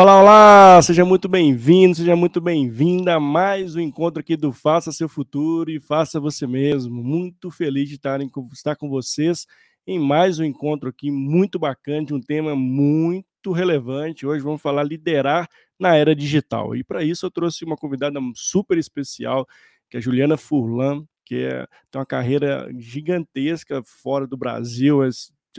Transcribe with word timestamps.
Olá, 0.00 0.20
olá! 0.20 0.80
Seja 0.80 1.04
muito 1.04 1.28
bem-vindo, 1.28 1.96
seja 1.96 2.14
muito 2.14 2.40
bem-vinda 2.40 3.16
a 3.16 3.20
mais 3.20 3.74
um 3.74 3.80
encontro 3.80 4.20
aqui 4.20 4.36
do 4.36 4.52
Faça 4.52 4.92
Seu 4.92 5.08
Futuro 5.08 5.72
e 5.72 5.80
Faça 5.80 6.20
Você 6.20 6.46
Mesmo. 6.46 7.02
Muito 7.02 7.50
feliz 7.50 7.88
de 7.88 7.96
estar, 7.96 8.20
em, 8.20 8.30
estar 8.52 8.76
com 8.76 8.88
vocês 8.88 9.44
em 9.84 9.98
mais 9.98 10.38
um 10.38 10.44
encontro 10.44 10.88
aqui 10.88 11.10
muito 11.10 11.58
bacana, 11.58 12.06
de 12.06 12.14
um 12.14 12.20
tema 12.20 12.54
muito 12.54 13.50
relevante. 13.50 14.24
Hoje 14.24 14.40
vamos 14.40 14.62
falar 14.62 14.84
liderar 14.84 15.48
na 15.76 15.96
era 15.96 16.14
digital. 16.14 16.76
E 16.76 16.84
para 16.84 17.02
isso 17.02 17.26
eu 17.26 17.30
trouxe 17.32 17.64
uma 17.64 17.76
convidada 17.76 18.20
super 18.36 18.78
especial, 18.78 19.48
que 19.90 19.96
é 19.96 19.98
a 19.98 20.00
Juliana 20.00 20.36
Furlan, 20.36 21.04
que 21.24 21.42
é, 21.42 21.66
tem 21.90 21.98
uma 21.98 22.06
carreira 22.06 22.70
gigantesca 22.78 23.82
fora 23.84 24.28
do 24.28 24.36
Brasil, 24.36 25.02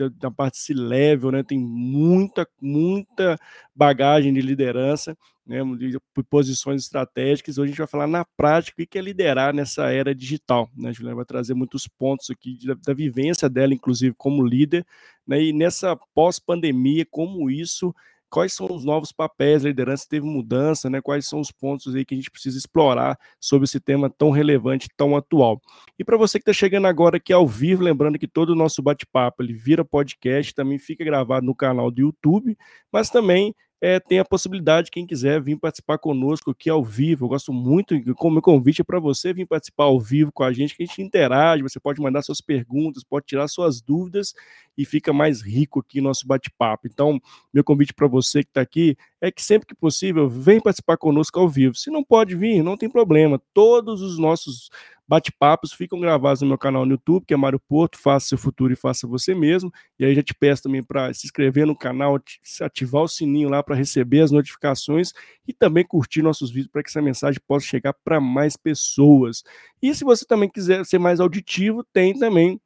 da 0.08 0.30
parte 0.30 0.58
C-level, 0.58 1.32
né? 1.32 1.42
Tem 1.42 1.58
muita, 1.58 2.48
muita 2.60 3.36
bagagem 3.74 4.32
de 4.32 4.40
liderança, 4.40 5.16
né? 5.46 5.58
De 5.76 5.98
posições 6.30 6.82
estratégicas. 6.82 7.58
Hoje 7.58 7.66
a 7.66 7.70
gente 7.72 7.78
vai 7.78 7.86
falar 7.86 8.06
na 8.06 8.24
prática 8.24 8.82
o 8.82 8.86
que 8.86 8.98
é 8.98 9.02
liderar 9.02 9.52
nessa 9.52 9.90
era 9.90 10.14
digital, 10.14 10.70
né? 10.74 10.90
A 10.90 10.92
Juliana 10.92 11.16
vai 11.16 11.24
trazer 11.24 11.54
muitos 11.54 11.86
pontos 11.86 12.30
aqui 12.30 12.58
da, 12.64 12.74
da 12.74 12.94
vivência 12.94 13.48
dela, 13.48 13.74
inclusive 13.74 14.14
como 14.16 14.46
líder, 14.46 14.86
né? 15.26 15.42
E 15.42 15.52
nessa 15.52 15.96
pós-pandemia, 16.14 17.04
como 17.10 17.50
isso 17.50 17.94
quais 18.30 18.52
são 18.52 18.66
os 18.70 18.84
novos 18.84 19.10
papéis 19.12 19.62
da 19.62 19.68
liderança, 19.68 20.06
teve 20.08 20.24
mudança, 20.24 20.88
né? 20.88 21.00
Quais 21.00 21.26
são 21.26 21.40
os 21.40 21.50
pontos 21.50 21.94
aí 21.94 22.04
que 22.04 22.14
a 22.14 22.16
gente 22.16 22.30
precisa 22.30 22.56
explorar 22.56 23.18
sobre 23.40 23.64
esse 23.64 23.80
tema 23.80 24.08
tão 24.08 24.30
relevante, 24.30 24.88
tão 24.96 25.16
atual. 25.16 25.60
E 25.98 26.04
para 26.04 26.16
você 26.16 26.38
que 26.38 26.42
está 26.42 26.52
chegando 26.52 26.86
agora 26.86 27.16
aqui 27.16 27.32
ao 27.32 27.46
vivo, 27.46 27.82
lembrando 27.82 28.18
que 28.18 28.28
todo 28.28 28.50
o 28.50 28.54
nosso 28.54 28.80
bate-papo 28.80 29.42
ele 29.42 29.52
vira 29.52 29.84
podcast, 29.84 30.54
também 30.54 30.78
fica 30.78 31.04
gravado 31.04 31.44
no 31.44 31.54
canal 31.54 31.90
do 31.90 32.00
YouTube, 32.00 32.56
mas 32.92 33.10
também 33.10 33.54
é, 33.80 33.98
tem 33.98 34.18
a 34.18 34.24
possibilidade, 34.24 34.90
quem 34.90 35.06
quiser 35.06 35.40
vir 35.40 35.56
participar 35.56 35.96
conosco 35.96 36.50
aqui 36.50 36.68
ao 36.68 36.84
vivo. 36.84 37.24
Eu 37.24 37.28
gosto 37.30 37.52
muito, 37.52 37.94
como 38.14 38.42
convite 38.42 38.82
é 38.82 38.84
para 38.84 39.00
você 39.00 39.32
vir 39.32 39.46
participar 39.46 39.84
ao 39.84 39.98
vivo 39.98 40.30
com 40.30 40.44
a 40.44 40.52
gente, 40.52 40.76
que 40.76 40.82
a 40.82 40.86
gente 40.86 41.00
interage, 41.00 41.62
você 41.62 41.80
pode 41.80 42.00
mandar 42.00 42.20
suas 42.22 42.42
perguntas, 42.42 43.02
pode 43.02 43.26
tirar 43.26 43.48
suas 43.48 43.80
dúvidas 43.80 44.34
e 44.76 44.84
fica 44.84 45.12
mais 45.12 45.40
rico 45.40 45.80
aqui 45.80 46.00
nosso 46.00 46.26
bate-papo. 46.26 46.86
Então, 46.86 47.18
meu 47.52 47.64
convite 47.64 47.94
para 47.94 48.06
você 48.06 48.42
que 48.42 48.50
está 48.50 48.60
aqui 48.60 48.96
é 49.20 49.30
que 49.30 49.42
sempre 49.42 49.66
que 49.66 49.74
possível, 49.74 50.28
vem 50.28 50.60
participar 50.60 50.98
conosco 50.98 51.38
ao 51.40 51.48
vivo. 51.48 51.74
Se 51.74 51.90
não 51.90 52.04
pode 52.04 52.36
vir, 52.36 52.62
não 52.62 52.76
tem 52.76 52.88
problema. 52.88 53.40
Todos 53.54 54.02
os 54.02 54.18
nossos 54.18 54.70
bate-papos 55.10 55.72
ficam 55.72 55.98
gravados 55.98 56.40
no 56.40 56.46
meu 56.46 56.56
canal 56.56 56.86
no 56.86 56.92
YouTube, 56.92 57.24
que 57.26 57.34
é 57.34 57.36
Mário 57.36 57.58
Porto, 57.58 57.98
Faça 57.98 58.28
Seu 58.28 58.38
Futuro 58.38 58.72
e 58.72 58.76
Faça 58.76 59.08
Você 59.08 59.34
Mesmo. 59.34 59.72
E 59.98 60.04
aí 60.04 60.14
já 60.14 60.22
te 60.22 60.32
peço 60.32 60.62
também 60.62 60.84
para 60.84 61.12
se 61.12 61.26
inscrever 61.26 61.66
no 61.66 61.76
canal, 61.76 62.16
ativar 62.60 63.02
o 63.02 63.08
sininho 63.08 63.48
lá 63.48 63.60
para 63.60 63.74
receber 63.74 64.20
as 64.20 64.30
notificações 64.30 65.12
e 65.48 65.52
também 65.52 65.84
curtir 65.84 66.22
nossos 66.22 66.52
vídeos 66.52 66.70
para 66.70 66.84
que 66.84 66.90
essa 66.90 67.02
mensagem 67.02 67.40
possa 67.44 67.66
chegar 67.66 67.92
para 68.04 68.20
mais 68.20 68.56
pessoas. 68.56 69.42
E 69.82 69.92
se 69.92 70.04
você 70.04 70.24
também 70.24 70.48
quiser 70.48 70.86
ser 70.86 71.00
mais 71.00 71.18
auditivo, 71.18 71.84
tem 71.92 72.16
também 72.16 72.60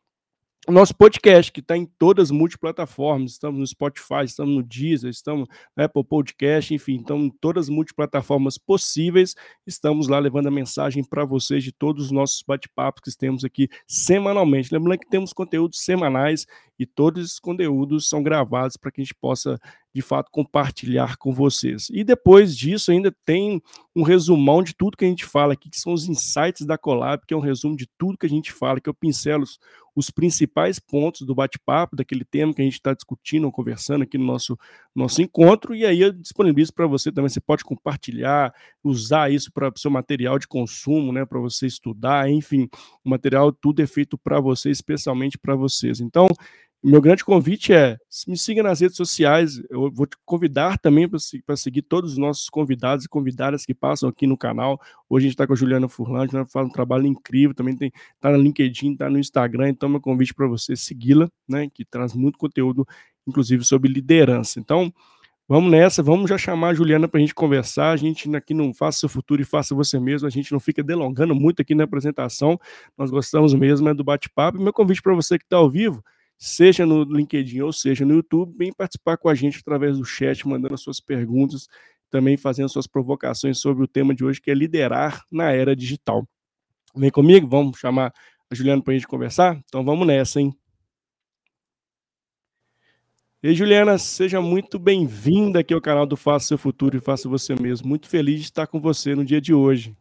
o 0.66 0.72
nosso 0.72 0.94
podcast, 0.94 1.52
que 1.52 1.60
está 1.60 1.76
em 1.76 1.84
todas 1.84 2.28
as 2.28 2.30
multiplataformas, 2.30 3.32
estamos 3.32 3.60
no 3.60 3.66
Spotify, 3.66 4.24
estamos 4.24 4.54
no 4.54 4.62
Deezer, 4.62 5.10
estamos 5.10 5.46
no 5.76 5.84
Apple 5.84 6.04
Podcast, 6.04 6.72
enfim, 6.72 6.96
estamos 6.96 7.26
em 7.26 7.30
todas 7.38 7.66
as 7.66 7.68
multiplataformas 7.68 8.56
possíveis, 8.56 9.34
estamos 9.66 10.08
lá 10.08 10.18
levando 10.18 10.46
a 10.46 10.50
mensagem 10.50 11.04
para 11.04 11.24
vocês 11.24 11.62
de 11.62 11.70
todos 11.70 12.06
os 12.06 12.10
nossos 12.10 12.42
bate-papos 12.46 13.02
que 13.02 13.18
temos 13.18 13.44
aqui 13.44 13.68
semanalmente. 13.86 14.72
Lembrando 14.72 15.00
que 15.00 15.10
temos 15.10 15.34
conteúdos 15.34 15.80
semanais 15.80 16.46
e 16.78 16.86
todos 16.86 17.24
esses 17.24 17.38
conteúdos 17.38 18.08
são 18.08 18.22
gravados 18.22 18.76
para 18.76 18.90
que 18.90 19.00
a 19.00 19.04
gente 19.04 19.14
possa 19.14 19.58
de 19.94 20.02
fato 20.02 20.28
compartilhar 20.30 21.16
com 21.16 21.32
vocês. 21.32 21.88
E 21.92 22.02
depois 22.02 22.56
disso 22.56 22.90
ainda 22.90 23.14
tem 23.24 23.62
um 23.94 24.02
resumão 24.02 24.60
de 24.60 24.74
tudo 24.74 24.96
que 24.96 25.04
a 25.04 25.08
gente 25.08 25.24
fala 25.24 25.52
aqui, 25.52 25.70
que 25.70 25.78
são 25.78 25.92
os 25.92 26.08
insights 26.08 26.66
da 26.66 26.76
Collab, 26.76 27.24
que 27.24 27.32
é 27.32 27.36
um 27.36 27.40
resumo 27.40 27.76
de 27.76 27.86
tudo 27.96 28.18
que 28.18 28.26
a 28.26 28.28
gente 28.28 28.52
fala, 28.52 28.80
que 28.80 28.88
eu 28.88 28.94
pincelo 28.94 29.44
os, 29.44 29.60
os 29.94 30.10
principais 30.10 30.80
pontos 30.80 31.22
do 31.24 31.32
bate-papo, 31.32 31.94
daquele 31.94 32.24
tema 32.24 32.52
que 32.52 32.60
a 32.60 32.64
gente 32.64 32.74
está 32.74 32.92
discutindo 32.92 33.44
ou 33.44 33.52
conversando 33.52 34.02
aqui 34.02 34.18
no 34.18 34.24
nosso, 34.24 34.58
nosso 34.92 35.22
encontro, 35.22 35.76
e 35.76 35.86
aí 35.86 36.00
eu 36.00 36.12
disponibilizo 36.12 36.74
para 36.74 36.88
você 36.88 37.12
também, 37.12 37.28
você 37.28 37.40
pode 37.40 37.62
compartilhar, 37.62 38.52
usar 38.82 39.30
isso 39.30 39.52
para 39.52 39.68
o 39.68 39.78
seu 39.78 39.92
material 39.92 40.40
de 40.40 40.48
consumo, 40.48 41.12
né, 41.12 41.24
para 41.24 41.38
você 41.38 41.66
estudar, 41.66 42.28
enfim, 42.28 42.68
o 43.04 43.10
material 43.10 43.52
tudo 43.52 43.80
é 43.80 43.86
feito 43.86 44.18
para 44.18 44.40
você, 44.40 44.70
especialmente 44.70 45.38
para 45.38 45.54
vocês. 45.54 46.00
Então, 46.00 46.26
meu 46.84 47.00
grande 47.00 47.24
convite 47.24 47.72
é 47.72 47.96
me 48.28 48.36
siga 48.36 48.62
nas 48.62 48.80
redes 48.80 48.94
sociais. 48.94 49.58
Eu 49.70 49.90
vou 49.90 50.06
te 50.06 50.18
convidar 50.22 50.76
também 50.76 51.08
para 51.08 51.56
seguir 51.56 51.80
todos 51.80 52.12
os 52.12 52.18
nossos 52.18 52.50
convidados 52.50 53.06
e 53.06 53.08
convidadas 53.08 53.64
que 53.64 53.72
passam 53.72 54.06
aqui 54.06 54.26
no 54.26 54.36
canal. 54.36 54.78
Hoje 55.08 55.24
a 55.24 55.28
gente 55.28 55.34
está 55.34 55.46
com 55.46 55.54
a 55.54 55.56
Juliana 55.56 55.88
Furlan, 55.88 56.28
que 56.28 56.32
faz 56.52 56.66
um 56.66 56.70
trabalho 56.70 57.06
incrível. 57.06 57.54
Também 57.54 57.74
tem 57.74 57.90
tá 58.20 58.30
no 58.30 58.36
LinkedIn, 58.36 58.92
está 58.92 59.08
no 59.08 59.18
Instagram. 59.18 59.70
Então, 59.70 59.88
meu 59.88 59.98
convite 59.98 60.34
para 60.34 60.46
você 60.46 60.76
segui-la, 60.76 61.30
né? 61.48 61.70
Que 61.72 61.86
traz 61.86 62.12
muito 62.12 62.36
conteúdo, 62.36 62.86
inclusive 63.26 63.64
sobre 63.64 63.90
liderança. 63.90 64.60
Então, 64.60 64.92
Vamos 65.46 65.70
nessa, 65.70 66.02
vamos 66.02 66.30
já 66.30 66.38
chamar 66.38 66.68
a 66.68 66.74
Juliana 66.74 67.06
para 67.06 67.18
a 67.18 67.20
gente 67.20 67.34
conversar. 67.34 67.90
A 67.90 67.96
gente 67.96 68.34
aqui 68.34 68.54
não 68.54 68.72
faça 68.72 69.00
seu 69.00 69.10
futuro 69.10 69.42
e 69.42 69.44
faça 69.44 69.74
você 69.74 70.00
mesmo. 70.00 70.26
A 70.26 70.30
gente 70.30 70.50
não 70.50 70.58
fica 70.58 70.82
delongando 70.82 71.34
muito 71.34 71.60
aqui 71.60 71.74
na 71.74 71.84
apresentação. 71.84 72.58
Nós 72.96 73.10
gostamos 73.10 73.52
mesmo 73.52 73.86
é 73.90 73.92
do 73.92 74.02
bate-papo. 74.02 74.58
Meu 74.58 74.72
convite 74.72 75.02
para 75.02 75.14
você 75.14 75.38
que 75.38 75.44
está 75.44 75.58
ao 75.58 75.68
vivo 75.68 76.02
seja 76.44 76.84
no 76.84 77.04
LinkedIn 77.04 77.62
ou 77.62 77.72
seja 77.72 78.04
no 78.04 78.14
YouTube, 78.14 78.54
vem 78.56 78.70
participar 78.70 79.16
com 79.16 79.30
a 79.30 79.34
gente 79.34 79.58
através 79.58 79.96
do 79.96 80.04
chat, 80.04 80.46
mandando 80.46 80.74
as 80.74 80.82
suas 80.82 81.00
perguntas, 81.00 81.68
também 82.10 82.36
fazendo 82.36 82.68
suas 82.68 82.86
provocações 82.86 83.58
sobre 83.58 83.82
o 83.82 83.88
tema 83.88 84.14
de 84.14 84.24
hoje, 84.24 84.42
que 84.42 84.50
é 84.50 84.54
liderar 84.54 85.24
na 85.32 85.50
era 85.50 85.74
digital. 85.74 86.28
Vem 86.94 87.10
comigo, 87.10 87.48
vamos 87.48 87.78
chamar 87.78 88.12
a 88.50 88.54
Juliana 88.54 88.82
para 88.82 88.92
a 88.92 88.96
gente 88.96 89.08
conversar? 89.08 89.58
Então 89.64 89.82
vamos 89.82 90.06
nessa, 90.06 90.38
hein? 90.38 90.54
E 93.42 93.54
Juliana, 93.54 93.96
seja 93.96 94.40
muito 94.40 94.78
bem-vinda 94.78 95.60
aqui 95.60 95.72
ao 95.72 95.80
canal 95.80 96.06
do 96.06 96.16
Faça 96.16 96.48
Seu 96.48 96.58
Futuro 96.58 96.96
e 96.96 97.00
Faça 97.00 97.26
Você 97.26 97.54
Mesmo. 97.54 97.88
Muito 97.88 98.06
feliz 98.06 98.40
de 98.40 98.44
estar 98.44 98.66
com 98.66 98.80
você 98.80 99.14
no 99.14 99.24
dia 99.24 99.40
de 99.40 99.54
hoje. 99.54 99.96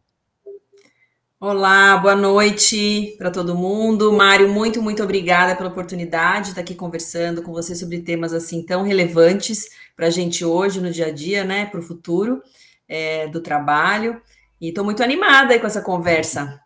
Olá, 1.40 1.96
boa 1.98 2.14
noite 2.14 3.14
para 3.18 3.30
todo 3.30 3.56
mundo. 3.56 4.12
Mário, 4.12 4.48
muito, 4.48 4.80
muito 4.80 5.02
obrigada 5.02 5.54
pela 5.54 5.68
oportunidade 5.68 6.44
de 6.44 6.48
estar 6.50 6.60
aqui 6.62 6.74
conversando 6.74 7.42
com 7.42 7.52
você 7.52 7.74
sobre 7.74 8.00
temas 8.00 8.32
assim 8.32 8.62
tão 8.62 8.82
relevantes 8.82 9.68
para 9.96 10.06
a 10.06 10.10
gente 10.10 10.44
hoje, 10.44 10.80
no 10.80 10.90
dia 10.90 11.06
a 11.06 11.10
dia, 11.10 11.44
né, 11.44 11.66
para 11.66 11.80
o 11.80 11.82
futuro 11.82 12.40
é, 12.88 13.26
do 13.28 13.40
trabalho. 13.40 14.22
E 14.60 14.68
estou 14.68 14.84
muito 14.84 15.02
animada 15.02 15.52
aí 15.52 15.60
com 15.60 15.66
essa 15.66 15.82
conversa. 15.82 16.63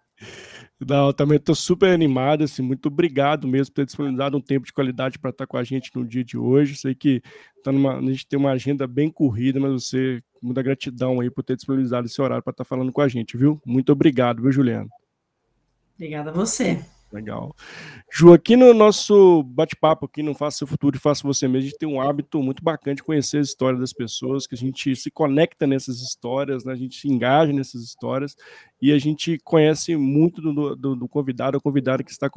Não, 0.80 1.12
também 1.12 1.38
estou 1.38 1.56
super 1.56 1.90
animado, 1.90 2.44
assim, 2.44 2.62
muito 2.62 2.86
obrigado 2.86 3.48
mesmo 3.48 3.72
por 3.72 3.80
ter 3.80 3.86
disponibilizado 3.86 4.36
um 4.36 4.40
tempo 4.40 4.64
de 4.64 4.72
qualidade 4.72 5.18
para 5.18 5.30
estar 5.30 5.46
com 5.46 5.56
a 5.56 5.64
gente 5.64 5.90
no 5.94 6.06
dia 6.06 6.24
de 6.24 6.38
hoje. 6.38 6.76
Sei 6.76 6.94
que 6.94 7.20
tá 7.64 7.72
numa, 7.72 7.98
a 7.98 8.02
gente 8.02 8.26
tem 8.26 8.38
uma 8.38 8.52
agenda 8.52 8.86
bem 8.86 9.10
corrida, 9.10 9.58
mas 9.58 9.72
você, 9.72 10.22
muita 10.40 10.62
gratidão 10.62 11.18
aí 11.18 11.30
por 11.30 11.42
ter 11.42 11.56
disponibilizado 11.56 12.06
esse 12.06 12.22
horário 12.22 12.44
para 12.44 12.52
estar 12.52 12.64
falando 12.64 12.92
com 12.92 13.00
a 13.00 13.08
gente, 13.08 13.36
viu? 13.36 13.60
Muito 13.66 13.90
obrigado, 13.90 14.40
viu, 14.40 14.52
Juliano? 14.52 14.88
Obrigada 15.96 16.30
a 16.30 16.32
você. 16.32 16.80
Legal. 17.10 17.56
Ju, 18.12 18.34
aqui 18.34 18.54
no 18.54 18.74
nosso 18.74 19.42
bate-papo 19.42 20.04
aqui, 20.04 20.22
não 20.22 20.34
Faça 20.34 20.58
Seu 20.58 20.66
Futuro 20.66 20.96
e 20.96 21.00
Faça 21.00 21.26
Você 21.26 21.48
Mesmo, 21.48 21.58
a 21.58 21.70
gente 21.70 21.78
tem 21.78 21.88
um 21.88 22.00
hábito 22.00 22.42
muito 22.42 22.62
bacana 22.62 22.94
de 22.94 23.02
conhecer 23.02 23.38
a 23.38 23.42
história 23.42 23.78
das 23.78 23.94
pessoas, 23.94 24.46
que 24.46 24.54
a 24.54 24.58
gente 24.58 24.94
se 24.94 25.10
conecta 25.10 25.66
nessas 25.66 26.00
histórias, 26.00 26.64
né? 26.64 26.72
a 26.72 26.76
gente 26.76 27.00
se 27.00 27.08
engaja 27.08 27.52
nessas 27.52 27.82
histórias 27.82 28.36
e 28.80 28.92
a 28.92 28.98
gente 28.98 29.38
conhece 29.42 29.96
muito 29.96 30.42
do, 30.42 30.76
do, 30.76 30.96
do 30.96 31.08
convidado 31.08 31.56
ou 31.56 31.62
convidada 31.62 32.04
que 32.04 32.10
está 32.10 32.28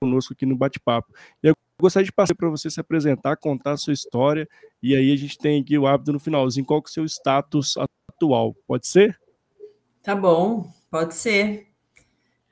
conosco 0.00 0.32
aqui 0.32 0.46
no 0.46 0.56
bate-papo. 0.56 1.12
E 1.42 1.48
eu 1.48 1.56
gostaria 1.80 2.06
de 2.06 2.12
passar 2.12 2.36
para 2.36 2.48
você 2.48 2.70
se 2.70 2.78
apresentar, 2.78 3.36
contar 3.36 3.72
a 3.72 3.76
sua 3.76 3.92
história 3.92 4.48
e 4.80 4.94
aí 4.94 5.12
a 5.12 5.16
gente 5.16 5.36
tem 5.36 5.60
aqui 5.60 5.76
o 5.76 5.88
hábito 5.88 6.12
no 6.12 6.20
finalzinho, 6.20 6.64
qual 6.64 6.80
que 6.80 6.88
é 6.88 6.90
o 6.90 6.94
seu 6.94 7.04
status 7.04 7.74
atual, 8.08 8.54
pode 8.66 8.86
ser? 8.86 9.18
Tá 10.04 10.14
bom, 10.14 10.70
pode 10.88 11.14
ser. 11.14 11.73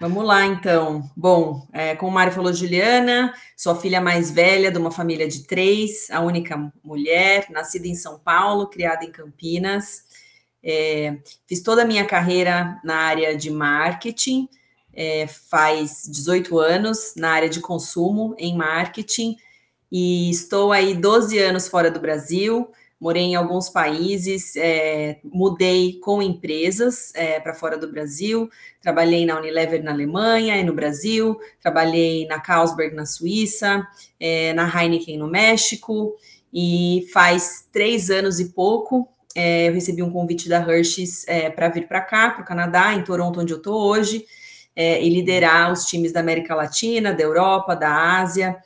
Vamos 0.03 0.25
lá, 0.25 0.45
então. 0.45 1.09
Bom, 1.17 1.65
é, 1.73 1.95
como 1.95 2.11
o 2.11 2.15
Mário 2.15 2.33
falou, 2.33 2.53
Juliana, 2.53 3.33
sou 3.57 3.71
a 3.71 3.77
filha 3.77 4.01
mais 4.01 4.33
velha 4.33 4.69
de 4.69 4.77
uma 4.77 4.91
família 4.91 5.29
de 5.29 5.45
três, 5.45 6.11
a 6.11 6.19
única 6.19 6.73
mulher, 6.83 7.47
nascida 7.51 7.87
em 7.87 7.95
São 7.95 8.19
Paulo, 8.19 8.67
criada 8.67 9.05
em 9.05 9.13
Campinas. 9.13 10.03
É, 10.61 11.19
fiz 11.47 11.63
toda 11.63 11.83
a 11.83 11.85
minha 11.85 12.05
carreira 12.05 12.81
na 12.83 12.97
área 12.97 13.37
de 13.37 13.49
marketing, 13.49 14.49
é, 14.93 15.29
faz 15.29 16.03
18 16.11 16.59
anos 16.59 17.15
na 17.17 17.31
área 17.31 17.49
de 17.49 17.61
consumo 17.61 18.35
em 18.41 18.57
marketing, 18.57 19.37
e 19.93 20.29
estou 20.31 20.73
aí 20.73 20.95
12 20.97 21.39
anos 21.39 21.69
fora 21.69 21.93
do 21.93 22.01
Brasil 22.01 22.69
morei 23.03 23.25
em 23.25 23.35
alguns 23.35 23.69
países, 23.69 24.55
é, 24.55 25.19
mudei 25.25 25.99
com 25.99 26.23
empresas 26.23 27.13
é, 27.17 27.41
para 27.41 27.53
fora 27.53 27.77
do 27.77 27.91
Brasil, 27.91 28.49
trabalhei 28.81 29.27
na 29.27 29.37
Unilever 29.37 29.83
na 29.83 29.91
Alemanha 29.91 30.57
e 30.57 30.63
no 30.63 30.73
Brasil, 30.73 31.37
trabalhei 31.61 32.29
na 32.29 32.39
Carlsberg 32.39 32.95
na 32.95 33.05
Suíça, 33.05 33.85
é, 34.21 34.53
na 34.53 34.69
Heineken 34.69 35.19
no 35.19 35.27
México, 35.27 36.15
e 36.55 37.09
faz 37.13 37.67
três 37.73 38.09
anos 38.09 38.39
e 38.39 38.51
pouco 38.51 39.09
é, 39.35 39.69
eu 39.69 39.73
recebi 39.73 40.01
um 40.01 40.11
convite 40.11 40.49
da 40.49 40.61
Hershey's 40.61 41.27
é, 41.27 41.51
para 41.51 41.69
vir 41.71 41.89
para 41.89 42.03
cá, 42.03 42.31
para 42.31 42.43
o 42.43 42.47
Canadá, 42.47 42.95
em 42.95 43.03
Toronto, 43.03 43.41
onde 43.41 43.53
eu 43.53 43.57
estou 43.57 43.83
hoje, 43.83 44.25
é, 44.77 45.03
e 45.03 45.09
liderar 45.09 45.73
os 45.73 45.87
times 45.87 46.13
da 46.13 46.21
América 46.21 46.55
Latina, 46.55 47.13
da 47.13 47.23
Europa, 47.23 47.75
da 47.75 48.21
Ásia, 48.21 48.57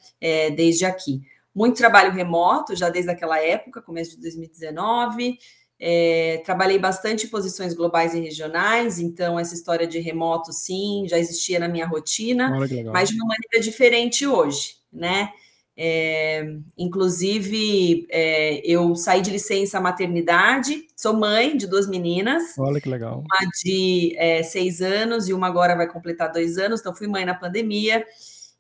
desde 0.57 0.85
aqui. 0.85 1.23
Muito 1.57 1.79
trabalho 1.79 2.13
remoto, 2.13 2.77
já 2.77 2.91
desde 2.91 3.11
aquela 3.11 3.43
época, 3.43 3.81
começo 3.81 4.11
de 4.11 4.21
2019. 4.21 5.39
É, 5.81 6.43
trabalhei 6.45 6.79
bastante 6.79 7.27
em 7.27 7.31
posições 7.31 7.73
globais 7.73 8.13
e 8.13 8.21
regionais, 8.21 8.99
então 8.99 9.39
essa 9.39 9.55
história 9.55 9.87
de 9.87 9.99
remoto, 9.99 10.53
sim, 10.53 11.07
já 11.09 11.19
existia 11.19 11.59
na 11.59 11.67
minha 11.67 11.87
rotina, 11.87 12.51
mas 12.93 13.09
de 13.09 13.15
uma 13.15 13.27
maneira 13.27 13.59
diferente 13.65 14.27
hoje, 14.27 14.77
né? 14.93 15.31
É, 15.79 16.47
inclusive, 16.77 18.07
é, 18.11 18.61
eu 18.63 18.95
saí 18.95 19.23
de 19.23 19.31
licença 19.31 19.81
maternidade, 19.81 20.87
sou 20.95 21.15
mãe 21.15 21.57
de 21.57 21.67
duas 21.67 21.89
meninas. 21.89 22.57
Olha 22.59 22.81
que 22.81 22.89
legal. 22.89 23.21
Uma 23.21 23.51
de 23.63 24.15
é, 24.17 24.43
seis 24.43 24.83
anos 24.83 25.27
e 25.27 25.33
uma 25.33 25.47
agora 25.47 25.75
vai 25.75 25.87
completar 25.87 26.31
dois 26.31 26.59
anos, 26.59 26.81
então 26.81 26.95
fui 26.95 27.07
mãe 27.07 27.25
na 27.25 27.35
pandemia 27.35 28.05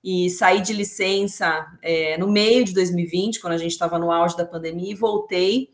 e 0.08 0.30
saí 0.30 0.60
de 0.60 0.72
licença 0.72 1.66
é, 1.82 2.16
no 2.16 2.28
meio 2.28 2.64
de 2.64 2.72
2020, 2.72 3.40
quando 3.40 3.54
a 3.54 3.58
gente 3.58 3.72
estava 3.72 3.98
no 3.98 4.12
auge 4.12 4.36
da 4.36 4.46
pandemia, 4.46 4.92
e 4.92 4.94
voltei. 4.94 5.68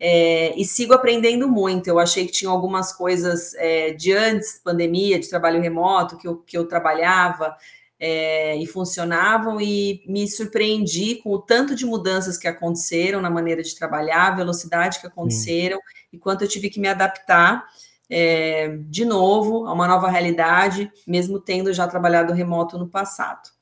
É, 0.00 0.52
e 0.58 0.64
sigo 0.64 0.92
aprendendo 0.92 1.48
muito. 1.48 1.86
Eu 1.86 2.00
achei 2.00 2.26
que 2.26 2.32
tinha 2.32 2.50
algumas 2.50 2.92
coisas 2.92 3.54
é, 3.54 3.92
de 3.92 4.12
antes 4.12 4.56
da 4.56 4.72
pandemia, 4.72 5.20
de 5.20 5.30
trabalho 5.30 5.62
remoto, 5.62 6.18
que 6.18 6.26
eu, 6.26 6.38
que 6.38 6.58
eu 6.58 6.66
trabalhava, 6.66 7.56
é, 8.00 8.56
e 8.56 8.66
funcionavam, 8.66 9.60
e 9.60 10.02
me 10.08 10.26
surpreendi 10.26 11.14
com 11.22 11.30
o 11.30 11.38
tanto 11.38 11.72
de 11.76 11.86
mudanças 11.86 12.36
que 12.36 12.48
aconteceram 12.48 13.20
na 13.20 13.30
maneira 13.30 13.62
de 13.62 13.72
trabalhar, 13.76 14.32
a 14.32 14.34
velocidade 14.34 14.98
que 14.98 15.06
aconteceram, 15.06 15.78
Sim. 15.78 16.08
e 16.14 16.18
quanto 16.18 16.42
eu 16.42 16.48
tive 16.48 16.70
que 16.70 16.80
me 16.80 16.88
adaptar 16.88 17.64
é, 18.10 18.78
de 18.88 19.04
novo 19.04 19.64
a 19.64 19.72
uma 19.72 19.86
nova 19.86 20.10
realidade, 20.10 20.90
mesmo 21.06 21.38
tendo 21.38 21.72
já 21.72 21.86
trabalhado 21.86 22.32
remoto 22.32 22.76
no 22.76 22.88
passado. 22.88 23.54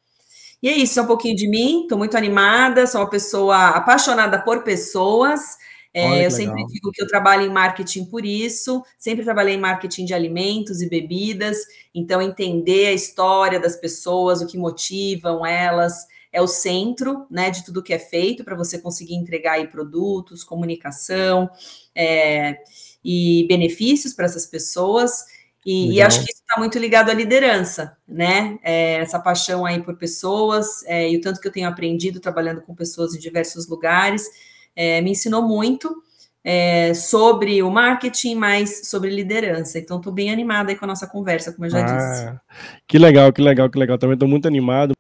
E 0.65 0.69
é 0.71 0.79
isso, 0.79 0.99
é 0.99 1.03
um 1.03 1.07
pouquinho 1.07 1.37
de 1.37 1.47
mim, 1.47 1.83
estou 1.83 1.99
muito 1.99 2.17
animada, 2.17 2.87
sou 2.87 3.03
uma 3.03 3.11
pessoa 3.11 3.69
apaixonada 3.69 4.41
por 4.41 4.63
pessoas. 4.63 5.59
É, 5.93 6.25
eu 6.25 6.31
sempre 6.31 6.65
digo 6.65 6.91
que 6.91 7.03
eu 7.03 7.07
trabalho 7.07 7.43
em 7.43 7.51
marketing 7.51 8.07
por 8.07 8.25
isso, 8.25 8.83
sempre 8.97 9.23
trabalhei 9.23 9.57
em 9.57 9.61
marketing 9.61 10.07
de 10.07 10.15
alimentos 10.15 10.81
e 10.81 10.89
bebidas, 10.89 11.59
então 11.95 12.23
entender 12.23 12.87
a 12.87 12.93
história 12.95 13.61
das 13.61 13.77
pessoas, 13.77 14.41
o 14.41 14.47
que 14.47 14.57
motivam 14.57 15.45
elas, 15.45 16.07
é 16.33 16.41
o 16.41 16.47
centro 16.47 17.27
né, 17.31 17.51
de 17.51 17.63
tudo 17.63 17.83
que 17.83 17.93
é 17.93 17.99
feito 17.99 18.43
para 18.43 18.57
você 18.57 18.79
conseguir 18.79 19.17
entregar 19.17 19.53
aí 19.53 19.67
produtos, 19.67 20.43
comunicação 20.43 21.51
é, 21.95 22.57
e 23.05 23.45
benefícios 23.47 24.15
para 24.15 24.25
essas 24.25 24.47
pessoas. 24.47 25.27
E, 25.65 25.95
e, 25.95 26.03
acho 26.03 26.19
que 26.23 26.31
isso 26.31 26.43
está 26.43 26.61
muito 26.61 26.79
ligado 26.79 27.11
à 27.11 27.15
liderança, 27.15 27.97
né? 28.07 28.59
É, 28.63 28.97
essa 28.97 29.19
paixão 29.19 29.65
aí 29.65 29.83
por 29.83 29.97
pessoas, 29.97 30.85
é, 30.85 31.11
e 31.11 31.17
o 31.17 31.21
tanto 31.23 31.41
que 31.41 31.49
eu 31.49 31.53
tenho 31.53 31.69
aprendido 31.69 32.21
trabalhando 32.21 32.61
com 32.61 32.75
pessoas 32.75 33.15
em 33.15 33.19
diversos 33.19 33.67
lugares 33.67 34.29
é, 34.77 35.01
me 35.01 35.13
ensinou 35.13 35.43
muito 35.43 36.03
é, 36.43 36.93
sobre 36.93 37.63
o 37.63 37.71
marketing, 37.71 38.35
mas 38.35 38.89
sobre 38.89 39.09
liderança. 39.09 39.79
Então, 39.79 39.97
estou 39.97 40.13
bem 40.13 40.31
animada 40.31 40.71
aí 40.71 40.77
com 40.77 40.85
a 40.85 40.89
nossa 40.89 41.07
conversa, 41.07 41.53
como 41.53 41.65
eu 41.65 41.71
já 41.71 41.81
ah, 41.81 41.85
disse. 41.85 42.41
Que 42.87 42.99
legal, 42.99 43.33
que 43.33 43.41
legal, 43.41 43.71
que 43.71 43.79
legal. 43.79 43.97
Também 43.97 44.15
estou 44.15 44.29
muito 44.29 44.47
animado, 44.47 44.93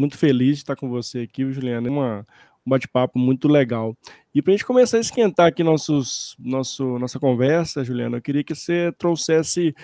muito 0.00 0.18
feliz 0.18 0.56
de 0.56 0.62
estar 0.62 0.74
com 0.74 0.88
você 0.88 1.20
aqui, 1.20 1.50
Juliana. 1.52 1.86
É 1.86 1.90
uma, 1.90 2.26
um 2.70 2.76
bate-papo 2.76 3.18
muito 3.18 3.48
legal. 3.48 3.96
E 4.32 4.40
para 4.40 4.52
a 4.52 4.56
gente 4.56 4.64
começar 4.64 4.98
a 4.98 5.00
esquentar 5.00 5.48
aqui 5.48 5.64
nossos, 5.64 6.36
nosso, 6.38 6.98
nossa 6.98 7.18
conversa, 7.18 7.84
Juliana, 7.84 8.18
eu 8.18 8.22
queria 8.22 8.44
que 8.44 8.54
você 8.54 8.92
trouxesse 8.96 9.74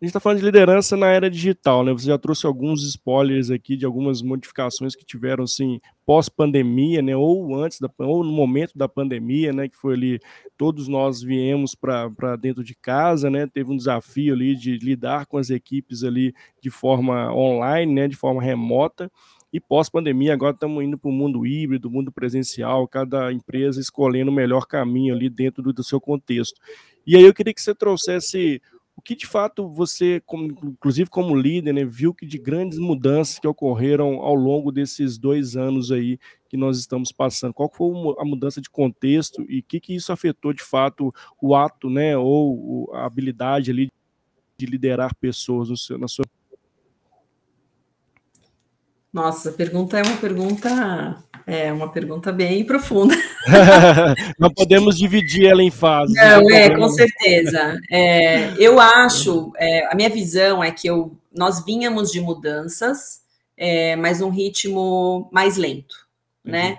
a 0.00 0.04
gente 0.04 0.10
está 0.10 0.20
falando 0.20 0.40
de 0.40 0.44
liderança 0.44 0.98
na 0.98 1.06
era 1.06 1.30
digital, 1.30 1.82
né? 1.82 1.92
Você 1.92 2.08
já 2.08 2.18
trouxe 2.18 2.44
alguns 2.44 2.82
spoilers 2.82 3.50
aqui 3.50 3.74
de 3.74 3.86
algumas 3.86 4.20
modificações 4.20 4.94
que 4.94 5.02
tiveram, 5.02 5.44
assim, 5.44 5.80
pós-pandemia, 6.04 7.00
né? 7.00 7.16
Ou 7.16 7.54
antes, 7.54 7.78
da, 7.80 7.88
ou 8.00 8.22
no 8.22 8.30
momento 8.30 8.76
da 8.76 8.86
pandemia, 8.86 9.52
né? 9.52 9.66
Que 9.66 9.76
foi 9.76 9.94
ali, 9.94 10.20
todos 10.58 10.88
nós 10.88 11.22
viemos 11.22 11.74
para 11.74 12.36
dentro 12.36 12.62
de 12.62 12.74
casa, 12.74 13.30
né? 13.30 13.46
Teve 13.46 13.72
um 13.72 13.76
desafio 13.76 14.34
ali 14.34 14.54
de 14.54 14.76
lidar 14.78 15.26
com 15.26 15.38
as 15.38 15.48
equipes 15.48 16.02
ali 16.02 16.34
de 16.60 16.68
forma 16.70 17.32
online, 17.32 17.94
né? 17.94 18.08
De 18.08 18.16
forma 18.16 18.42
remota. 18.42 19.10
E 19.54 19.60
pós-pandemia, 19.60 20.32
agora 20.32 20.52
estamos 20.52 20.82
indo 20.82 20.98
para 20.98 21.08
o 21.08 21.12
mundo 21.12 21.46
híbrido, 21.46 21.88
mundo 21.88 22.10
presencial, 22.10 22.88
cada 22.88 23.32
empresa 23.32 23.80
escolhendo 23.80 24.32
o 24.32 24.34
melhor 24.34 24.66
caminho 24.66 25.14
ali 25.14 25.30
dentro 25.30 25.62
do, 25.62 25.72
do 25.72 25.84
seu 25.84 26.00
contexto. 26.00 26.60
E 27.06 27.16
aí 27.16 27.22
eu 27.22 27.32
queria 27.32 27.54
que 27.54 27.62
você 27.62 27.72
trouxesse 27.72 28.60
o 28.96 29.00
que 29.00 29.14
de 29.14 29.28
fato 29.28 29.68
você, 29.68 30.20
como, 30.26 30.46
inclusive 30.64 31.08
como 31.08 31.36
líder, 31.36 31.72
né, 31.72 31.84
viu 31.84 32.12
que 32.12 32.26
de 32.26 32.36
grandes 32.36 32.80
mudanças 32.80 33.38
que 33.38 33.46
ocorreram 33.46 34.14
ao 34.22 34.34
longo 34.34 34.72
desses 34.72 35.16
dois 35.18 35.54
anos 35.54 35.92
aí 35.92 36.18
que 36.48 36.56
nós 36.56 36.76
estamos 36.76 37.12
passando? 37.12 37.54
Qual 37.54 37.72
foi 37.72 37.94
a 38.18 38.24
mudança 38.24 38.60
de 38.60 38.68
contexto 38.68 39.46
e 39.48 39.60
o 39.60 39.62
que, 39.62 39.78
que 39.78 39.94
isso 39.94 40.10
afetou 40.10 40.52
de 40.52 40.64
fato 40.64 41.14
o 41.40 41.54
ato, 41.54 41.88
né, 41.88 42.18
ou 42.18 42.92
a 42.92 43.06
habilidade 43.06 43.70
ali 43.70 43.88
de 44.58 44.66
liderar 44.66 45.14
pessoas 45.14 45.68
no 45.68 45.76
seu, 45.76 45.96
na 45.96 46.08
sua 46.08 46.24
nossa, 49.14 49.50
a 49.50 49.52
pergunta 49.52 49.96
é 49.96 50.02
uma 50.02 50.16
pergunta 50.16 51.24
é 51.46 51.72
uma 51.72 51.92
pergunta 51.92 52.32
bem 52.32 52.64
profunda. 52.64 53.14
Não 54.38 54.52
podemos 54.52 54.96
dividir 54.96 55.46
ela 55.46 55.62
em 55.62 55.70
fases. 55.70 56.16
Não, 56.16 56.50
é, 56.50 56.70
com 56.76 56.88
certeza. 56.88 57.78
É, 57.90 58.54
eu 58.58 58.80
acho, 58.80 59.52
é, 59.56 59.86
a 59.86 59.94
minha 59.94 60.08
visão 60.08 60.64
é 60.64 60.72
que 60.72 60.88
eu, 60.88 61.16
nós 61.32 61.64
vínhamos 61.64 62.10
de 62.10 62.20
mudanças, 62.20 63.20
é, 63.56 63.94
mas 63.94 64.20
um 64.20 64.30
ritmo 64.30 65.28
mais 65.32 65.56
lento, 65.56 65.94
uhum. 66.44 66.52
né? 66.52 66.78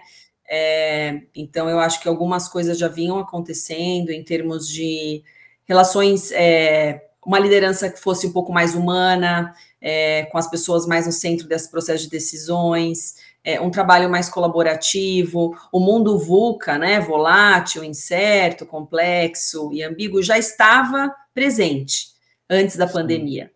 É, 0.50 1.22
então, 1.34 1.70
eu 1.70 1.80
acho 1.80 2.01
que 2.01 2.08
algumas 2.10 2.50
coisas 2.50 2.77
já 2.77 2.89
vinham 2.89 3.18
acontecendo 3.18 4.10
em 4.10 4.24
termos 4.24 4.68
de 4.68 5.24
relações, 5.65 6.32
é, 6.34 7.06
uma 7.25 7.39
liderança 7.39 7.89
que 7.89 8.00
fosse 8.00 8.27
um 8.27 8.32
pouco 8.32 8.51
mais 8.51 8.75
humana, 8.75 9.54
é, 9.88 10.24
com 10.32 10.39
as 10.39 10.50
pessoas 10.50 10.88
mais 10.88 11.06
no 11.06 11.12
centro 11.12 11.48
desse 11.48 11.70
processo 11.70 12.06
de 12.06 12.10
decisões, 12.10 13.18
é, 13.44 13.62
um 13.62 13.70
trabalho 13.70 14.10
mais 14.10 14.27
colaborativo, 14.27 15.56
o 15.72 15.80
mundo 15.80 16.18
VUCA, 16.18 16.80
né, 16.80 17.00
volátil, 17.00 17.84
incerto, 17.84 18.65
complexo 18.65 19.72
e 19.72 19.84
ambíguo, 19.84 20.24
já 20.24 20.39
estava 20.39 21.13
presente 21.36 22.08
antes 22.50 22.75
da 22.75 22.88
Sim. 22.88 22.94
pandemia. 22.94 23.51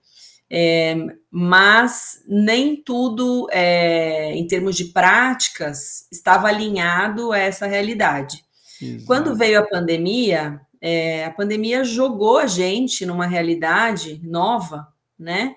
É, 0.51 0.95
mas 1.31 2.24
nem 2.27 2.75
tudo, 2.75 3.48
é, 3.51 4.31
em 4.36 4.45
termos 4.45 4.75
de 4.75 4.86
práticas, 4.86 6.07
estava 6.12 6.48
alinhado 6.48 7.31
a 7.31 7.39
essa 7.39 7.65
realidade. 7.65 8.45
Exato. 8.79 9.05
Quando 9.07 9.36
veio 9.36 9.59
a 9.59 9.67
pandemia, 9.67 10.62
é, 10.79 11.25
a 11.25 11.31
pandemia 11.31 11.83
jogou 11.83 12.38
a 12.38 12.45
gente 12.45 13.03
numa 13.03 13.25
realidade 13.25 14.21
nova, 14.24 14.88
né? 15.17 15.55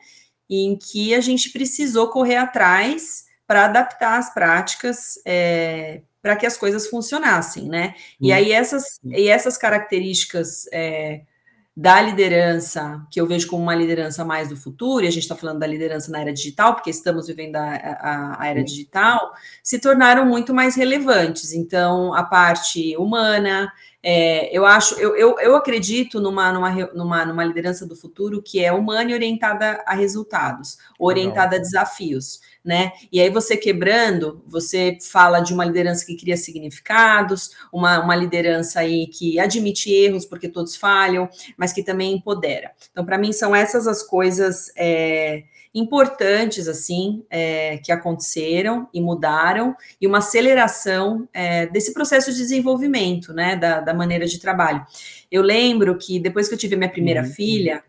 Em 0.55 0.77
que 0.77 1.15
a 1.15 1.21
gente 1.21 1.51
precisou 1.51 2.09
correr 2.09 2.37
atrás 2.37 3.25
para 3.47 3.65
adaptar 3.65 4.19
as 4.19 4.33
práticas 4.33 5.19
é, 5.27 6.03
para 6.21 6.37
que 6.37 6.47
as 6.47 6.57
coisas 6.57 6.87
funcionassem, 6.87 7.69
né? 7.69 7.95
E 8.21 8.31
hum. 8.31 8.35
aí 8.35 8.53
essas, 8.53 9.01
e 9.05 9.29
essas 9.29 9.59
características 9.59 10.67
é, 10.73 11.23
da 11.75 12.03
liderança, 12.03 13.05
que 13.11 13.19
eu 13.19 13.27
vejo 13.27 13.49
como 13.49 13.63
uma 13.63 13.75
liderança 13.75 14.25
mais 14.25 14.51
do 14.51 14.57
futuro, 14.57 15.05
e 15.05 15.09
a 15.09 15.11
gente 15.11 15.23
está 15.23 15.35
falando 15.35 15.59
da 15.59 15.67
liderança 15.67 16.11
na 16.11 16.21
era 16.21 16.33
digital, 16.33 16.75
porque 16.75 16.91
estamos 16.91 17.27
vivendo 17.27 17.57
a, 17.57 17.65
a, 17.65 18.43
a, 18.43 18.47
era 18.47 18.63
digital, 18.63 19.33
se 19.63 19.79
tornaram 19.79 20.27
muito 20.27 20.53
mais 20.53 20.75
relevantes. 20.75 21.55
Então, 21.55 22.13
a 22.13 22.25
parte 22.25 22.95
humana, 22.99 23.73
é, 24.03 24.55
eu 24.55 24.67
acho, 24.67 24.97
eu, 24.97 25.17
eu, 25.17 25.39
eu 25.39 25.57
acredito 25.57 26.21
numa, 26.21 26.53
numa, 26.53 26.71
numa, 26.93 27.25
numa 27.25 27.45
liderança 27.45 27.87
do 27.87 27.97
futuro 27.97 28.43
que 28.43 28.63
é 28.63 28.71
humana 28.71 29.11
e 29.11 29.15
orientada 29.15 29.83
a 29.87 29.95
resultados, 29.95 30.77
orientada 30.99 31.53
Legal. 31.53 31.61
a 31.61 31.63
desafios 31.63 32.41
né? 32.65 32.93
E 33.11 33.21
aí 33.21 33.29
você 33.29 33.57
quebrando, 33.57 34.43
você 34.47 34.97
fala 35.11 35.41
de 35.41 35.53
uma 35.53 35.65
liderança 35.65 36.07
que 36.07 36.17
cria 36.17 36.37
significados, 36.37 37.51
uma, 37.73 38.01
uma 38.01 38.15
liderança 38.15 38.81
aí 38.81 39.07
que 39.09 39.39
admite 39.39 39.91
erros, 39.91 40.25
porque 40.25 40.49
todos 40.49 40.77
falham, 40.77 41.29
mas 41.57 41.73
que 41.73 41.83
também 41.83 42.15
empodera. 42.15 42.71
Então, 42.91 43.05
para 43.05 43.19
mim, 43.19 43.33
são 43.33 43.55
essas 43.55 43.87
as 43.87 44.03
coisas 44.03 44.71
é, 44.77 45.43
importantes, 45.75 46.69
assim, 46.69 47.25
é, 47.31 47.79
que 47.79 47.91
aconteceram 47.91 48.89
e 48.93 49.01
mudaram, 49.01 49.75
e 50.01 50.07
uma 50.07 50.19
aceleração 50.19 51.29
é, 51.33 51.67
desse 51.67 51.93
processo 51.93 52.31
de 52.31 52.39
desenvolvimento, 52.39 53.33
né, 53.33 53.57
da, 53.57 53.81
da 53.81 53.95
maneira 53.95 54.27
de 54.27 54.39
trabalho. 54.39 54.85
Eu 55.31 55.43
lembro 55.43 55.97
que 55.97 56.21
depois 56.21 56.49
que 56.49 56.55
eu 56.55 56.59
tive 56.59 56.77
minha 56.77 56.91
primeira 56.91 57.23
uhum. 57.23 57.31
filha, 57.31 57.83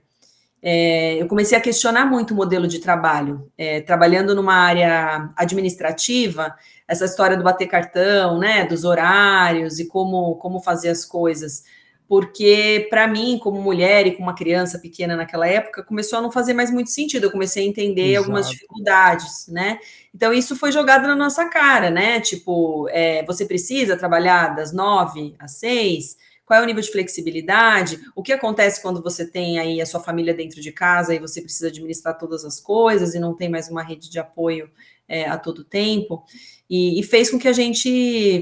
é, 0.65 1.21
eu 1.21 1.27
comecei 1.27 1.57
a 1.57 1.61
questionar 1.61 2.05
muito 2.05 2.33
o 2.33 2.37
modelo 2.37 2.67
de 2.67 2.79
trabalho. 2.79 3.51
É, 3.57 3.81
trabalhando 3.81 4.33
numa 4.33 4.53
área 4.55 5.29
administrativa, 5.35 6.55
essa 6.87 7.03
história 7.05 7.35
do 7.35 7.43
bater 7.43 7.67
cartão, 7.67 8.39
né, 8.39 8.65
dos 8.65 8.85
horários 8.85 9.79
e 9.79 9.87
como, 9.87 10.35
como 10.37 10.61
fazer 10.61 10.89
as 10.89 11.03
coisas. 11.05 11.63
porque 12.07 12.87
para 12.89 13.07
mim, 13.07 13.39
como 13.41 13.61
mulher 13.61 14.05
e 14.05 14.11
com 14.11 14.21
uma 14.21 14.35
criança 14.35 14.77
pequena 14.77 15.15
naquela 15.15 15.47
época, 15.47 15.83
começou 15.83 16.19
a 16.19 16.21
não 16.21 16.31
fazer 16.31 16.53
mais 16.53 16.69
muito 16.71 16.91
sentido. 16.91 17.23
Eu 17.25 17.31
comecei 17.31 17.63
a 17.65 17.67
entender 17.67 18.11
Exato. 18.11 18.19
algumas 18.19 18.49
dificuldades, 18.49 19.47
né? 19.47 19.79
Então 20.13 20.31
isso 20.33 20.55
foi 20.55 20.71
jogado 20.71 21.07
na 21.07 21.15
nossa 21.15 21.45
cara, 21.49 21.89
né? 21.89 22.19
Tipo, 22.21 22.87
é, 22.91 23.23
você 23.25 23.45
precisa 23.45 23.97
trabalhar 23.97 24.55
das 24.55 24.71
nove 24.71 25.33
às 25.39 25.53
seis. 25.53 26.17
Qual 26.45 26.59
é 26.59 26.63
o 26.63 26.65
nível 26.65 26.81
de 26.81 26.91
flexibilidade? 26.91 27.99
O 28.15 28.21
que 28.21 28.33
acontece 28.33 28.81
quando 28.81 29.01
você 29.01 29.25
tem 29.25 29.59
aí 29.59 29.79
a 29.79 29.85
sua 29.85 30.01
família 30.01 30.33
dentro 30.33 30.61
de 30.61 30.71
casa 30.71 31.15
e 31.15 31.19
você 31.19 31.41
precisa 31.41 31.67
administrar 31.67 32.17
todas 32.17 32.43
as 32.43 32.59
coisas 32.59 33.15
e 33.15 33.19
não 33.19 33.33
tem 33.33 33.49
mais 33.49 33.69
uma 33.69 33.81
rede 33.81 34.09
de 34.09 34.19
apoio 34.19 34.69
é, 35.07 35.25
a 35.25 35.37
todo 35.37 35.63
tempo? 35.63 36.23
E, 36.69 36.99
e, 36.99 37.03
fez 37.03 37.29
com 37.29 37.39
que 37.39 37.47
a 37.47 37.53
gente 37.53 38.41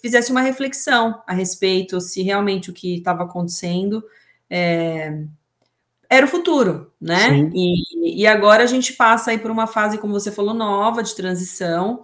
fizesse 0.00 0.30
uma 0.30 0.42
reflexão 0.42 1.22
a 1.26 1.32
respeito 1.32 2.00
se 2.00 2.22
realmente 2.22 2.70
o 2.70 2.74
que 2.74 2.98
estava 2.98 3.24
acontecendo 3.24 4.04
é, 4.48 5.24
era 6.08 6.26
o 6.26 6.28
futuro, 6.28 6.92
né? 7.00 7.50
E, 7.52 8.22
e, 8.22 8.26
agora 8.26 8.62
a 8.62 8.66
gente 8.66 8.92
passa 8.92 9.30
aí 9.30 9.38
por 9.38 9.50
uma 9.50 9.66
fase, 9.66 9.98
como 9.98 10.12
você 10.12 10.30
falou, 10.30 10.54
nova 10.54 11.02
de 11.02 11.14
transição. 11.14 12.02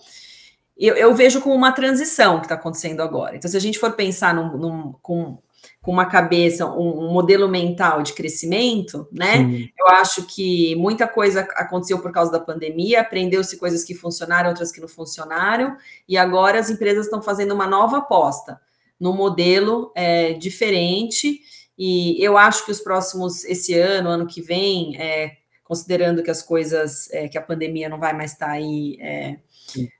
Eu, 0.81 0.97
eu 0.97 1.15
vejo 1.15 1.41
como 1.41 1.55
uma 1.55 1.73
transição 1.73 2.39
que 2.39 2.47
está 2.47 2.55
acontecendo 2.55 3.03
agora. 3.03 3.37
Então, 3.37 3.51
se 3.51 3.57
a 3.57 3.61
gente 3.61 3.79
for 3.79 3.93
pensar 3.93 4.35
num, 4.35 4.57
num, 4.57 4.93
com 5.03 5.39
com 5.83 5.91
uma 5.91 6.07
cabeça, 6.07 6.67
um, 6.67 7.07
um 7.07 7.13
modelo 7.13 7.49
mental 7.49 8.03
de 8.03 8.13
crescimento, 8.13 9.09
né? 9.11 9.39
Sim. 9.39 9.69
Eu 9.79 9.89
acho 9.89 10.27
que 10.27 10.75
muita 10.77 11.09
coisa 11.09 11.41
aconteceu 11.55 11.99
por 12.01 12.13
causa 12.13 12.31
da 12.31 12.41
pandemia, 12.41 13.01
aprendeu-se 13.01 13.57
coisas 13.57 13.83
que 13.83 13.95
funcionaram, 13.95 14.51
outras 14.51 14.71
que 14.71 14.81
não 14.81 14.89
funcionaram, 14.89 15.77
e 16.07 16.19
agora 16.19 16.59
as 16.59 16.69
empresas 16.69 17.07
estão 17.07 17.23
fazendo 17.23 17.55
uma 17.55 17.67
nova 17.67 17.99
aposta 17.99 18.61
no 18.99 19.15
modelo 19.15 19.91
é, 19.95 20.35
diferente. 20.35 21.41
E 21.79 22.23
eu 22.23 22.37
acho 22.37 22.67
que 22.67 22.73
os 22.73 22.81
próximos, 22.81 23.43
esse 23.45 23.73
ano, 23.75 24.11
ano 24.11 24.27
que 24.27 24.43
vem, 24.43 25.01
é, 25.01 25.39
considerando 25.65 26.23
que 26.23 26.31
as 26.31 26.43
coisas, 26.43 27.11
é, 27.11 27.27
que 27.27 27.39
a 27.39 27.43
pandemia 27.43 27.89
não 27.89 27.99
vai 27.99 28.13
mais 28.13 28.33
estar 28.33 28.51
aí 28.51 28.99
é, 29.01 29.39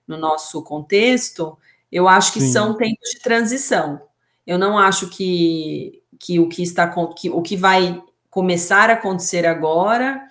no 0.07 0.17
nosso 0.17 0.63
contexto, 0.63 1.57
eu 1.91 2.09
acho 2.09 2.33
que 2.33 2.41
Sim. 2.41 2.53
são 2.53 2.77
tempos 2.77 3.11
de 3.11 3.21
transição. 3.21 4.01
Eu 4.47 4.59
não 4.59 4.79
acho 4.79 5.09
que, 5.09 6.03
que 6.19 6.39
o 6.39 6.49
que 6.49 6.63
está 6.63 6.89
que, 7.15 7.31
o 7.31 7.43
que 7.43 7.57
vai 7.57 8.03
começar 8.31 8.91
a 8.91 8.95
acontecer 8.95 9.47
agora 9.47 10.23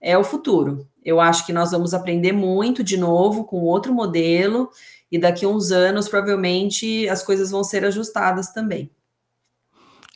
é 0.00 0.18
o 0.18 0.24
futuro. 0.24 0.86
Eu 1.04 1.20
acho 1.20 1.46
que 1.46 1.52
nós 1.52 1.70
vamos 1.70 1.94
aprender 1.94 2.32
muito 2.32 2.82
de 2.82 2.96
novo 2.96 3.44
com 3.44 3.60
outro 3.62 3.94
modelo 3.94 4.70
e 5.10 5.18
daqui 5.18 5.44
a 5.44 5.48
uns 5.48 5.70
anos 5.70 6.08
provavelmente 6.08 7.08
as 7.08 7.22
coisas 7.22 7.50
vão 7.50 7.62
ser 7.62 7.84
ajustadas 7.84 8.52
também. 8.52 8.90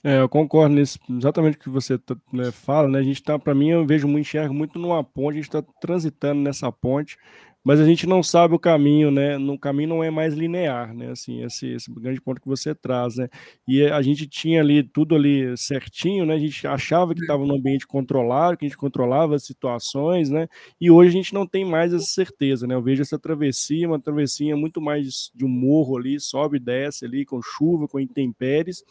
É, 0.02 0.20
eu 0.20 0.28
concordo 0.28 0.74
nesse, 0.74 0.98
exatamente 1.10 1.56
o 1.56 1.60
que 1.60 1.68
você 1.68 1.98
né, 2.32 2.52
fala, 2.52 2.88
né? 2.88 3.00
A 3.00 3.02
gente 3.02 3.16
está, 3.16 3.38
para 3.38 3.54
mim, 3.54 3.70
eu 3.70 3.84
vejo 3.84 4.06
muito, 4.06 4.20
enxergo 4.20 4.54
muito 4.54 4.78
numa 4.78 5.02
ponte, 5.02 5.32
a 5.32 5.42
gente 5.42 5.48
está 5.48 5.62
transitando 5.80 6.40
nessa 6.40 6.70
ponte 6.70 7.18
mas 7.64 7.80
a 7.80 7.84
gente 7.84 8.06
não 8.06 8.22
sabe 8.22 8.54
o 8.54 8.58
caminho, 8.58 9.10
né? 9.10 9.36
No 9.36 9.58
caminho 9.58 9.90
não 9.90 10.04
é 10.04 10.10
mais 10.10 10.34
linear, 10.34 10.94
né? 10.94 11.10
Assim, 11.10 11.42
esse, 11.44 11.68
esse 11.68 11.92
grande 11.92 12.20
ponto 12.20 12.40
que 12.40 12.48
você 12.48 12.74
traz, 12.74 13.16
né? 13.16 13.28
E 13.66 13.84
a 13.84 14.00
gente 14.00 14.26
tinha 14.26 14.60
ali 14.60 14.82
tudo 14.82 15.14
ali 15.14 15.56
certinho, 15.56 16.24
né? 16.24 16.34
A 16.34 16.38
gente 16.38 16.66
achava 16.66 17.14
que 17.14 17.20
estava 17.20 17.44
no 17.44 17.54
ambiente 17.56 17.86
controlado, 17.86 18.56
que 18.56 18.64
a 18.64 18.68
gente 18.68 18.78
controlava 18.78 19.34
as 19.34 19.44
situações, 19.44 20.30
né? 20.30 20.48
E 20.80 20.90
hoje 20.90 21.10
a 21.10 21.12
gente 21.12 21.34
não 21.34 21.46
tem 21.46 21.64
mais 21.64 21.92
essa 21.92 22.06
certeza, 22.06 22.66
né? 22.66 22.74
Eu 22.74 22.82
vejo 22.82 23.02
essa 23.02 23.18
travessia, 23.18 23.88
uma 23.88 24.00
travessia 24.00 24.56
muito 24.56 24.80
mais 24.80 25.30
de 25.34 25.44
um 25.44 25.48
morro 25.48 25.98
ali, 25.98 26.18
sobe 26.20 26.56
e 26.56 26.60
desce 26.60 27.04
ali, 27.04 27.24
com 27.26 27.42
chuva, 27.42 27.88
com 27.88 28.00
intempéries, 28.00 28.82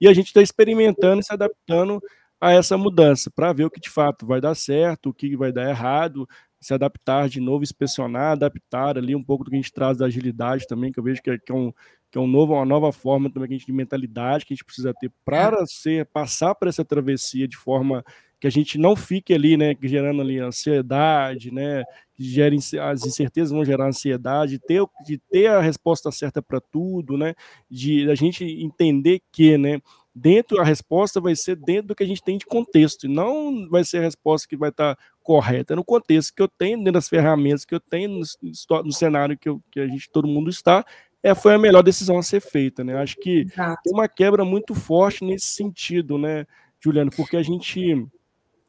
e 0.00 0.08
a 0.08 0.14
gente 0.14 0.28
está 0.28 0.40
experimentando 0.42 1.20
e 1.20 1.24
se 1.24 1.32
adaptando 1.32 2.00
a 2.40 2.52
essa 2.52 2.76
mudança 2.76 3.30
para 3.30 3.52
ver 3.52 3.64
o 3.64 3.70
que 3.70 3.80
de 3.80 3.88
fato 3.88 4.26
vai 4.26 4.40
dar 4.40 4.54
certo, 4.54 5.08
o 5.08 5.14
que 5.14 5.36
vai 5.36 5.52
dar 5.52 5.68
errado, 5.70 6.28
se 6.64 6.72
adaptar 6.72 7.28
de 7.28 7.40
novo, 7.40 7.62
inspecionar, 7.62 8.32
adaptar 8.32 8.96
ali 8.96 9.14
um 9.14 9.22
pouco 9.22 9.44
do 9.44 9.50
que 9.50 9.56
a 9.56 9.60
gente 9.60 9.72
traz 9.72 9.98
da 9.98 10.06
agilidade 10.06 10.66
também, 10.66 10.90
que 10.90 10.98
eu 10.98 11.04
vejo 11.04 11.22
que 11.22 11.30
é, 11.30 11.38
que 11.38 11.52
é, 11.52 11.54
um, 11.54 11.70
que 12.10 12.16
é 12.16 12.20
um 12.20 12.26
novo, 12.26 12.54
uma 12.54 12.64
nova 12.64 12.90
forma 12.90 13.30
também 13.30 13.48
que 13.48 13.54
a 13.54 13.58
gente, 13.58 13.66
de 13.66 13.72
mentalidade 13.72 14.46
que 14.46 14.54
a 14.54 14.56
gente 14.56 14.64
precisa 14.64 14.94
ter 14.94 15.12
para 15.26 15.66
ser, 15.66 16.06
passar 16.06 16.54
por 16.54 16.66
essa 16.66 16.82
travessia 16.82 17.46
de 17.46 17.56
forma 17.56 18.02
que 18.40 18.46
a 18.46 18.50
gente 18.50 18.78
não 18.78 18.96
fique 18.96 19.34
ali, 19.34 19.56
né, 19.56 19.74
gerando 19.82 20.22
ali 20.22 20.38
ansiedade, 20.38 21.50
né, 21.52 21.84
que 22.14 22.24
gerem 22.24 22.58
as 22.80 23.04
incertezas 23.04 23.50
vão 23.50 23.64
gerar 23.64 23.86
ansiedade, 23.86 24.58
ter, 24.58 24.82
de 25.04 25.18
ter 25.30 25.46
a 25.48 25.60
resposta 25.60 26.10
certa 26.10 26.40
para 26.40 26.60
tudo, 26.60 27.18
né, 27.18 27.34
de 27.70 28.10
a 28.10 28.14
gente 28.14 28.42
entender 28.42 29.20
que, 29.30 29.58
né, 29.58 29.80
dentro 30.14 30.60
a 30.60 30.64
resposta 30.64 31.20
vai 31.20 31.34
ser 31.34 31.56
dentro 31.56 31.88
do 31.88 31.94
que 31.94 32.04
a 32.04 32.06
gente 32.06 32.22
tem 32.22 32.38
de 32.38 32.46
contexto, 32.46 33.06
e 33.06 33.08
não 33.08 33.68
vai 33.68 33.82
ser 33.84 33.98
a 33.98 34.02
resposta 34.02 34.48
que 34.48 34.56
vai 34.56 34.68
estar 34.68 34.94
tá 34.94 35.02
correta 35.22 35.74
no 35.74 35.84
contexto 35.84 36.34
que 36.34 36.42
eu 36.42 36.48
tenho, 36.48 36.78
dentro 36.78 36.92
das 36.92 37.08
ferramentas 37.08 37.64
que 37.64 37.74
eu 37.74 37.80
tenho, 37.80 38.10
no, 38.10 38.82
no 38.84 38.92
cenário 38.92 39.36
que, 39.36 39.48
eu, 39.48 39.60
que 39.70 39.80
a 39.80 39.86
gente, 39.86 40.08
todo 40.10 40.28
mundo 40.28 40.48
está, 40.50 40.84
é, 41.22 41.34
foi 41.34 41.54
a 41.54 41.58
melhor 41.58 41.82
decisão 41.82 42.18
a 42.18 42.22
ser 42.22 42.40
feita, 42.40 42.84
né? 42.84 42.96
Acho 42.98 43.16
que 43.16 43.40
Exato. 43.40 43.82
tem 43.82 43.92
uma 43.92 44.06
quebra 44.06 44.44
muito 44.44 44.74
forte 44.74 45.24
nesse 45.24 45.46
sentido, 45.46 46.18
né, 46.18 46.46
Juliano, 46.78 47.10
porque 47.10 47.36
a 47.36 47.42
gente 47.42 48.06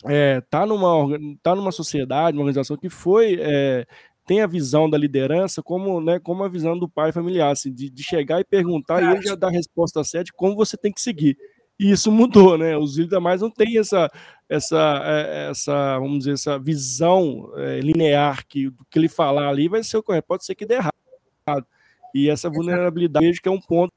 é, 0.06 0.42
tá 0.50 0.66
numa 0.66 1.20
tá 1.44 1.54
numa 1.54 1.72
sociedade, 1.72 2.38
uma 2.38 2.44
organização 2.44 2.78
que 2.78 2.90
foi 2.90 3.38
é, 3.42 3.86
tem 4.26 4.42
a 4.42 4.48
visão 4.48 4.90
da 4.90 4.98
liderança 4.98 5.62
como, 5.62 6.02
né, 6.02 6.20
como 6.20 6.44
a 6.44 6.50
visão 6.50 6.78
do 6.78 6.90
pai 6.90 7.12
familiar, 7.12 7.52
assim, 7.52 7.72
de, 7.72 7.90
de 7.90 8.04
chegar 8.04 8.40
e 8.40 8.44
perguntar 8.44 9.02
e 9.02 9.16
ele 9.16 9.22
já 9.22 9.36
dá 9.36 9.48
a 9.48 9.52
resposta 9.52 10.04
certa 10.04 10.26
de 10.26 10.34
como 10.34 10.56
você 10.56 10.76
tem 10.76 10.92
que 10.92 11.02
seguir. 11.02 11.38
E 11.80 11.92
isso 11.92 12.12
mudou, 12.12 12.58
né? 12.58 12.78
Os 12.78 12.98
líderes 12.98 13.22
mais 13.22 13.42
não 13.42 13.52
têm 13.52 13.78
essa, 13.78 14.10
essa, 14.48 15.02
é, 15.04 15.50
essa, 15.50 16.00
vamos 16.00 16.20
dizer, 16.20 16.32
essa 16.34 16.58
visão 16.58 17.52
é, 17.58 17.80
linear 17.82 18.46
que 18.48 18.68
o 18.68 18.74
que 18.90 18.98
ele 18.98 19.10
falar 19.10 19.50
ali 19.50 19.68
vai 19.68 19.84
ser 19.84 19.98
o 19.98 20.04
correto, 20.04 20.28
pode 20.28 20.46
ser 20.46 20.56
que 20.56 20.66
dê 20.66 20.76
errado. 20.76 21.68
E 22.14 22.30
essa 22.30 22.50
vulnerabilidade 22.50 23.42
que 23.42 23.50
é 23.50 23.52
um 23.52 23.60
ponto 23.60 23.92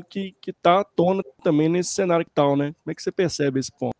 que 0.00 0.34
está 0.46 0.80
à 0.80 0.84
tona 0.84 1.22
também 1.42 1.68
nesse 1.68 1.90
cenário 1.90 2.24
que 2.24 2.30
tal, 2.32 2.56
né? 2.56 2.74
Como 2.82 2.92
é 2.92 2.94
que 2.94 3.02
você 3.02 3.10
percebe 3.10 3.58
esse 3.58 3.72
ponto? 3.72 3.96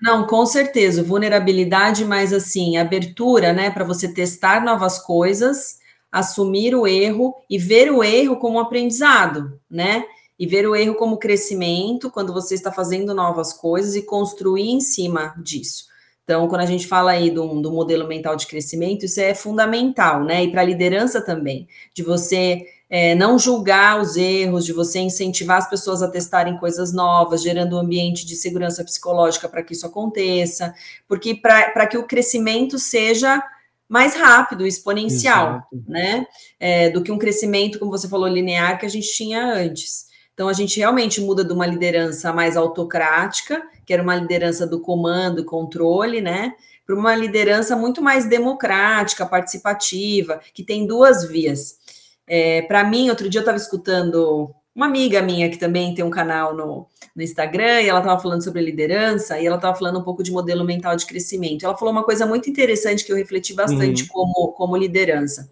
Não, 0.00 0.26
com 0.26 0.46
certeza, 0.46 1.02
vulnerabilidade, 1.02 2.04
mas 2.04 2.32
assim, 2.32 2.76
abertura, 2.76 3.52
né, 3.52 3.68
para 3.68 3.84
você 3.84 4.12
testar 4.14 4.64
novas 4.64 4.98
coisas, 4.98 5.80
assumir 6.10 6.74
o 6.74 6.86
erro 6.86 7.34
e 7.50 7.58
ver 7.58 7.90
o 7.90 8.02
erro 8.02 8.36
como 8.36 8.60
aprendizado, 8.60 9.60
né? 9.68 10.04
E 10.38 10.46
ver 10.46 10.66
o 10.68 10.74
erro 10.74 10.94
como 10.94 11.18
crescimento 11.18 12.10
quando 12.10 12.32
você 12.32 12.54
está 12.54 12.70
fazendo 12.72 13.14
novas 13.14 13.52
coisas 13.52 13.94
e 13.96 14.02
construir 14.02 14.70
em 14.70 14.80
cima 14.80 15.34
disso. 15.42 15.86
Então, 16.24 16.48
quando 16.48 16.62
a 16.62 16.66
gente 16.66 16.86
fala 16.86 17.10
aí 17.10 17.30
do, 17.30 17.60
do 17.60 17.70
modelo 17.70 18.08
mental 18.08 18.34
de 18.34 18.46
crescimento, 18.46 19.04
isso 19.04 19.20
é 19.20 19.34
fundamental, 19.34 20.24
né? 20.24 20.44
E 20.44 20.50
para 20.50 20.62
a 20.62 20.64
liderança 20.64 21.20
também, 21.20 21.68
de 21.92 22.02
você 22.02 22.66
é, 22.96 23.12
não 23.12 23.36
julgar 23.36 24.00
os 24.00 24.16
erros, 24.16 24.64
de 24.64 24.72
você 24.72 25.00
incentivar 25.00 25.58
as 25.58 25.68
pessoas 25.68 26.00
a 26.00 26.06
testarem 26.06 26.56
coisas 26.58 26.92
novas, 26.92 27.42
gerando 27.42 27.74
um 27.74 27.80
ambiente 27.80 28.24
de 28.24 28.36
segurança 28.36 28.84
psicológica 28.84 29.48
para 29.48 29.64
que 29.64 29.72
isso 29.72 29.84
aconteça, 29.84 30.72
porque 31.08 31.34
para 31.34 31.88
que 31.88 31.98
o 31.98 32.06
crescimento 32.06 32.78
seja 32.78 33.42
mais 33.88 34.14
rápido, 34.14 34.64
exponencial, 34.64 35.66
Exato. 35.72 35.84
né? 35.88 36.24
É, 36.60 36.88
do 36.88 37.02
que 37.02 37.10
um 37.10 37.18
crescimento, 37.18 37.80
como 37.80 37.90
você 37.90 38.08
falou, 38.08 38.28
linear 38.28 38.78
que 38.78 38.86
a 38.86 38.88
gente 38.88 39.12
tinha 39.12 39.44
antes. 39.44 40.06
Então, 40.32 40.48
a 40.48 40.52
gente 40.52 40.78
realmente 40.78 41.20
muda 41.20 41.44
de 41.44 41.52
uma 41.52 41.66
liderança 41.66 42.32
mais 42.32 42.56
autocrática, 42.56 43.60
que 43.84 43.92
era 43.92 44.04
uma 44.04 44.14
liderança 44.14 44.68
do 44.68 44.78
comando, 44.78 45.44
controle, 45.44 46.20
né? 46.20 46.54
Para 46.86 46.94
uma 46.94 47.16
liderança 47.16 47.74
muito 47.74 48.00
mais 48.00 48.24
democrática, 48.26 49.26
participativa, 49.26 50.40
que 50.54 50.62
tem 50.62 50.86
duas 50.86 51.24
vias. 51.24 51.82
É, 52.26 52.62
para 52.62 52.84
mim, 52.84 53.10
outro 53.10 53.28
dia 53.28 53.38
eu 53.38 53.42
estava 53.42 53.58
escutando 53.58 54.54
uma 54.74 54.86
amiga 54.86 55.22
minha 55.22 55.48
que 55.48 55.56
também 55.56 55.94
tem 55.94 56.04
um 56.04 56.10
canal 56.10 56.54
no, 56.54 56.88
no 57.14 57.22
Instagram 57.22 57.82
e 57.82 57.88
ela 57.88 58.00
estava 58.00 58.20
falando 58.20 58.42
sobre 58.42 58.60
liderança 58.60 59.38
e 59.38 59.46
ela 59.46 59.56
estava 59.56 59.76
falando 59.76 60.00
um 60.00 60.02
pouco 60.02 60.22
de 60.22 60.32
modelo 60.32 60.64
mental 60.64 60.96
de 60.96 61.06
crescimento. 61.06 61.64
Ela 61.64 61.76
falou 61.76 61.92
uma 61.92 62.02
coisa 62.02 62.26
muito 62.26 62.50
interessante 62.50 63.04
que 63.04 63.12
eu 63.12 63.16
refleti 63.16 63.54
bastante 63.54 64.02
uhum. 64.02 64.08
como, 64.08 64.52
como 64.52 64.76
liderança. 64.76 65.48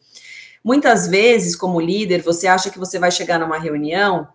Muitas 0.64 1.06
vezes, 1.06 1.54
como 1.54 1.80
líder, 1.80 2.22
você 2.22 2.46
acha 2.46 2.70
que 2.70 2.78
você 2.78 2.98
vai 2.98 3.10
chegar 3.10 3.38
numa 3.38 3.58
reunião 3.58 4.26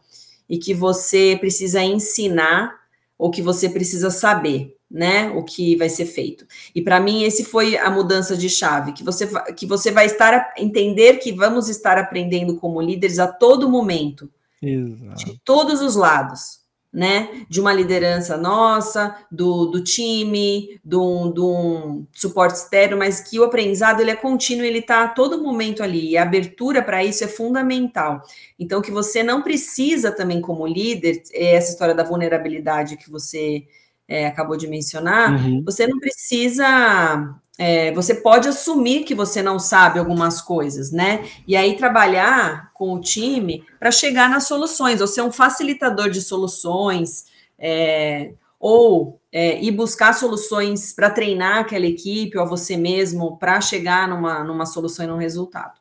e 0.50 0.58
que 0.58 0.74
você 0.74 1.36
precisa 1.40 1.82
ensinar 1.82 2.76
ou 3.18 3.30
que 3.30 3.42
você 3.42 3.70
precisa 3.70 4.10
saber 4.10 4.77
né, 4.90 5.30
o 5.36 5.44
que 5.44 5.76
vai 5.76 5.90
ser 5.90 6.06
feito. 6.06 6.46
E 6.74 6.82
para 6.82 7.00
mim 7.00 7.24
esse 7.24 7.44
foi 7.44 7.78
a 7.78 7.90
mudança 7.90 8.38
de 8.38 8.50
chave, 8.50 8.94
que 8.94 9.04
você 9.04 9.28
que 9.54 9.66
você 9.66 9.92
vai 9.92 10.06
estar 10.06 10.54
entender 10.58 11.18
que 11.18 11.32
vamos 11.32 11.68
estar 11.70 11.98
aprendendo 11.98 12.56
como 12.56 12.82
líderes 12.82 13.20
a 13.20 13.28
todo 13.28 13.70
momento. 13.70 14.30
Exato. 14.62 15.26
De 15.26 15.40
todos 15.44 15.82
os 15.82 15.96
lados, 15.96 16.66
né, 16.92 17.46
de 17.50 17.60
uma 17.60 17.74
liderança 17.74 18.38
nossa, 18.38 19.16
do, 19.30 19.66
do 19.66 19.84
time, 19.84 20.80
do, 20.84 21.30
do 21.30 22.04
suporte 22.12 22.56
externo, 22.56 22.98
mas 22.98 23.20
que 23.20 23.40
o 23.40 23.44
aprendizado 23.44 24.00
ele 24.00 24.10
é 24.10 24.16
contínuo, 24.16 24.66
ele 24.66 24.80
está 24.80 25.04
a 25.04 25.08
todo 25.10 25.44
momento 25.44 25.84
ali, 25.84 26.12
e 26.12 26.18
a 26.18 26.24
abertura 26.24 26.82
para 26.82 27.04
isso 27.04 27.24
é 27.24 27.28
fundamental. 27.28 28.24
Então, 28.58 28.82
que 28.82 28.90
você 28.90 29.22
não 29.22 29.44
precisa 29.44 30.12
também, 30.12 30.42
como 30.42 30.66
líder, 30.66 31.22
é 31.34 31.56
essa 31.56 31.72
história 31.72 31.94
da 31.94 32.04
vulnerabilidade 32.04 32.98
que 32.98 33.12
você 33.12 33.68
é, 34.08 34.28
acabou 34.28 34.58
de 34.58 34.68
mencionar, 34.68 35.34
uhum. 35.34 35.64
você 35.66 35.86
não 35.86 36.00
precisa 36.00 37.36
é, 37.58 37.92
você 37.92 38.14
pode 38.14 38.48
assumir 38.48 39.04
que 39.04 39.16
você 39.16 39.42
não 39.42 39.58
sabe 39.58 39.98
algumas 39.98 40.42
coisas, 40.42 40.92
né? 40.92 41.28
E 41.48 41.56
aí 41.56 41.76
trabalhar 41.76 42.72
com 42.74 42.94
o 42.94 43.02
time 43.02 43.64
para 43.80 43.90
chegar 43.90 44.30
nas 44.30 44.48
soluções, 44.48 45.02
ou 45.02 45.08
ser 45.08 45.24
um 45.24 45.32
facilitador 45.32 46.10
de 46.10 46.22
soluções, 46.22 47.26
é, 47.58 48.32
ou 48.60 49.20
é, 49.32 49.60
ir 49.62 49.72
buscar 49.72 50.14
soluções 50.14 50.94
para 50.94 51.10
treinar 51.10 51.60
aquela 51.60 51.88
equipe 51.88 52.38
ou 52.38 52.44
a 52.44 52.48
você 52.48 52.78
mesmo 52.78 53.38
para 53.38 53.60
chegar 53.60 54.08
numa, 54.08 54.44
numa 54.44 54.66
solução 54.68 55.06
e 55.06 55.08
num 55.08 55.18
resultado. 55.18 55.80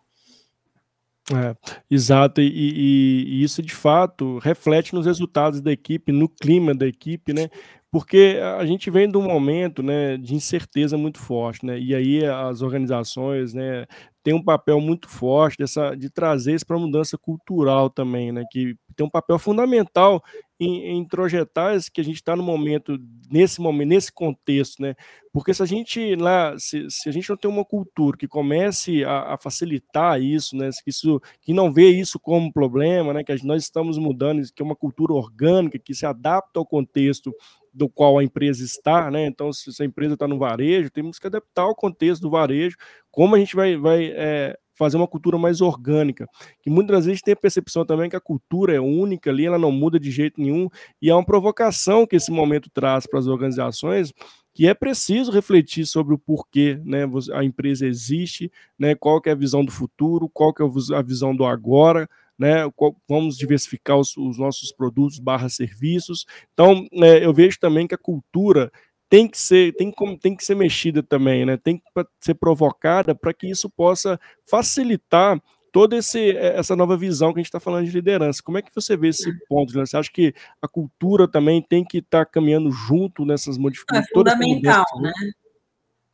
É, 1.35 1.57
exato, 1.91 2.41
e, 2.41 2.47
e, 2.47 3.41
e, 3.41 3.43
isso 3.43 3.61
de 3.61 3.75
fato 3.75 4.39
reflete 4.39 4.95
nos 4.95 5.07
resultados 5.07 5.61
da 5.61 5.73
equipe, 5.73 6.13
no 6.13 6.29
clima 6.29 6.73
da 6.73 6.87
equipe, 6.87 7.33
né? 7.33 7.51
Porque 7.91 8.39
a 8.59 8.67
gente 8.67 8.91
vem 8.91 9.11
de 9.11 9.17
um 9.17 9.23
momento, 9.23 9.83
né, 9.83 10.17
de 10.17 10.35
incerteza 10.35 10.99
muito 10.99 11.19
forte, 11.19 11.65
né? 11.65 11.79
E 11.79 11.95
aí 11.95 12.25
as 12.25 12.61
organizações, 12.61 13.55
né, 13.55 13.87
têm 14.27 14.35
um 14.35 14.43
papel 14.43 14.81
muito 14.81 15.09
forte 15.09 15.57
dessa, 15.57 15.95
de 15.95 16.11
trazer 16.11 16.57
isso 16.57 16.67
para 16.67 16.77
a 16.77 16.81
mudança 16.81 17.17
cultural 17.17 17.89
também, 17.89 18.33
né? 18.33 18.45
Que 18.51 18.75
tem 18.97 19.07
um 19.07 19.11
papel 19.11 19.39
fundamental 19.39 20.21
em, 20.59 20.87
em 20.89 20.99
introjetar 20.99 21.77
esse 21.77 21.89
que 21.89 22.01
a 22.01 22.05
gente 22.05 22.17
está 22.17 22.35
no 22.35 22.43
momento, 22.43 22.99
nesse 23.31 23.61
momento, 23.61 23.89
nesse 23.91 24.13
contexto, 24.13 24.83
né? 24.83 24.97
Porque 25.33 25.55
se 25.55 25.63
a 25.63 25.67
gente 25.67 26.17
lá, 26.17 26.59
se, 26.59 26.87
se 26.91 27.09
a 27.09 27.13
gente 27.13 27.31
não 27.31 27.37
tem 27.37 27.49
uma 27.49 27.65
cultura 27.65 28.17
que 28.17 28.27
comece 28.27 29.05
a, 29.05 29.35
a, 29.35 29.39
facilitar 29.39 30.21
isso, 30.21 30.57
né? 30.57 30.71
Que, 30.83 30.91
isso, 30.91 31.21
que 31.41 31.53
não 31.53 31.73
vê 31.73 31.91
isso 31.91 32.19
como 32.19 32.53
problema, 32.53 33.15
né? 33.15 33.23
Que 33.23 33.47
nós 33.47 33.63
estamos 33.63 33.97
mudando, 33.97 34.43
que 34.53 34.61
é 34.61 34.65
uma 34.65 34.75
cultura 34.75 35.13
orgânica 35.13 35.79
que 35.79 35.95
se 35.95 36.05
adapta 36.05 36.59
ao 36.59 36.67
contexto 36.67 37.33
do 37.77 37.89
qual 37.91 38.19
a 38.19 38.25
empresa 38.25 38.65
está, 38.65 39.11
né? 39.11 39.27
Então, 39.27 39.53
se 39.53 39.83
a 39.83 39.87
empresa 39.87 40.15
está 40.15 40.27
no 40.27 40.39
varejo, 40.39 40.91
temos 40.91 41.19
que 41.19 41.27
adaptar 41.27 41.63
ao 41.63 41.75
contexto 41.75 42.23
do 42.23 42.31
varejo, 42.31 42.77
como 43.11 43.37
a 43.37 43.39
gente 43.39 43.55
vai, 43.55 43.77
vai 43.77 44.07
é, 44.07 44.59
fazer 44.73 44.97
uma 44.97 45.07
cultura 45.07 45.37
mais 45.37 45.61
orgânica. 45.61 46.27
Que 46.63 46.71
muitas 46.71 47.05
vezes 47.05 47.21
tem 47.21 47.33
a 47.33 47.37
percepção 47.37 47.85
também 47.85 48.09
que 48.09 48.17
a 48.17 48.21
cultura 48.21 48.75
é 48.75 48.81
única 48.81 49.29
ali, 49.29 49.45
ela 49.45 49.59
não 49.59 49.71
muda 49.71 50.01
de 50.01 50.11
jeito 50.11 50.41
nenhum, 50.41 50.69
e 51.01 51.11
é 51.11 51.15
uma 51.15 51.25
provocação 51.25 52.07
que 52.07 52.17
esse 52.17 52.31
momento 52.31 52.71
traz 52.73 53.07
para 53.07 53.19
as 53.19 53.27
organizações, 53.27 54.13
que 54.55 54.67
é 54.67 54.73
preciso 54.73 55.31
refletir 55.31 55.85
sobre 55.85 56.15
o 56.15 56.19
porquê 56.19 56.81
né, 56.83 57.01
a 57.35 57.45
empresa 57.45 57.87
existe, 57.87 58.51
né, 58.79 58.95
qual 58.95 59.21
que 59.21 59.29
é 59.29 59.33
a 59.33 59.37
visão 59.37 59.63
do 59.63 59.71
futuro, 59.71 60.31
qual 60.31 60.55
que 60.55 60.63
é 60.63 60.67
a 60.97 61.03
visão 61.03 61.37
do 61.37 61.45
agora, 61.45 62.09
né? 62.39 62.69
Vamos 63.09 63.37
diversificar 63.37 63.99
os, 63.99 64.17
os 64.17 64.39
nossos 64.39 64.73
produtos 64.73 65.19
barra 65.19 65.49
serviços. 65.49 66.27
Então, 66.53 66.87
é, 67.03 67.25
eu 67.25 67.33
vejo 67.33 67.59
também 67.59 67.87
que 67.87 67.95
a 67.95 67.99
cultura 67.99 68.71
tem 69.09 69.29
que 69.29 69.39
ser 69.39 69.73
tem, 69.75 69.93
tem 70.21 70.37
que 70.37 70.45
ser 70.45 70.55
mexida 70.55 71.03
também, 71.03 71.47
né? 71.47 71.57
Tem 71.57 71.79
que 71.79 71.85
ser 72.21 72.35
provocada 72.35 73.15
para 73.15 73.33
que 73.33 73.49
isso 73.49 73.71
possa 73.71 74.19
facilitar 74.45 75.41
toda 75.77 75.97
esse, 75.97 76.31
é, 76.31 76.59
essa 76.59 76.75
nova 76.75 76.97
visão 76.97 77.33
que 77.33 77.39
a 77.39 77.43
gente 77.43 77.49
está 77.49 77.61
falando 77.61 77.85
de 77.85 77.93
liderança. 77.93 78.43
Como 78.43 78.59
é 78.59 78.63
que 78.63 78.75
você 78.75 78.97
vê 78.97 79.09
esse 79.09 79.31
ponto? 79.47 79.77
Né? 79.77 79.85
Você 79.85 79.97
acha 79.97 80.11
que 80.11 80.35
a 80.61 80.67
cultura 80.67 81.29
também 81.29 81.61
tem 81.61 81.85
que 81.85 81.99
estar 81.99 82.25
tá 82.25 82.31
caminhando 82.31 82.71
junto 82.71 83.25
nessas 83.27 83.59
modificações? 83.59 84.07
É 84.07 84.15
fundamental, 84.15 84.85
né? 85.01 85.13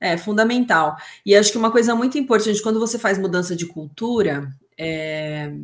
É 0.00 0.16
fundamental. 0.16 0.96
E 1.24 1.36
acho 1.36 1.52
que 1.52 1.58
uma 1.58 1.70
coisa 1.70 1.94
muito 1.94 2.18
importante, 2.18 2.60
quando 2.60 2.80
você 2.80 2.98
faz 2.98 3.18
mudança 3.18 3.54
de 3.54 3.64
cultura, 3.64 4.50
é, 4.76 5.54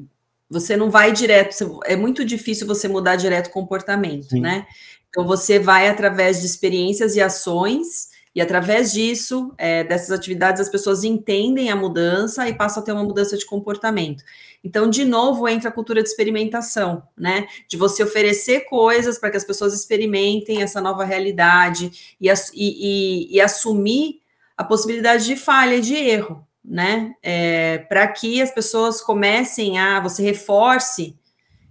você 0.51 0.77
não 0.77 0.91
vai 0.91 1.13
direto, 1.13 1.81
é 1.85 1.95
muito 1.95 2.25
difícil 2.25 2.67
você 2.67 2.89
mudar 2.89 3.17
direto 3.17 3.49
o 3.49 3.53
comportamento, 3.53 4.31
Sim. 4.31 4.41
né? 4.41 4.67
Então 5.09 5.27
você 5.27 5.59
vai 5.59 5.89
através 5.89 6.41
de 6.41 6.47
experiências 6.47 7.17
e 7.17 7.21
ações, 7.21 8.09
e 8.35 8.41
através 8.41 8.93
disso, 8.93 9.53
é, 9.59 9.83
dessas 9.83 10.11
atividades, 10.11 10.61
as 10.61 10.69
pessoas 10.69 11.03
entendem 11.03 11.71
a 11.71 11.77
mudança 11.77 12.49
e 12.49 12.55
passam 12.55 12.83
a 12.83 12.87
ter 12.87 12.93
uma 12.93 13.03
mudança 13.03 13.37
de 13.37 13.45
comportamento. 13.45 14.23
Então, 14.63 14.89
de 14.89 15.05
novo, 15.05 15.49
entra 15.49 15.71
a 15.71 15.73
cultura 15.73 16.03
de 16.03 16.09
experimentação, 16.09 17.03
né? 17.17 17.47
De 17.67 17.77
você 17.77 18.03
oferecer 18.03 18.61
coisas 18.61 19.19
para 19.19 19.31
que 19.31 19.37
as 19.37 19.45
pessoas 19.45 19.75
experimentem 19.75 20.63
essa 20.63 20.81
nova 20.81 21.05
realidade 21.05 22.17
e, 22.21 22.29
e, 22.29 22.35
e, 22.55 23.37
e 23.37 23.41
assumir 23.41 24.21
a 24.57 24.65
possibilidade 24.65 25.25
de 25.25 25.37
falha 25.37 25.77
e 25.77 25.81
de 25.81 25.95
erro 25.95 26.48
né? 26.69 27.15
É, 27.23 27.79
para 27.79 28.07
que 28.09 28.43
as 28.43 28.51
pessoas 28.51 29.01
comecem 29.01 29.79
a 29.79 30.01
você 30.01 30.23
reforce 30.23 31.17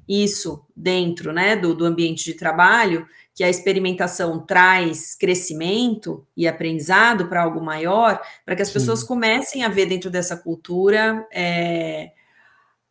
isso 0.08 0.66
dentro 0.76 1.34
né, 1.34 1.56
do, 1.56 1.74
do 1.74 1.86
ambiente 1.86 2.24
de 2.24 2.34
trabalho, 2.34 3.06
que 3.36 3.44
a 3.44 3.50
experimentação 3.50 4.40
traz 4.40 5.16
crescimento 5.16 6.26
e 6.36 6.48
aprendizado 6.48 7.28
para 7.28 7.44
algo 7.44 7.62
maior, 7.62 8.20
para 8.46 8.56
que 8.56 8.62
as 8.62 8.70
Sim. 8.70 8.76
pessoas 8.76 9.04
comecem 9.04 9.64
a 9.64 9.70
ver 9.70 9.86
dentro 9.86 10.10
dessa 10.10 10.36
cultura 10.36 11.28
é, 11.32 12.12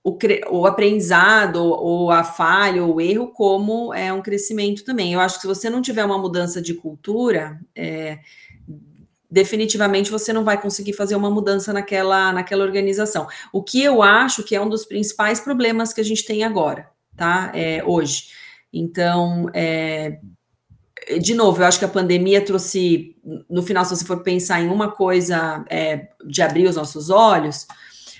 o, 0.05 0.17
o, 0.51 0.67
aprendizado, 0.67 1.65
ou 1.65 2.13
a 2.13 2.23
falha, 2.23 2.85
ou 2.85 2.95
o 2.95 3.01
erro, 3.01 3.33
como 3.33 3.93
é 3.93 4.13
um 4.13 4.23
crescimento 4.23 4.85
também. 4.85 5.13
Eu 5.13 5.21
acho 5.21 5.35
que 5.35 5.41
se 5.41 5.49
você 5.49 5.69
não 5.69 5.83
tiver 5.83 6.05
uma 6.05 6.17
mudança 6.17 6.63
de 6.63 6.75
cultura, 6.75 7.61
é, 7.75 8.21
definitivamente 9.31 10.11
você 10.11 10.33
não 10.33 10.45
vai 10.45 10.61
conseguir 10.61 10.93
fazer 10.93 11.17
uma 11.17 11.31
mudança 11.31 11.73
naquela, 11.73 12.33
naquela 12.33 12.65
organização. 12.65 13.27
O 13.53 13.63
que 13.63 13.83
eu 13.83 14.03
acho 14.03 14.43
que 14.43 14.55
é 14.55 14.61
um 14.61 14.69
dos 14.69 14.85
principais 14.85 15.41
problemas 15.41 15.93
que 15.93 16.01
a 16.01 16.05
gente 16.05 16.25
tem 16.25 16.45
agora, 16.45 16.89
tá? 17.17 17.51
É, 17.55 17.83
hoje. 17.85 18.29
Então, 18.73 19.49
é, 19.55 20.19
de 21.21 21.35
novo, 21.35 21.61
eu 21.63 21.67
acho 21.67 21.79
que 21.79 21.85
a 21.85 21.89
pandemia 21.89 22.45
trouxe, 22.45 23.17
no 23.49 23.63
final, 23.63 23.85
se 23.85 23.97
você 23.97 24.05
for 24.05 24.23
pensar 24.23 24.61
em 24.61 24.69
uma 24.69 24.91
coisa 24.91 25.65
é, 25.71 26.09
de 26.27 26.43
abrir 26.43 26.67
os 26.67 26.77
nossos 26.77 27.11
olhos, 27.11 27.67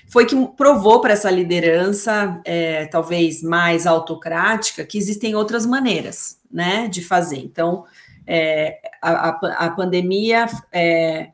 foi 0.07 0.25
que 0.25 0.35
provou 0.55 1.01
para 1.01 1.13
essa 1.13 1.29
liderança, 1.29 2.41
é, 2.45 2.85
talvez 2.85 3.43
mais 3.43 3.85
autocrática, 3.85 4.85
que 4.85 4.97
existem 4.97 5.35
outras 5.35 5.65
maneiras, 5.65 6.39
né, 6.49 6.87
de 6.87 7.03
fazer. 7.03 7.39
Então, 7.39 7.85
é, 8.27 8.79
a, 9.01 9.29
a, 9.65 9.71
pandemia 9.71 10.47
é, 10.73 11.29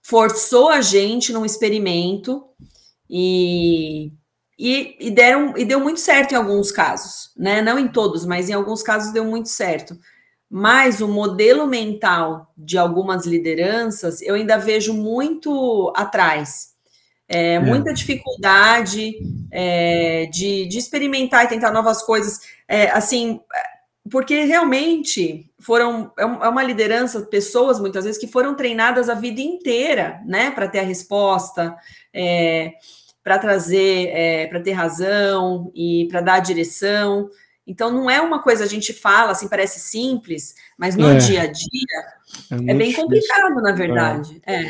forçou 0.00 0.68
a 0.70 0.80
gente 0.80 1.32
num 1.32 1.44
experimento 1.44 2.44
e, 3.08 4.12
e, 4.56 4.96
e, 5.00 5.10
deram, 5.10 5.56
e 5.56 5.64
deu 5.64 5.80
muito 5.80 5.98
certo 5.98 6.32
em 6.32 6.36
alguns 6.36 6.70
casos, 6.70 7.32
né? 7.36 7.60
Não 7.60 7.78
em 7.78 7.88
todos, 7.88 8.24
mas 8.24 8.48
em 8.48 8.52
alguns 8.52 8.82
casos 8.82 9.12
deu 9.12 9.24
muito 9.24 9.48
certo. 9.48 9.98
Mas 10.48 11.00
o 11.00 11.08
modelo 11.08 11.66
mental 11.66 12.52
de 12.56 12.78
algumas 12.78 13.26
lideranças 13.26 14.22
eu 14.22 14.36
ainda 14.36 14.56
vejo 14.56 14.94
muito 14.94 15.92
atrás. 15.96 16.70
É, 17.28 17.54
é. 17.54 17.60
Muita 17.60 17.92
dificuldade 17.92 19.14
é, 19.52 20.26
de, 20.26 20.66
de, 20.66 20.78
experimentar 20.78 21.44
e 21.44 21.48
tentar 21.48 21.70
novas 21.70 22.02
coisas. 22.02 22.40
É, 22.68 22.90
assim, 22.90 23.40
porque 24.10 24.44
realmente 24.44 25.50
foram 25.58 26.12
é, 26.18 26.22
é 26.22 26.48
uma 26.48 26.62
liderança, 26.62 27.20
pessoas 27.22 27.78
muitas 27.78 28.04
vezes 28.04 28.20
que 28.20 28.26
foram 28.26 28.54
treinadas 28.54 29.08
a 29.08 29.14
vida 29.14 29.40
inteira, 29.40 30.20
né, 30.26 30.50
para 30.50 30.68
ter 30.68 30.80
a 30.80 30.84
resposta, 30.84 31.76
é, 32.12 32.72
para 33.22 33.38
trazer, 33.38 34.08
é, 34.08 34.46
para 34.48 34.60
ter 34.60 34.72
razão 34.72 35.70
e 35.74 36.08
para 36.10 36.20
dar 36.20 36.34
a 36.34 36.40
direção. 36.40 37.30
Então 37.66 37.92
não 37.92 38.10
é 38.10 38.20
uma 38.20 38.42
coisa 38.42 38.64
a 38.64 38.66
gente 38.66 38.92
fala 38.92 39.32
assim 39.32 39.48
parece 39.48 39.78
simples, 39.78 40.54
mas 40.76 40.96
no 40.96 41.10
é. 41.10 41.16
dia 41.18 41.42
a 41.42 41.46
dia 41.46 42.68
é, 42.68 42.72
é 42.72 42.74
bem 42.74 42.92
complicado 42.92 43.54
na 43.62 43.72
verdade. 43.72 44.42
É. 44.44 44.64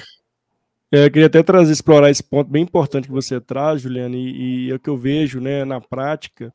é. 0.92 1.07
eu 1.07 1.11
queria 1.11 1.26
até 1.26 1.42
trazer, 1.42 1.72
explorar 1.72 2.11
esse 2.11 2.22
ponto 2.22 2.50
bem 2.50 2.62
importante 2.62 3.07
que 3.09 3.14
você 3.14 3.40
traz, 3.40 3.81
Juliana, 3.81 4.16
e, 4.16 4.66
e 4.66 4.70
é 4.70 4.74
o 4.74 4.79
que 4.79 4.90
eu 4.90 4.98
vejo 4.98 5.40
né, 5.40 5.64
na 5.64 5.81
prática 5.81 6.53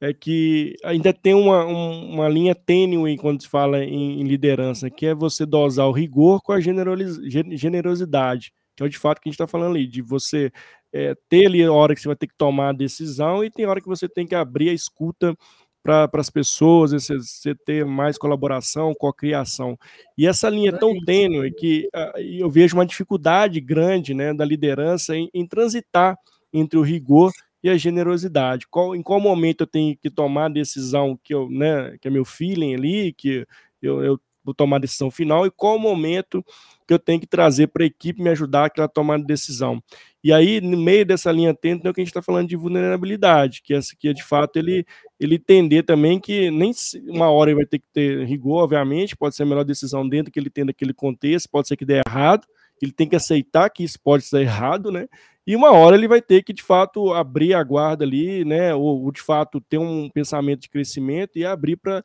é 0.00 0.12
que 0.12 0.76
ainda 0.84 1.12
tem 1.12 1.34
uma, 1.34 1.64
uma 1.64 2.28
linha 2.28 2.54
tênue 2.54 3.16
quando 3.16 3.42
se 3.42 3.48
fala 3.48 3.82
em, 3.82 4.20
em, 4.20 4.24
liderança, 4.24 4.88
que 4.88 5.06
é 5.06 5.14
você 5.14 5.44
dosar 5.44 5.88
o 5.88 5.92
rigor 5.92 6.40
com 6.42 6.52
a 6.52 6.60
generosidade, 6.60 8.52
que 8.76 8.84
é 8.84 8.88
de 8.88 8.98
fato 8.98 9.20
que 9.20 9.28
a 9.28 9.30
gente 9.30 9.34
está 9.34 9.46
falando 9.46 9.74
ali, 9.74 9.86
de 9.86 10.00
você 10.00 10.52
é, 10.92 11.14
ter 11.28 11.46
ali 11.46 11.62
a 11.64 11.72
hora 11.72 11.94
que 11.94 12.00
você 12.00 12.08
vai 12.08 12.16
ter 12.16 12.28
que 12.28 12.36
tomar 12.36 12.70
a 12.70 12.72
decisão 12.72 13.42
e 13.42 13.50
tem 13.50 13.66
hora 13.66 13.80
que 13.80 13.88
você 13.88 14.08
tem 14.08 14.26
que 14.26 14.34
abrir 14.34 14.70
a 14.70 14.74
escuta 14.74 15.34
para 15.82 16.08
as 16.14 16.30
pessoas, 16.30 16.92
você, 16.92 17.16
você, 17.16 17.54
ter 17.54 17.84
mais 17.84 18.18
colaboração, 18.18 18.94
cocriação. 18.94 19.78
E 20.16 20.26
essa 20.26 20.48
linha 20.48 20.70
é 20.70 20.76
tão 20.76 20.92
tênue 21.00 21.50
que 21.52 21.88
uh, 21.94 22.20
eu 22.20 22.50
vejo 22.50 22.76
uma 22.76 22.84
dificuldade 22.84 23.60
grande 23.60 24.12
né, 24.12 24.34
da 24.34 24.44
liderança 24.44 25.16
em, 25.16 25.30
em 25.32 25.46
transitar 25.46 26.16
entre 26.52 26.78
o 26.78 26.82
rigor 26.82 27.32
e 27.62 27.68
a 27.68 27.76
generosidade. 27.76 28.66
Qual, 28.68 28.94
em 28.94 29.02
qual 29.02 29.20
momento 29.20 29.62
eu 29.62 29.66
tenho 29.66 29.96
que 29.96 30.10
tomar 30.10 30.46
a 30.46 30.50
decisão 30.50 31.18
que 31.22 31.34
eu, 31.34 31.48
né, 31.50 31.96
que 32.00 32.08
é 32.08 32.10
meu 32.10 32.24
feeling 32.24 32.74
ali, 32.74 33.12
que 33.12 33.46
eu, 33.82 34.02
eu 34.02 34.20
vou 34.44 34.54
tomar 34.54 34.76
a 34.76 34.80
decisão 34.80 35.10
final, 35.10 35.46
e 35.46 35.50
qual 35.50 35.78
momento 35.78 36.44
que 36.86 36.94
eu 36.94 36.98
tenho 36.98 37.20
que 37.20 37.26
trazer 37.26 37.66
para 37.66 37.84
a 37.84 37.86
equipe 37.86 38.22
me 38.22 38.30
ajudar 38.30 38.64
aquela 38.64 38.88
tomada 38.88 39.20
de 39.20 39.26
decisão. 39.26 39.82
E 40.24 40.32
aí, 40.32 40.58
no 40.60 40.76
meio 40.78 41.04
dessa 41.04 41.30
linha 41.30 41.52
tênue, 41.52 41.82
é 41.84 41.90
o 41.90 41.92
que 41.92 42.00
a 42.00 42.04
gente 42.04 42.10
está 42.10 42.22
falando 42.22 42.48
de 42.48 42.56
vulnerabilidade, 42.56 43.60
que 43.62 43.74
essa 43.74 43.92
aqui 43.92 44.08
é 44.08 44.12
de 44.14 44.24
fato 44.24 44.58
ele, 44.58 44.86
ele 45.20 45.34
entender 45.34 45.82
também 45.82 46.18
que 46.18 46.50
nem 46.50 46.72
uma 47.08 47.30
hora 47.30 47.50
ele 47.50 47.56
vai 47.56 47.66
ter 47.66 47.78
que 47.78 47.86
ter 47.92 48.24
rigor, 48.24 48.64
obviamente, 48.64 49.14
pode 49.14 49.36
ser 49.36 49.42
a 49.42 49.46
melhor 49.46 49.64
decisão 49.64 50.08
dentro 50.08 50.32
que 50.32 50.40
ele 50.40 50.48
tem 50.48 50.64
daquele 50.64 50.94
contexto, 50.94 51.50
pode 51.50 51.68
ser 51.68 51.76
que 51.76 51.84
dê 51.84 52.00
errado, 52.06 52.46
ele 52.80 52.92
tem 52.92 53.06
que 53.08 53.16
aceitar 53.16 53.68
que 53.68 53.84
isso 53.84 54.00
pode 54.00 54.24
ser 54.24 54.40
errado, 54.40 54.90
né? 54.90 55.08
E 55.48 55.56
uma 55.56 55.72
hora 55.72 55.96
ele 55.96 56.06
vai 56.06 56.20
ter 56.20 56.42
que, 56.42 56.52
de 56.52 56.62
fato, 56.62 57.14
abrir 57.14 57.54
a 57.54 57.64
guarda 57.64 58.04
ali, 58.04 58.44
né? 58.44 58.74
Ou, 58.74 59.02
ou 59.02 59.10
de 59.10 59.22
fato, 59.22 59.62
ter 59.62 59.78
um 59.78 60.10
pensamento 60.10 60.60
de 60.60 60.68
crescimento 60.68 61.38
e 61.38 61.46
abrir 61.46 61.76
para 61.76 62.04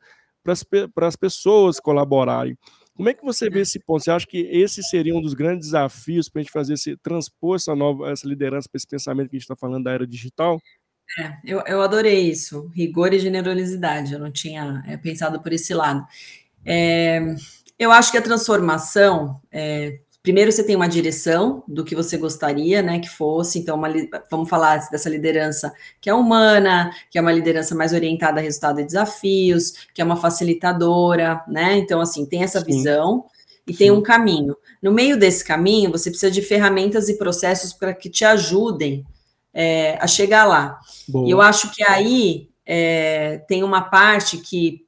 as 0.96 1.14
pessoas 1.14 1.78
colaborarem. 1.78 2.56
Como 2.96 3.10
é 3.10 3.12
que 3.12 3.22
você 3.22 3.50
vê 3.50 3.60
esse 3.60 3.78
ponto? 3.78 4.02
Você 4.02 4.10
acha 4.10 4.26
que 4.26 4.38
esse 4.50 4.82
seria 4.82 5.14
um 5.14 5.20
dos 5.20 5.34
grandes 5.34 5.66
desafios 5.66 6.26
para 6.26 6.40
a 6.40 6.42
gente 6.42 6.52
fazer 6.52 6.72
esse 6.72 6.96
transpor 6.96 7.56
essa 7.56 7.76
nova 7.76 8.10
essa 8.10 8.26
liderança 8.26 8.66
para 8.66 8.78
esse 8.78 8.86
pensamento 8.86 9.28
que 9.28 9.36
a 9.36 9.38
gente 9.38 9.44
está 9.44 9.56
falando 9.56 9.84
da 9.84 9.92
era 9.92 10.06
digital? 10.06 10.58
É, 11.18 11.36
eu, 11.44 11.60
eu 11.66 11.82
adorei 11.82 12.26
isso, 12.30 12.70
rigor 12.74 13.12
e 13.12 13.18
generosidade. 13.18 14.14
Eu 14.14 14.20
não 14.20 14.32
tinha 14.32 14.82
é, 14.86 14.96
pensado 14.96 15.38
por 15.42 15.52
esse 15.52 15.74
lado. 15.74 16.02
É, 16.64 17.20
eu 17.78 17.92
acho 17.92 18.10
que 18.10 18.16
a 18.16 18.22
transformação, 18.22 19.38
é, 19.52 20.00
primeiro 20.24 20.50
você 20.50 20.64
tem 20.64 20.74
uma 20.74 20.88
direção 20.88 21.62
do 21.68 21.84
que 21.84 21.94
você 21.94 22.16
gostaria, 22.16 22.80
né, 22.80 22.98
que 22.98 23.10
fosse, 23.10 23.58
então 23.58 23.76
uma, 23.76 23.88
vamos 24.30 24.48
falar 24.48 24.88
dessa 24.90 25.10
liderança 25.10 25.70
que 26.00 26.08
é 26.08 26.14
humana, 26.14 26.90
que 27.10 27.18
é 27.18 27.20
uma 27.20 27.30
liderança 27.30 27.74
mais 27.74 27.92
orientada 27.92 28.40
a 28.40 28.42
resultado 28.42 28.80
e 28.80 28.86
desafios, 28.86 29.86
que 29.92 30.00
é 30.00 30.04
uma 30.04 30.16
facilitadora, 30.16 31.44
né, 31.46 31.76
então 31.76 32.00
assim, 32.00 32.24
tem 32.24 32.42
essa 32.42 32.60
Sim. 32.60 32.64
visão 32.64 33.26
e 33.66 33.72
Sim. 33.72 33.78
tem 33.78 33.90
um 33.90 34.02
caminho. 34.02 34.56
No 34.82 34.92
meio 34.92 35.18
desse 35.18 35.44
caminho, 35.44 35.92
você 35.92 36.08
precisa 36.08 36.32
de 36.32 36.40
ferramentas 36.40 37.10
e 37.10 37.18
processos 37.18 37.74
para 37.74 37.92
que 37.92 38.08
te 38.08 38.24
ajudem 38.24 39.04
é, 39.52 39.98
a 40.00 40.06
chegar 40.06 40.46
lá. 40.46 40.80
Boa. 41.06 41.28
E 41.28 41.30
eu 41.30 41.42
acho 41.42 41.70
que 41.70 41.82
aí 41.84 42.48
é, 42.64 43.42
tem 43.46 43.62
uma 43.62 43.82
parte 43.82 44.38
que, 44.38 44.86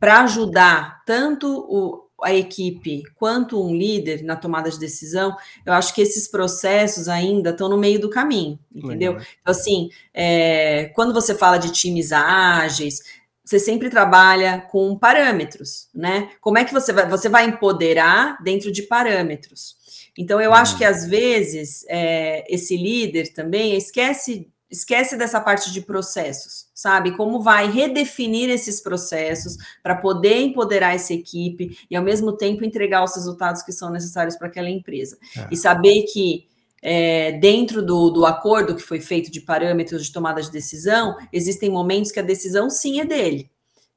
para 0.00 0.22
ajudar 0.22 1.02
tanto 1.04 1.46
o, 1.46 2.07
a 2.22 2.34
equipe 2.34 3.02
quanto 3.14 3.62
um 3.62 3.74
líder 3.74 4.22
na 4.22 4.36
tomada 4.36 4.70
de 4.70 4.78
decisão, 4.78 5.36
eu 5.64 5.72
acho 5.72 5.94
que 5.94 6.02
esses 6.02 6.28
processos 6.28 7.08
ainda 7.08 7.50
estão 7.50 7.68
no 7.68 7.78
meio 7.78 8.00
do 8.00 8.10
caminho, 8.10 8.58
entendeu? 8.74 9.12
Então, 9.12 9.28
assim, 9.44 9.90
é, 10.12 10.86
quando 10.94 11.14
você 11.14 11.34
fala 11.34 11.58
de 11.58 11.70
times 11.72 12.12
ágeis, 12.12 13.02
você 13.44 13.58
sempre 13.58 13.88
trabalha 13.88 14.60
com 14.70 14.98
parâmetros, 14.98 15.88
né? 15.94 16.30
Como 16.40 16.58
é 16.58 16.64
que 16.64 16.72
você 16.72 16.92
vai, 16.92 17.08
você 17.08 17.28
vai 17.28 17.46
empoderar 17.46 18.42
dentro 18.42 18.70
de 18.70 18.82
parâmetros? 18.82 19.76
Então, 20.18 20.40
eu 20.40 20.52
acho 20.52 20.76
que 20.76 20.84
às 20.84 21.06
vezes 21.06 21.84
é, 21.88 22.44
esse 22.52 22.76
líder 22.76 23.32
também 23.32 23.76
esquece 23.76 24.50
esquece 24.70 25.16
dessa 25.16 25.40
parte 25.40 25.72
de 25.72 25.80
processos, 25.80 26.66
sabe? 26.78 27.16
Como 27.16 27.42
vai 27.42 27.68
redefinir 27.68 28.48
esses 28.48 28.80
processos 28.80 29.56
para 29.82 29.96
poder 29.96 30.36
empoderar 30.42 30.94
essa 30.94 31.12
equipe 31.12 31.76
e, 31.90 31.96
ao 31.96 32.04
mesmo 32.04 32.36
tempo, 32.36 32.64
entregar 32.64 33.02
os 33.02 33.16
resultados 33.16 33.62
que 33.62 33.72
são 33.72 33.90
necessários 33.90 34.36
para 34.36 34.46
aquela 34.46 34.70
empresa. 34.70 35.18
É. 35.36 35.48
E 35.50 35.56
saber 35.56 36.04
que, 36.04 36.46
é, 36.80 37.32
dentro 37.32 37.84
do, 37.84 38.10
do 38.10 38.24
acordo 38.24 38.76
que 38.76 38.82
foi 38.82 39.00
feito 39.00 39.28
de 39.28 39.40
parâmetros 39.40 40.06
de 40.06 40.12
tomada 40.12 40.40
de 40.40 40.52
decisão, 40.52 41.16
existem 41.32 41.68
momentos 41.68 42.12
que 42.12 42.20
a 42.20 42.22
decisão 42.22 42.70
sim 42.70 43.00
é 43.00 43.04
dele. 43.04 43.50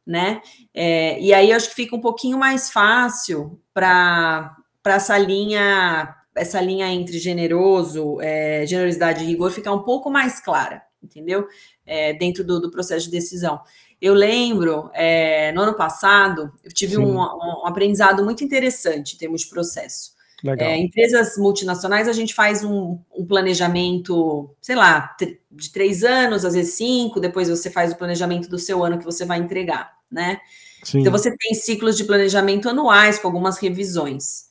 Né? 0.03 0.41
É, 0.73 1.21
e 1.21 1.31
aí 1.35 1.51
eu 1.51 1.57
acho 1.57 1.69
que 1.69 1.75
fica 1.75 1.95
um 1.95 2.01
pouquinho 2.01 2.35
mais 2.35 2.71
fácil 2.71 3.61
para 3.71 4.55
essa 4.83 5.15
linha 5.19 6.15
essa 6.33 6.61
linha 6.61 6.87
entre 6.87 7.19
generoso, 7.19 8.19
é, 8.21 8.65
generosidade 8.65 9.21
e 9.21 9.27
rigor 9.27 9.51
ficar 9.51 9.73
um 9.73 9.83
pouco 9.83 10.09
mais 10.09 10.39
clara, 10.39 10.81
entendeu? 11.03 11.45
É, 11.91 12.13
dentro 12.13 12.41
do, 12.41 12.57
do, 12.61 12.71
processo 12.71 13.03
de 13.07 13.11
decisão. 13.11 13.59
Eu 14.01 14.13
lembro, 14.13 14.89
é, 14.93 15.51
no 15.51 15.59
ano 15.61 15.73
passado, 15.73 16.49
eu 16.63 16.71
tive 16.71 16.97
um, 16.97 17.19
um, 17.19 17.67
aprendizado 17.67 18.23
muito 18.23 18.45
interessante 18.45 19.15
em 19.15 19.17
termos 19.17 19.41
de 19.41 19.49
processo. 19.49 20.13
É, 20.57 20.77
empresas 20.77 21.37
multinacionais, 21.37 22.07
a 22.07 22.13
gente 22.13 22.33
faz 22.33 22.63
um, 22.63 22.97
um, 23.13 23.25
planejamento, 23.25 24.49
sei 24.61 24.77
lá, 24.77 25.13
de 25.51 25.69
três 25.69 26.01
anos, 26.01 26.45
às 26.45 26.53
vezes 26.53 26.75
cinco, 26.75 27.19
depois 27.19 27.49
você 27.49 27.69
faz 27.69 27.91
o 27.91 27.97
planejamento 27.97 28.47
do 28.47 28.57
seu 28.57 28.81
ano 28.85 28.97
que 28.97 29.03
você 29.03 29.25
vai 29.25 29.39
entregar, 29.39 29.91
né? 30.09 30.39
Sim. 30.83 31.01
Então, 31.01 31.11
você 31.11 31.35
tem 31.35 31.53
ciclos 31.53 31.97
de 31.97 32.05
planejamento 32.05 32.69
anuais 32.69 33.19
com 33.19 33.27
algumas 33.27 33.57
revisões. 33.57 34.45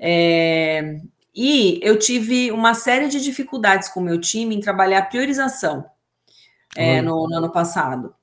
É, 0.00 0.96
e 1.34 1.78
eu 1.82 1.98
tive 1.98 2.50
uma 2.50 2.72
série 2.72 3.08
de 3.08 3.20
dificuldades 3.20 3.90
com 3.90 4.00
o 4.00 4.02
meu 4.02 4.18
time 4.18 4.56
em 4.56 4.60
trabalhar 4.60 5.02
priorização 5.02 5.84
é, 6.76 7.00
no, 7.02 7.28
no, 7.28 7.36
ano 7.36 7.50
passado. 7.50 8.14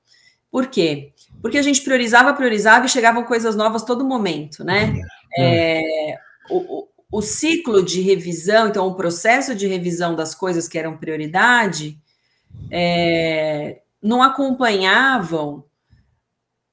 Por 0.52 0.68
quê? 0.68 1.14
Porque 1.42 1.58
a 1.58 1.62
gente 1.62 1.82
priorizava, 1.82 2.34
priorizava 2.34 2.86
e 2.86 2.90
chegavam 2.90 3.24
coisas 3.24 3.56
novas 3.56 3.84
todo 3.84 4.06
momento, 4.06 4.64
né? 4.64 4.94
É, 5.38 6.12
é 6.12 6.18
o, 6.50 6.88
o, 7.12 7.22
ciclo 7.22 7.84
de 7.84 8.02
revisão, 8.02 8.68
então 8.68 8.88
o 8.88 8.96
processo 8.96 9.54
de 9.56 9.68
revisão 9.68 10.16
das 10.16 10.34
coisas 10.34 10.68
que 10.68 10.78
eram 10.78 10.98
prioridade, 10.98 12.00
é, 12.72 13.82
não 14.02 14.22
acompanhavam 14.22 15.66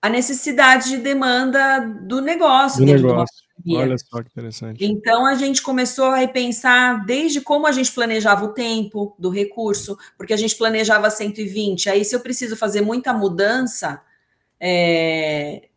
a 0.02 0.08
necessidade 0.08 0.90
de 0.90 0.96
demanda 0.96 1.78
do 1.78 2.20
negócio, 2.20 2.84
do 2.84 2.92
negócio. 2.92 3.42
Olha 3.68 3.96
só 3.96 4.20
que 4.20 4.28
interessante. 4.28 4.84
Então 4.84 5.24
a 5.24 5.36
gente 5.36 5.62
começou 5.62 6.06
a 6.06 6.16
repensar 6.16 7.06
desde 7.06 7.40
como 7.40 7.68
a 7.68 7.72
gente 7.72 7.92
planejava 7.92 8.44
o 8.44 8.52
tempo 8.52 9.14
do 9.16 9.30
recurso, 9.30 9.96
porque 10.18 10.32
a 10.32 10.36
gente 10.36 10.56
planejava 10.56 11.08
120. 11.08 11.88
Aí, 11.88 12.04
se 12.04 12.16
eu 12.16 12.20
preciso 12.20 12.56
fazer 12.56 12.80
muita 12.80 13.12
mudança, 13.12 14.02
é, 14.58 15.68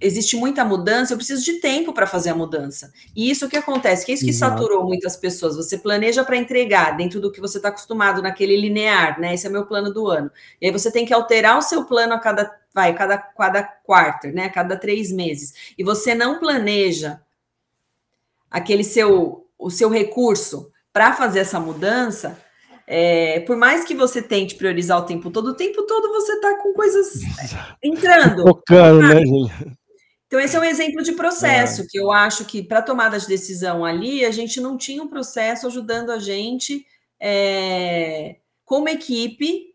existe 0.00 0.36
muita 0.36 0.64
mudança, 0.64 1.12
eu 1.12 1.16
preciso 1.16 1.44
de 1.44 1.54
tempo 1.60 1.92
para 1.92 2.06
fazer 2.06 2.30
a 2.30 2.34
mudança. 2.34 2.92
E 3.14 3.30
isso 3.30 3.48
que 3.48 3.56
acontece, 3.56 4.06
que 4.06 4.12
é 4.12 4.14
isso 4.14 4.24
que 4.24 4.30
Exato. 4.30 4.58
saturou 4.58 4.84
muitas 4.84 5.16
pessoas. 5.16 5.56
Você 5.56 5.78
planeja 5.78 6.24
para 6.24 6.36
entregar 6.36 6.96
dentro 6.96 7.20
do 7.20 7.30
que 7.30 7.40
você 7.40 7.58
está 7.58 7.68
acostumado 7.68 8.22
naquele 8.22 8.56
linear, 8.56 9.20
né? 9.20 9.34
Esse 9.34 9.46
é 9.46 9.50
meu 9.50 9.66
plano 9.66 9.92
do 9.92 10.08
ano. 10.08 10.30
E 10.60 10.66
aí 10.66 10.72
você 10.72 10.90
tem 10.90 11.04
que 11.04 11.12
alterar 11.12 11.58
o 11.58 11.62
seu 11.62 11.84
plano 11.84 12.14
a 12.14 12.18
cada 12.18 12.58
vai, 12.72 12.94
cada, 12.94 13.18
cada 13.18 13.62
quarto, 13.62 14.28
né? 14.28 14.48
Cada 14.48 14.76
três 14.76 15.10
meses. 15.10 15.74
E 15.76 15.84
você 15.84 16.14
não 16.14 16.38
planeja 16.38 17.20
aquele 18.50 18.84
seu 18.84 19.46
o 19.58 19.70
seu 19.70 19.90
recurso 19.90 20.72
para 20.92 21.12
fazer 21.12 21.40
essa 21.40 21.60
mudança, 21.60 22.38
é, 22.92 23.38
por 23.46 23.56
mais 23.56 23.84
que 23.84 23.94
você 23.94 24.20
tente 24.20 24.56
priorizar 24.56 24.98
o 24.98 25.06
tempo 25.06 25.30
todo, 25.30 25.50
o 25.50 25.54
tempo 25.54 25.84
todo 25.84 26.08
você 26.08 26.32
está 26.32 26.56
com 26.56 26.74
coisas 26.74 27.20
entrando. 27.80 28.42
Né, 28.98 29.24
gente? 29.24 29.78
Então, 30.26 30.40
esse 30.40 30.56
é 30.56 30.60
um 30.60 30.64
exemplo 30.64 31.00
de 31.00 31.12
processo, 31.12 31.82
é. 31.82 31.86
que 31.88 31.96
eu 31.96 32.10
acho 32.10 32.44
que 32.46 32.64
para 32.64 32.82
tomada 32.82 33.16
de 33.16 33.28
decisão 33.28 33.84
ali, 33.84 34.24
a 34.24 34.32
gente 34.32 34.60
não 34.60 34.76
tinha 34.76 35.00
um 35.00 35.06
processo 35.06 35.68
ajudando 35.68 36.10
a 36.10 36.18
gente 36.18 36.84
é, 37.20 38.38
como 38.64 38.88
equipe 38.88 39.72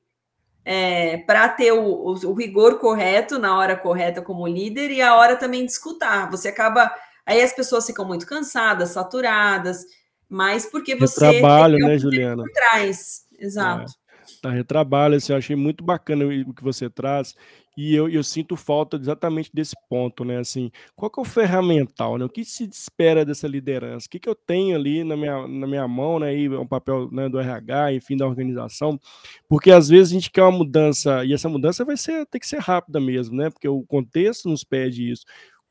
é, 0.65 1.15
para 1.19 1.47
ter 1.47 1.71
o, 1.71 1.85
o, 1.85 2.11
o, 2.11 2.33
rigor 2.33 2.79
correto 2.79 3.39
na 3.39 3.57
hora 3.57 3.77
correta 3.77 4.21
como 4.21 4.45
líder 4.45 4.91
e 4.91 5.01
a 5.01 5.15
hora 5.15 5.37
também 5.37 5.65
de 5.65 5.71
escutar. 5.71 6.29
Você 6.31 6.49
acaba. 6.49 6.93
Aí 7.25 7.41
as 7.41 7.53
pessoas 7.53 7.85
ficam 7.85 8.03
muito 8.03 8.27
cansadas, 8.27 8.89
saturadas, 8.89 9.85
mas 10.35 10.65
porque 10.65 10.97
você. 10.97 11.17
Trabalho, 11.17 11.77
né, 11.77 11.97
Juliana? 11.97 12.43
Por 12.43 12.51
trás. 12.51 13.25
Exato. 13.39 13.89
É. 13.89 14.05
Tá, 14.41 14.49
retrabalho, 14.49 15.15
assim, 15.15 15.31
eu 15.31 15.37
achei 15.37 15.55
muito 15.55 15.81
bacana 15.81 16.25
o 16.25 16.53
que 16.53 16.61
você 16.61 16.89
traz. 16.89 17.33
E 17.77 17.95
eu, 17.95 18.09
eu 18.09 18.23
sinto 18.23 18.55
falta 18.55 18.97
exatamente 18.97 19.49
desse 19.53 19.75
ponto, 19.89 20.25
né? 20.25 20.39
Assim, 20.39 20.71
qual 20.95 21.09
que 21.09 21.19
é 21.19 21.23
o 21.23 21.25
ferramental, 21.25 22.17
né? 22.17 22.25
O 22.25 22.29
que 22.29 22.43
se 22.43 22.65
espera 22.65 23.23
dessa 23.23 23.47
liderança? 23.47 24.07
O 24.07 24.09
que, 24.09 24.19
que 24.19 24.27
eu 24.27 24.35
tenho 24.35 24.75
ali 24.75 25.03
na 25.03 25.15
minha, 25.15 25.47
na 25.47 25.67
minha 25.67 25.87
mão, 25.87 26.19
né? 26.19 26.35
E 26.35 26.47
é 26.47 26.65
papel 26.65 27.09
né, 27.11 27.29
do 27.29 27.39
RH, 27.39 27.93
enfim, 27.93 28.17
da 28.17 28.27
organização. 28.27 28.99
Porque 29.47 29.71
às 29.71 29.87
vezes 29.87 30.11
a 30.11 30.15
gente 30.15 30.31
quer 30.31 30.43
uma 30.43 30.57
mudança, 30.57 31.23
e 31.23 31.33
essa 31.33 31.47
mudança 31.47 31.85
vai 31.85 31.95
ser, 31.95 32.25
ter 32.25 32.39
que 32.39 32.47
ser 32.47 32.59
rápida 32.59 32.99
mesmo, 32.99 33.37
né? 33.37 33.49
Porque 33.49 33.67
o 33.67 33.83
contexto 33.83 34.49
nos 34.49 34.63
pede 34.63 35.11
isso. 35.11 35.25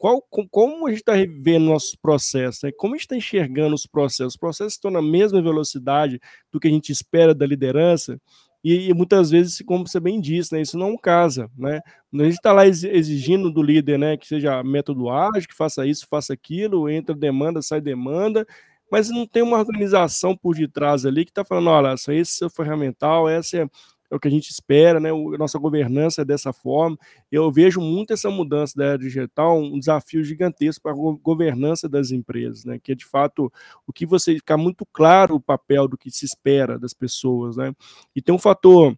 Qual, 0.05 0.23
como 0.51 0.87
a 0.87 0.90
gente 0.90 0.99
está 0.99 1.14
vendo 1.40 1.64
nossos 1.64 1.95
processos, 1.95 2.62
né? 2.62 2.71
como 2.77 2.93
a 2.93 2.97
gente 2.99 3.07
está 3.07 3.17
enxergando 3.17 3.75
os 3.75 3.87
processos? 3.87 4.35
Os 4.35 4.38
processos 4.38 4.75
estão 4.75 4.90
na 4.90 5.01
mesma 5.01 5.40
velocidade 5.40 6.21
do 6.53 6.61
que 6.61 6.69
a 6.69 6.71
gente 6.71 6.93
espera 6.93 7.35
da 7.35 7.47
liderança, 7.47 8.21
e, 8.62 8.90
e, 8.90 8.93
muitas 8.93 9.31
vezes, 9.31 9.62
como 9.64 9.88
você 9.88 9.99
bem 9.99 10.21
disse, 10.21 10.53
né, 10.53 10.61
isso 10.61 10.77
não 10.77 10.95
casa, 10.99 11.51
né? 11.57 11.81
A 12.14 12.25
gente 12.25 12.35
está 12.35 12.53
lá 12.53 12.67
exigindo 12.67 13.51
do 13.51 13.62
líder, 13.62 13.99
né, 13.99 14.17
que 14.19 14.27
seja 14.27 14.62
método 14.62 15.09
ágil, 15.09 15.49
que 15.49 15.55
faça 15.55 15.87
isso, 15.87 16.07
faça 16.07 16.35
aquilo, 16.35 16.88
entra 16.90 17.14
demanda, 17.14 17.62
sai 17.62 17.81
demanda, 17.81 18.47
mas 18.93 19.09
não 19.09 19.27
tem 19.27 19.43
uma 19.43 19.59
organização 19.59 20.37
por 20.37 20.55
detrás 20.55 21.07
ali 21.07 21.25
que 21.25 21.31
está 21.31 21.47
falando, 21.47 21.71
olha, 21.71 21.95
esse 21.95 22.45
é 22.45 22.47
o 22.47 22.51
ferramental, 22.51 23.27
essa 23.27 23.57
é, 23.57 23.67
é 24.14 24.16
o 24.16 24.20
que 24.20 24.29
a 24.29 24.31
gente 24.31 24.48
espera, 24.48 25.00
né? 25.00 25.12
O, 25.12 25.35
a 25.35 25.38
nossa 25.38 25.59
governança 25.59 26.22
é 26.22 26.24
dessa 26.24 26.53
forma. 26.53 26.96
Eu 27.31 27.50
vejo 27.50 27.81
muito 27.81 28.12
essa 28.12 28.31
mudança 28.31 28.74
da 28.77 28.85
era 28.87 28.98
digital, 28.98 29.61
um 29.61 29.79
desafio 29.79 30.22
gigantesco 30.24 30.83
para 30.83 30.92
a 30.92 31.16
governança 31.20 31.88
das 31.88 32.11
empresas, 32.11 32.64
né? 32.64 32.79
Que 32.83 32.92
é 32.92 32.94
de 32.94 33.05
fato 33.05 33.53
o 33.87 33.92
que 33.92 34.07
você 34.07 34.35
ficar 34.35 34.57
muito 34.57 34.87
claro 34.87 35.35
o 35.35 35.40
papel 35.40 35.88
do 35.88 35.98
que 35.98 36.11
se 36.11 36.24
espera 36.24 36.79
das 36.79 36.94
pessoas, 36.94 37.57
né? 37.57 37.74
E 38.14 38.22
tem 38.22 38.35
um 38.35 38.38
fator 38.38 38.96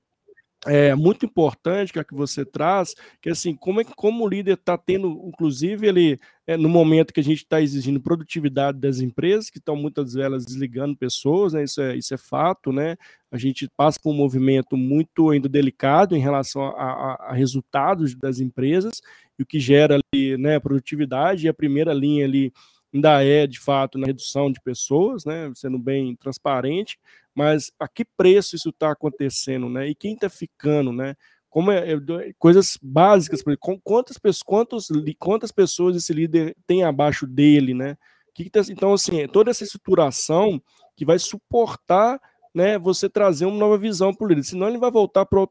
é, 0.66 0.94
muito 0.94 1.24
importante 1.24 1.92
que 1.92 1.98
é 1.98 2.04
que 2.04 2.14
você 2.14 2.44
traz, 2.44 2.94
que 3.20 3.30
assim, 3.30 3.54
como 3.54 3.80
é 3.80 3.84
que 3.84 3.94
como 3.94 4.24
o 4.24 4.28
líder 4.28 4.54
está 4.54 4.76
tendo, 4.76 5.08
inclusive, 5.26 5.86
ele 5.86 6.20
é, 6.46 6.56
no 6.56 6.68
momento 6.68 7.12
que 7.12 7.20
a 7.20 7.24
gente 7.24 7.38
está 7.38 7.60
exigindo 7.60 8.00
produtividade 8.00 8.78
das 8.78 9.00
empresas, 9.00 9.50
que 9.50 9.58
estão 9.58 9.74
muitas 9.74 10.12
delas 10.12 10.44
desligando 10.44 10.96
pessoas, 10.96 11.52
né, 11.52 11.64
isso, 11.64 11.80
é, 11.80 11.96
isso 11.96 12.14
é 12.14 12.16
fato, 12.16 12.72
né? 12.72 12.96
A 13.30 13.36
gente 13.36 13.68
passa 13.76 13.98
por 14.00 14.10
um 14.10 14.16
movimento 14.16 14.76
muito 14.76 15.30
ainda 15.30 15.48
delicado 15.48 16.16
em 16.16 16.20
relação 16.20 16.62
a, 16.62 16.70
a, 16.70 17.14
a 17.30 17.32
resultados 17.32 18.14
das 18.14 18.38
empresas, 18.38 19.00
e 19.38 19.42
o 19.42 19.46
que 19.46 19.58
gera 19.58 19.98
ali, 20.12 20.36
né, 20.36 20.60
produtividade, 20.60 21.46
e 21.46 21.48
a 21.48 21.54
primeira 21.54 21.92
linha 21.92 22.24
ali 22.24 22.52
ainda 22.92 23.22
é, 23.24 23.46
de 23.46 23.60
fato, 23.60 23.98
na 23.98 24.06
redução 24.06 24.50
de 24.50 24.60
pessoas, 24.60 25.24
né, 25.24 25.50
sendo 25.54 25.78
bem 25.78 26.16
transparente, 26.16 26.98
mas 27.34 27.70
a 27.78 27.86
que 27.86 28.04
preço 28.04 28.56
isso 28.56 28.70
está 28.70 28.90
acontecendo, 28.90 29.68
né? 29.68 29.88
E 29.88 29.94
quem 29.94 30.14
está 30.14 30.30
ficando, 30.30 30.90
né? 30.90 31.14
Como 31.50 31.70
é, 31.70 31.92
é, 31.92 32.32
coisas 32.38 32.78
básicas, 32.82 33.42
quantas 33.84 34.16
pessoas, 34.16 34.42
quantos, 34.42 34.88
quantas 35.18 35.52
pessoas 35.52 35.96
esse 35.96 36.14
líder 36.14 36.56
tem 36.66 36.82
abaixo 36.82 37.26
dele, 37.26 37.74
né? 37.74 37.98
Que 38.34 38.44
que 38.44 38.50
tá, 38.50 38.60
então, 38.70 38.94
assim, 38.94 39.26
toda 39.28 39.50
essa 39.50 39.64
estruturação 39.64 40.60
que 40.96 41.04
vai 41.04 41.18
suportar 41.18 42.18
né, 42.54 42.78
você 42.78 43.06
trazer 43.06 43.44
uma 43.44 43.58
nova 43.58 43.76
visão 43.76 44.14
para 44.14 44.24
o 44.24 44.28
líder, 44.28 44.44
senão 44.44 44.68
ele 44.68 44.78
vai 44.78 44.90
voltar 44.90 45.26
para 45.26 45.38
o 45.38 45.48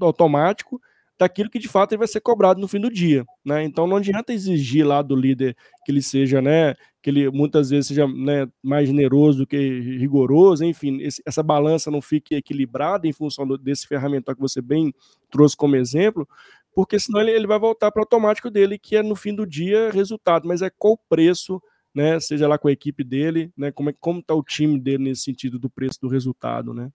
automático 0.00 0.82
daquilo 1.20 1.50
que 1.50 1.58
de 1.58 1.68
fato 1.68 1.92
ele 1.92 1.98
vai 1.98 2.08
ser 2.08 2.22
cobrado 2.22 2.58
no 2.58 2.66
fim 2.66 2.80
do 2.80 2.90
dia, 2.90 3.26
né? 3.44 3.62
Então 3.62 3.86
não 3.86 3.98
adianta 3.98 4.32
exigir 4.32 4.86
lá 4.86 5.02
do 5.02 5.14
líder 5.14 5.54
que 5.84 5.92
ele 5.92 6.00
seja, 6.00 6.40
né, 6.40 6.74
que 7.02 7.10
ele 7.10 7.28
muitas 7.30 7.68
vezes 7.68 7.88
seja 7.88 8.08
né, 8.08 8.48
mais 8.62 8.88
generoso 8.88 9.40
do 9.40 9.46
que 9.46 9.98
rigoroso, 9.98 10.64
enfim, 10.64 10.98
esse, 11.02 11.22
essa 11.26 11.42
balança 11.42 11.90
não 11.90 12.00
fique 12.00 12.34
equilibrada 12.34 13.06
em 13.06 13.12
função 13.12 13.46
do, 13.46 13.58
desse 13.58 13.86
ferramental 13.86 14.34
que 14.34 14.40
você 14.40 14.62
bem 14.62 14.94
trouxe 15.30 15.54
como 15.54 15.76
exemplo, 15.76 16.26
porque 16.74 16.98
senão 16.98 17.20
ele, 17.20 17.32
ele 17.32 17.46
vai 17.46 17.58
voltar 17.58 17.92
para 17.92 18.00
o 18.00 18.04
automático 18.04 18.50
dele, 18.50 18.78
que 18.78 18.96
é 18.96 19.02
no 19.02 19.14
fim 19.14 19.34
do 19.34 19.46
dia 19.46 19.90
resultado, 19.90 20.48
mas 20.48 20.62
é 20.62 20.70
qual 20.70 20.94
o 20.94 21.00
preço, 21.06 21.60
né, 21.94 22.18
seja 22.18 22.48
lá 22.48 22.56
com 22.56 22.68
a 22.68 22.72
equipe 22.72 23.04
dele, 23.04 23.52
né, 23.54 23.70
como 23.70 23.90
é 23.90 23.94
como 24.00 24.20
está 24.20 24.34
o 24.34 24.42
time 24.42 24.80
dele 24.80 25.04
nesse 25.04 25.24
sentido 25.24 25.58
do 25.58 25.68
preço 25.68 26.00
do 26.00 26.08
resultado, 26.08 26.72
né? 26.72 26.90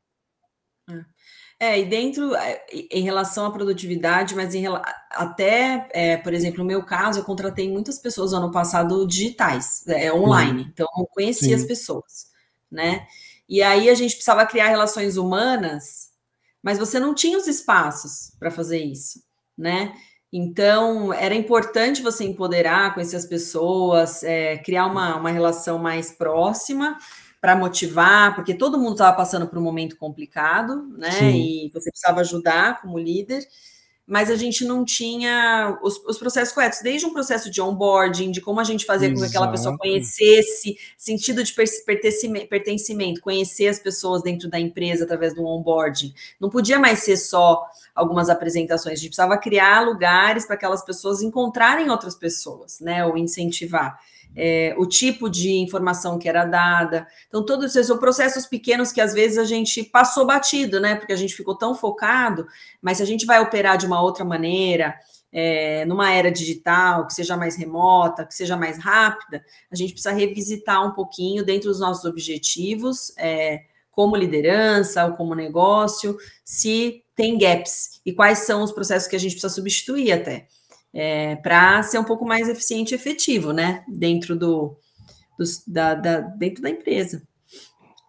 É. 0.89 1.05
É, 1.57 1.79
e 1.79 1.85
dentro, 1.85 2.35
é, 2.35 2.65
em 2.91 3.03
relação 3.03 3.45
à 3.45 3.51
produtividade, 3.51 4.35
mas 4.35 4.53
em, 4.53 4.65
até, 5.11 5.87
é, 5.93 6.17
por 6.17 6.33
exemplo, 6.33 6.59
no 6.59 6.65
meu 6.65 6.83
caso, 6.83 7.19
eu 7.19 7.23
contratei 7.23 7.71
muitas 7.71 7.97
pessoas 7.97 8.33
ano 8.33 8.51
passado 8.51 9.07
digitais, 9.07 9.87
é, 9.87 10.11
online, 10.11 10.63
uhum. 10.63 10.69
então 10.69 10.87
eu 10.97 11.05
conhecia 11.07 11.49
Sim. 11.49 11.53
as 11.55 11.63
pessoas, 11.63 12.27
né? 12.69 13.07
E 13.47 13.61
aí 13.61 13.89
a 13.89 13.95
gente 13.95 14.15
precisava 14.15 14.45
criar 14.45 14.67
relações 14.67 15.15
humanas, 15.15 16.09
mas 16.61 16.77
você 16.77 16.99
não 16.99 17.13
tinha 17.13 17.37
os 17.37 17.47
espaços 17.47 18.31
para 18.37 18.51
fazer 18.51 18.79
isso, 18.79 19.23
né? 19.57 19.93
Então, 20.33 21.13
era 21.13 21.33
importante 21.33 22.01
você 22.01 22.25
empoderar, 22.25 22.93
conhecer 22.93 23.15
as 23.15 23.25
pessoas, 23.25 24.23
é, 24.23 24.57
criar 24.57 24.87
uma, 24.87 25.15
uma 25.15 25.31
relação 25.31 25.79
mais 25.79 26.11
próxima, 26.11 26.97
para 27.45 27.55
motivar, 27.55 28.33
porque 28.33 28.55
todo 28.55 28.79
mundo 28.79 28.93
estava 28.93 29.15
passando 29.15 29.45
por 29.45 29.59
um 29.59 29.61
momento 29.61 29.95
complicado, 29.97 30.81
né? 30.97 31.11
Sim. 31.11 31.67
E 31.67 31.71
você 31.71 31.91
precisava 31.91 32.21
ajudar 32.21 32.81
como 32.81 32.97
líder, 32.97 33.47
mas 34.07 34.31
a 34.31 34.35
gente 34.35 34.65
não 34.65 34.83
tinha 34.83 35.77
os, 35.83 36.03
os, 36.07 36.17
processos 36.17 36.55
corretos, 36.55 36.79
desde 36.81 37.05
um 37.05 37.13
processo 37.13 37.51
de 37.51 37.61
onboarding, 37.61 38.31
de 38.31 38.41
como 38.41 38.59
a 38.59 38.63
gente 38.63 38.83
fazia 38.83 39.13
com 39.13 39.19
que 39.19 39.25
aquela 39.25 39.51
pessoa 39.51 39.77
conhecesse, 39.77 40.75
sentido 40.97 41.43
de 41.43 41.53
pertencimento, 41.85 42.49
pertencimento, 42.49 43.21
conhecer 43.21 43.67
as 43.67 43.77
pessoas 43.77 44.23
dentro 44.23 44.49
da 44.49 44.59
empresa 44.59 45.03
através 45.03 45.35
do 45.35 45.45
onboarding. 45.45 46.15
Não 46.39 46.49
podia 46.49 46.79
mais 46.79 47.03
ser 47.03 47.17
só 47.17 47.61
algumas 47.93 48.27
apresentações, 48.27 48.93
a 48.93 48.95
gente 48.95 49.09
precisava 49.09 49.37
criar 49.37 49.81
lugares 49.81 50.47
para 50.47 50.55
aquelas 50.55 50.83
pessoas 50.83 51.21
encontrarem 51.21 51.91
outras 51.91 52.15
pessoas, 52.15 52.79
né? 52.79 53.05
Ou 53.05 53.15
incentivar 53.15 53.99
é, 54.35 54.75
o 54.77 54.85
tipo 54.85 55.29
de 55.29 55.53
informação 55.53 56.19
que 56.19 56.27
era 56.27 56.43
dada. 56.45 57.07
Então, 57.27 57.45
todos 57.45 57.65
esses 57.75 57.87
são 57.87 57.97
processos 57.97 58.45
pequenos 58.45 58.91
que 58.91 58.99
às 58.99 59.13
vezes 59.13 59.37
a 59.37 59.45
gente 59.45 59.83
passou 59.83 60.25
batido, 60.25 60.79
né? 60.79 60.95
Porque 60.95 61.13
a 61.13 61.15
gente 61.15 61.33
ficou 61.33 61.55
tão 61.55 61.73
focado, 61.73 62.45
mas 62.81 62.97
se 62.97 63.03
a 63.03 63.05
gente 63.05 63.25
vai 63.25 63.39
operar 63.39 63.77
de 63.77 63.85
uma 63.85 64.01
outra 64.01 64.25
maneira, 64.25 64.95
é, 65.31 65.85
numa 65.85 66.11
era 66.11 66.31
digital, 66.31 67.07
que 67.07 67.13
seja 67.13 67.37
mais 67.37 67.55
remota, 67.55 68.25
que 68.25 68.33
seja 68.33 68.57
mais 68.57 68.77
rápida, 68.77 69.43
a 69.71 69.75
gente 69.75 69.93
precisa 69.93 70.13
revisitar 70.13 70.85
um 70.85 70.91
pouquinho 70.91 71.43
dentro 71.43 71.69
dos 71.69 71.79
nossos 71.79 72.05
objetivos, 72.05 73.13
é, 73.17 73.63
como 73.91 74.15
liderança 74.15 75.05
ou 75.05 75.13
como 75.13 75.33
negócio, 75.33 76.17
se 76.43 77.03
tem 77.15 77.37
gaps 77.37 78.01
e 78.05 78.11
quais 78.11 78.39
são 78.39 78.61
os 78.61 78.71
processos 78.71 79.07
que 79.07 79.15
a 79.15 79.19
gente 79.19 79.31
precisa 79.31 79.53
substituir 79.53 80.11
até 80.11 80.47
é, 80.95 81.35
para 81.35 81.83
ser 81.83 81.99
um 81.99 82.05
pouco 82.05 82.25
mais 82.25 82.47
eficiente 82.47 82.93
e 82.93 82.95
efetivo, 82.95 83.51
né? 83.51 83.83
Dentro 83.85 84.33
do, 84.33 84.77
do 85.37 85.43
da, 85.67 85.93
da, 85.93 86.19
dentro 86.21 86.63
da 86.63 86.69
empresa. 86.69 87.21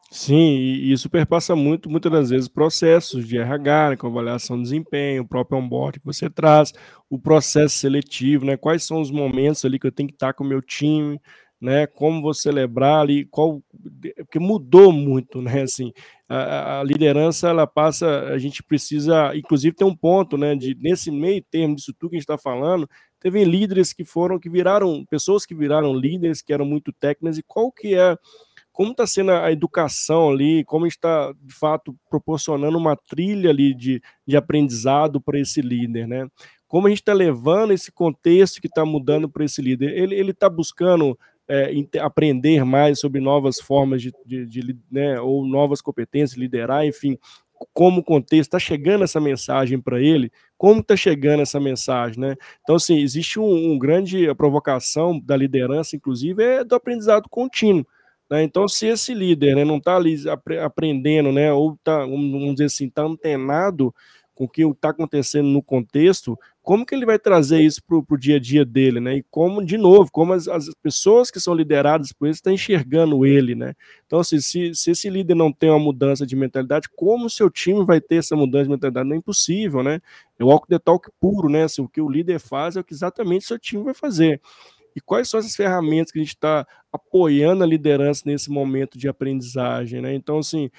Sim, 0.09 0.57
e 0.57 0.93
isso 0.93 1.11
perpassa 1.11 1.57
muito, 1.57 1.91
muitas 1.91 2.13
das 2.13 2.31
vezes, 2.31 2.49
processos 2.49 3.27
de 3.27 3.37
RH, 3.37 3.91
né, 3.91 3.97
com 3.97 4.07
avaliação 4.07 4.57
de 4.57 4.63
desempenho, 4.63 5.25
o 5.25 5.29
próprio 5.29 5.59
onboard 5.59 5.99
que 5.99 6.07
você 6.07 6.31
traz, 6.31 6.73
o 7.11 7.19
processo 7.19 7.77
seletivo, 7.77 8.47
né? 8.47 8.57
Quais 8.57 8.85
são 8.85 9.01
os 9.01 9.11
momentos 9.11 9.65
ali 9.65 9.81
que 9.81 9.87
eu 9.87 9.93
tenho 9.93 10.09
que 10.09 10.15
estar 10.15 10.33
com 10.33 10.45
o 10.45 10.47
meu 10.47 10.63
time, 10.63 11.21
né? 11.61 11.87
Como 11.87 12.23
vou 12.23 12.35
celebrar 12.35 13.01
ali, 13.01 13.25
qual 13.27 13.63
porque 14.19 14.39
mudou 14.39 14.93
muito, 14.93 15.41
né? 15.41 15.63
Assim, 15.63 15.93
a, 16.29 16.81
a, 16.81 16.85
liderança 16.85 17.49
ela 17.49 17.67
passa, 17.67 18.25
a 18.25 18.39
gente 18.39 18.63
precisa, 18.63 19.35
inclusive 19.35 19.75
tem 19.75 19.87
um 19.87 19.97
ponto, 19.97 20.37
né? 20.37 20.55
De 20.55 20.75
nesse 20.75 21.11
meio 21.11 21.43
termo 21.51 21.75
disso 21.77 21.95
tudo 21.99 22.11
que 22.11 22.17
a 22.17 22.19
gente 22.19 22.31
está 22.31 22.39
falando, 22.39 22.89
teve 23.21 23.45
líderes 23.45 23.93
que 23.93 24.05
foram, 24.05 24.39
que 24.39 24.51
viraram 24.51 25.05
pessoas 25.07 25.47
que 25.47 25.55
viraram 25.55 25.95
líderes 25.95 26.43
que 26.43 26.53
eram 26.53 26.65
muito 26.65 26.93
técnicas 26.93 27.39
e 27.39 27.43
qual 27.43 27.73
que 27.73 27.95
é 27.95 28.17
como 28.77 28.91
está 28.91 29.07
sendo 29.07 29.33
a 29.33 29.51
educação 29.51 30.29
ali, 30.29 30.63
como 30.67 30.87
está, 30.87 31.33
de 31.41 31.55
fato, 31.55 31.97
proporcionando 32.11 32.77
uma 32.77 32.95
trilha 32.95 33.49
ali 33.49 33.73
de, 33.73 34.03
de 34.27 34.37
aprendizado 34.37 35.19
para 35.19 35.41
esse 35.41 35.63
líder, 35.63 36.07
né? 36.07 36.29
Como 36.69 36.87
a 36.87 36.91
gente 36.91 37.01
está 37.01 37.15
levando 37.15 37.73
esse 37.73 37.91
contexto 37.91 38.61
que 38.61 38.67
está 38.67 38.85
mudando 38.85 39.31
para 39.31 39.47
esse 39.47 39.63
líder? 39.63 39.97
Ele 39.97 40.31
está 40.31 40.51
buscando 40.51 41.19
é, 41.49 41.71
aprender 42.01 42.65
mais 42.65 42.99
sobre 42.99 43.21
novas 43.21 43.61
formas 43.61 44.03
de, 44.03 44.13
de, 44.25 44.47
de 44.47 44.79
né, 44.91 45.21
ou 45.21 45.47
novas 45.47 45.81
competências, 45.81 46.39
liderar, 46.39 46.85
enfim, 46.87 47.19
como 47.73 48.01
o 48.01 48.05
contexto 48.05 48.49
está 48.49 48.59
chegando 48.59 49.05
essa 49.05 49.21
mensagem 49.21 49.81
para 49.81 50.01
ele, 50.01 50.31
como 50.59 50.81
está 50.81 50.97
chegando 50.97 51.41
essa 51.41 51.59
mensagem, 51.59 52.21
né? 52.21 52.37
Então, 52.63 52.77
assim, 52.77 52.99
existe 52.99 53.39
um, 53.39 53.73
um, 53.73 53.79
grande 53.79 54.33
provocação 54.35 55.19
da 55.19 55.37
liderança, 55.37 55.97
inclusive, 55.97 56.43
é 56.43 56.65
do 56.65 56.75
aprendizado 56.75 57.29
contínuo. 57.29 57.87
Né? 58.31 58.43
Então, 58.43 58.67
se 58.69 58.87
esse 58.87 59.15
líder 59.15 59.57
né, 59.57 59.65
não 59.65 59.79
está 59.79 59.97
ali 59.97 60.17
aprendendo, 60.63 61.33
né, 61.33 61.53
ou 61.53 61.75
está, 61.75 62.01
vamos 62.01 62.53
dizer 62.55 62.65
assim, 62.65 62.87
está 62.89 63.03
antenado 63.03 63.95
com 64.37 64.45
o 64.45 64.49
que 64.49 64.63
está 64.63 64.91
acontecendo 64.91 65.49
no 65.49 65.63
contexto, 65.63 66.39
como 66.63 66.85
que 66.85 66.95
ele 66.95 67.07
vai 67.07 67.19
trazer 67.19 67.63
isso 67.63 67.83
para 67.83 67.97
o 67.97 68.19
dia 68.19 68.37
a 68.37 68.39
dia 68.39 68.67
dele, 68.67 69.01
né? 69.01 69.17
E 69.17 69.23
como, 69.31 69.65
de 69.65 69.79
novo, 69.79 70.11
como 70.13 70.35
as, 70.35 70.47
as 70.47 70.69
pessoas 70.83 71.31
que 71.31 71.41
são 71.41 71.55
lideradas 71.55 72.13
por 72.13 72.27
ele 72.27 72.35
estão 72.35 72.53
enxergando 72.53 73.25
ele, 73.25 73.55
né? 73.55 73.73
Então, 74.05 74.19
assim, 74.19 74.39
se, 74.39 74.75
se 74.75 74.91
esse 74.91 75.09
líder 75.09 75.35
não 75.35 75.51
tem 75.51 75.71
uma 75.71 75.79
mudança 75.79 76.27
de 76.27 76.37
mentalidade, 76.37 76.87
como 76.95 77.25
o 77.27 77.31
seu 77.31 77.49
time 77.49 77.83
vai 77.83 77.99
ter 77.99 78.17
essa 78.17 78.37
mudança 78.37 78.65
de 78.65 78.71
mentalidade? 78.71 79.09
Não 79.09 79.17
é 79.17 79.19
impossível, 79.19 79.83
né? 79.83 80.03
É 80.39 80.45
o 80.45 80.49
walk 80.49 80.69
the 80.69 80.79
talk 80.79 81.09
puro, 81.19 81.49
né? 81.49 81.63
Assim, 81.63 81.81
o 81.81 81.89
que 81.89 82.01
o 82.01 82.09
líder 82.09 82.39
faz 82.39 82.77
é 82.77 82.81
o 82.81 82.85
que 82.85 82.93
exatamente 82.93 83.45
o 83.45 83.49
seu 83.49 83.59
time 83.59 83.83
vai 83.83 83.95
fazer. 83.95 84.39
E 84.95 85.01
quais 85.01 85.31
são 85.31 85.41
as 85.41 85.57
ferramentas 85.57 86.13
que 86.13 86.19
a 86.19 86.23
gente 86.23 86.35
está 86.35 86.67
apoiando 86.93 87.65
a 87.65 87.67
liderança 87.67 88.23
nesse 88.27 88.51
momento 88.51 88.99
de 88.99 89.09
aprendizagem, 89.09 90.03
né? 90.03 90.15
Então, 90.15 90.39
assim, 90.39 90.71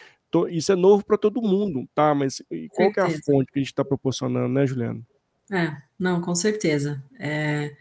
isso 0.50 0.72
é 0.72 0.76
novo 0.76 1.06
para 1.06 1.18
todo 1.18 1.42
mundo, 1.42 1.88
tá? 1.94 2.14
Mas 2.14 2.42
qual 2.72 2.92
é 2.96 3.02
a 3.02 3.10
fonte 3.24 3.52
que 3.52 3.60
a 3.60 3.62
gente 3.62 3.72
está 3.72 3.84
proporcionando, 3.84 4.50
né, 4.50 4.66
Juliana? 4.66 5.02
É, 5.52 5.76
não, 5.98 6.22
com 6.22 6.36
certeza. 6.36 7.04
É... 7.20 7.74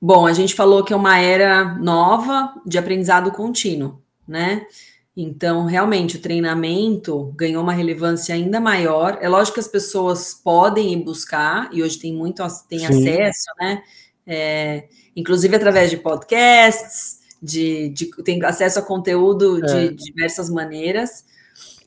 Bom, 0.00 0.26
a 0.26 0.32
gente 0.32 0.54
falou 0.54 0.84
que 0.84 0.92
é 0.92 0.96
uma 0.96 1.18
era 1.18 1.74
nova 1.76 2.54
de 2.66 2.78
aprendizado 2.78 3.32
contínuo, 3.32 4.02
né? 4.28 4.66
Então, 5.16 5.64
realmente, 5.64 6.18
o 6.18 6.20
treinamento 6.20 7.32
ganhou 7.34 7.62
uma 7.62 7.72
relevância 7.72 8.34
ainda 8.34 8.60
maior. 8.60 9.16
É 9.22 9.28
lógico 9.28 9.54
que 9.54 9.60
as 9.60 9.68
pessoas 9.68 10.34
podem 10.34 10.92
ir 10.92 11.02
buscar, 11.02 11.70
e 11.72 11.82
hoje 11.82 11.98
tem 11.98 12.12
muito 12.12 12.42
tem 12.68 12.84
acesso, 12.84 13.46
né? 13.58 13.82
É, 14.26 14.88
inclusive 15.16 15.56
através 15.56 15.88
de 15.88 15.96
podcasts, 15.96 17.20
de, 17.42 17.88
de, 17.90 18.10
tem 18.22 18.42
acesso 18.44 18.78
a 18.78 18.82
conteúdo 18.82 19.64
é. 19.64 19.88
de 19.88 19.94
diversas 19.94 20.50
maneiras. 20.50 21.24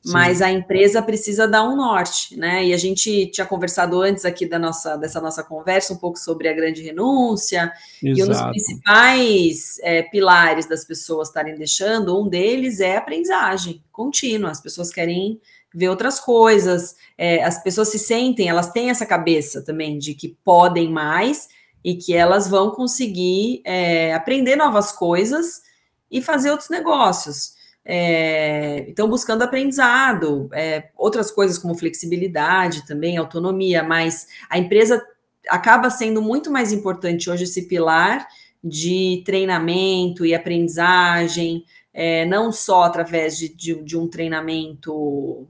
mas 0.05 0.41
a 0.41 0.49
empresa 0.49 1.01
precisa 1.01 1.45
dar 1.45 1.63
um 1.63 1.75
norte, 1.75 2.37
né? 2.37 2.65
E 2.65 2.73
a 2.73 2.77
gente 2.77 3.27
tinha 3.27 3.45
conversado 3.45 4.01
antes 4.01 4.23
aqui 4.23 4.45
da 4.45 4.57
nossa, 4.57 4.95
dessa 4.95 5.19
nossa 5.19 5.43
conversa 5.43 5.93
um 5.93 5.97
pouco 5.97 6.17
sobre 6.17 6.47
a 6.47 6.53
grande 6.53 6.81
renúncia, 6.81 7.71
Exato. 8.01 8.19
e 8.19 8.23
um 8.23 8.27
dos 8.27 8.41
principais 8.41 9.77
é, 9.81 10.01
pilares 10.03 10.67
das 10.67 10.85
pessoas 10.85 11.27
estarem 11.27 11.55
deixando, 11.55 12.17
um 12.17 12.29
deles 12.29 12.79
é 12.79 12.95
a 12.95 12.99
aprendizagem 12.99 13.83
contínua. 13.91 14.51
As 14.51 14.61
pessoas 14.61 14.89
querem 14.89 15.39
ver 15.73 15.89
outras 15.89 16.19
coisas, 16.19 16.95
é, 17.17 17.43
as 17.43 17.61
pessoas 17.61 17.89
se 17.89 17.99
sentem, 17.99 18.49
elas 18.49 18.71
têm 18.71 18.89
essa 18.89 19.05
cabeça 19.05 19.61
também 19.61 19.97
de 19.97 20.13
que 20.13 20.35
podem 20.43 20.89
mais 20.89 21.47
e 21.83 21.95
que 21.95 22.13
elas 22.13 22.47
vão 22.47 22.71
conseguir 22.71 23.61
é, 23.63 24.13
aprender 24.13 24.55
novas 24.55 24.91
coisas 24.91 25.61
e 26.11 26.21
fazer 26.21 26.51
outros 26.51 26.69
negócios. 26.69 27.57
É, 27.85 28.93
buscando 29.07 29.41
aprendizado, 29.41 30.49
é, 30.53 30.89
outras 30.95 31.31
coisas 31.31 31.57
como 31.57 31.73
flexibilidade 31.73 32.85
também, 32.85 33.17
autonomia, 33.17 33.81
mas 33.81 34.27
a 34.49 34.59
empresa 34.59 35.03
acaba 35.47 35.89
sendo 35.89 36.21
muito 36.21 36.51
mais 36.51 36.71
importante 36.71 37.29
hoje 37.29 37.45
esse 37.45 37.67
pilar 37.67 38.27
de 38.63 39.23
treinamento 39.25 40.25
e 40.25 40.35
aprendizagem, 40.35 41.65
é, 41.93 42.25
não 42.25 42.51
só 42.51 42.83
através 42.83 43.37
de, 43.37 43.49
de, 43.49 43.81
de 43.83 43.97
um 43.97 44.07
treinamento 44.07 45.47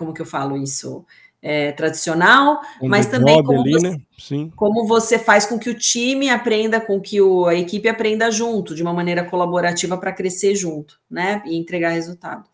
como 0.00 0.14
que 0.14 0.22
eu 0.22 0.26
falo 0.26 0.56
isso? 0.56 1.04
É, 1.42 1.72
tradicional, 1.72 2.60
On 2.82 2.86
mas 2.86 3.06
também 3.06 3.42
como, 3.42 3.62
ali, 3.62 3.72
você, 3.72 3.88
né? 4.36 4.50
como, 4.54 4.86
você, 4.86 5.18
faz 5.18 5.46
com 5.46 5.58
que 5.58 5.70
o 5.70 5.74
time 5.74 6.28
aprenda, 6.28 6.78
com 6.78 7.00
que 7.00 7.18
o, 7.18 7.46
a 7.46 7.54
equipe 7.54 7.88
aprenda 7.88 8.30
junto, 8.30 8.74
de 8.74 8.82
uma 8.82 8.92
maneira 8.92 9.24
colaborativa 9.24 9.96
para 9.96 10.12
crescer 10.12 10.54
junto, 10.54 11.00
né? 11.10 11.42
E 11.46 11.56
entregar 11.56 11.92
resultado. 11.92 12.44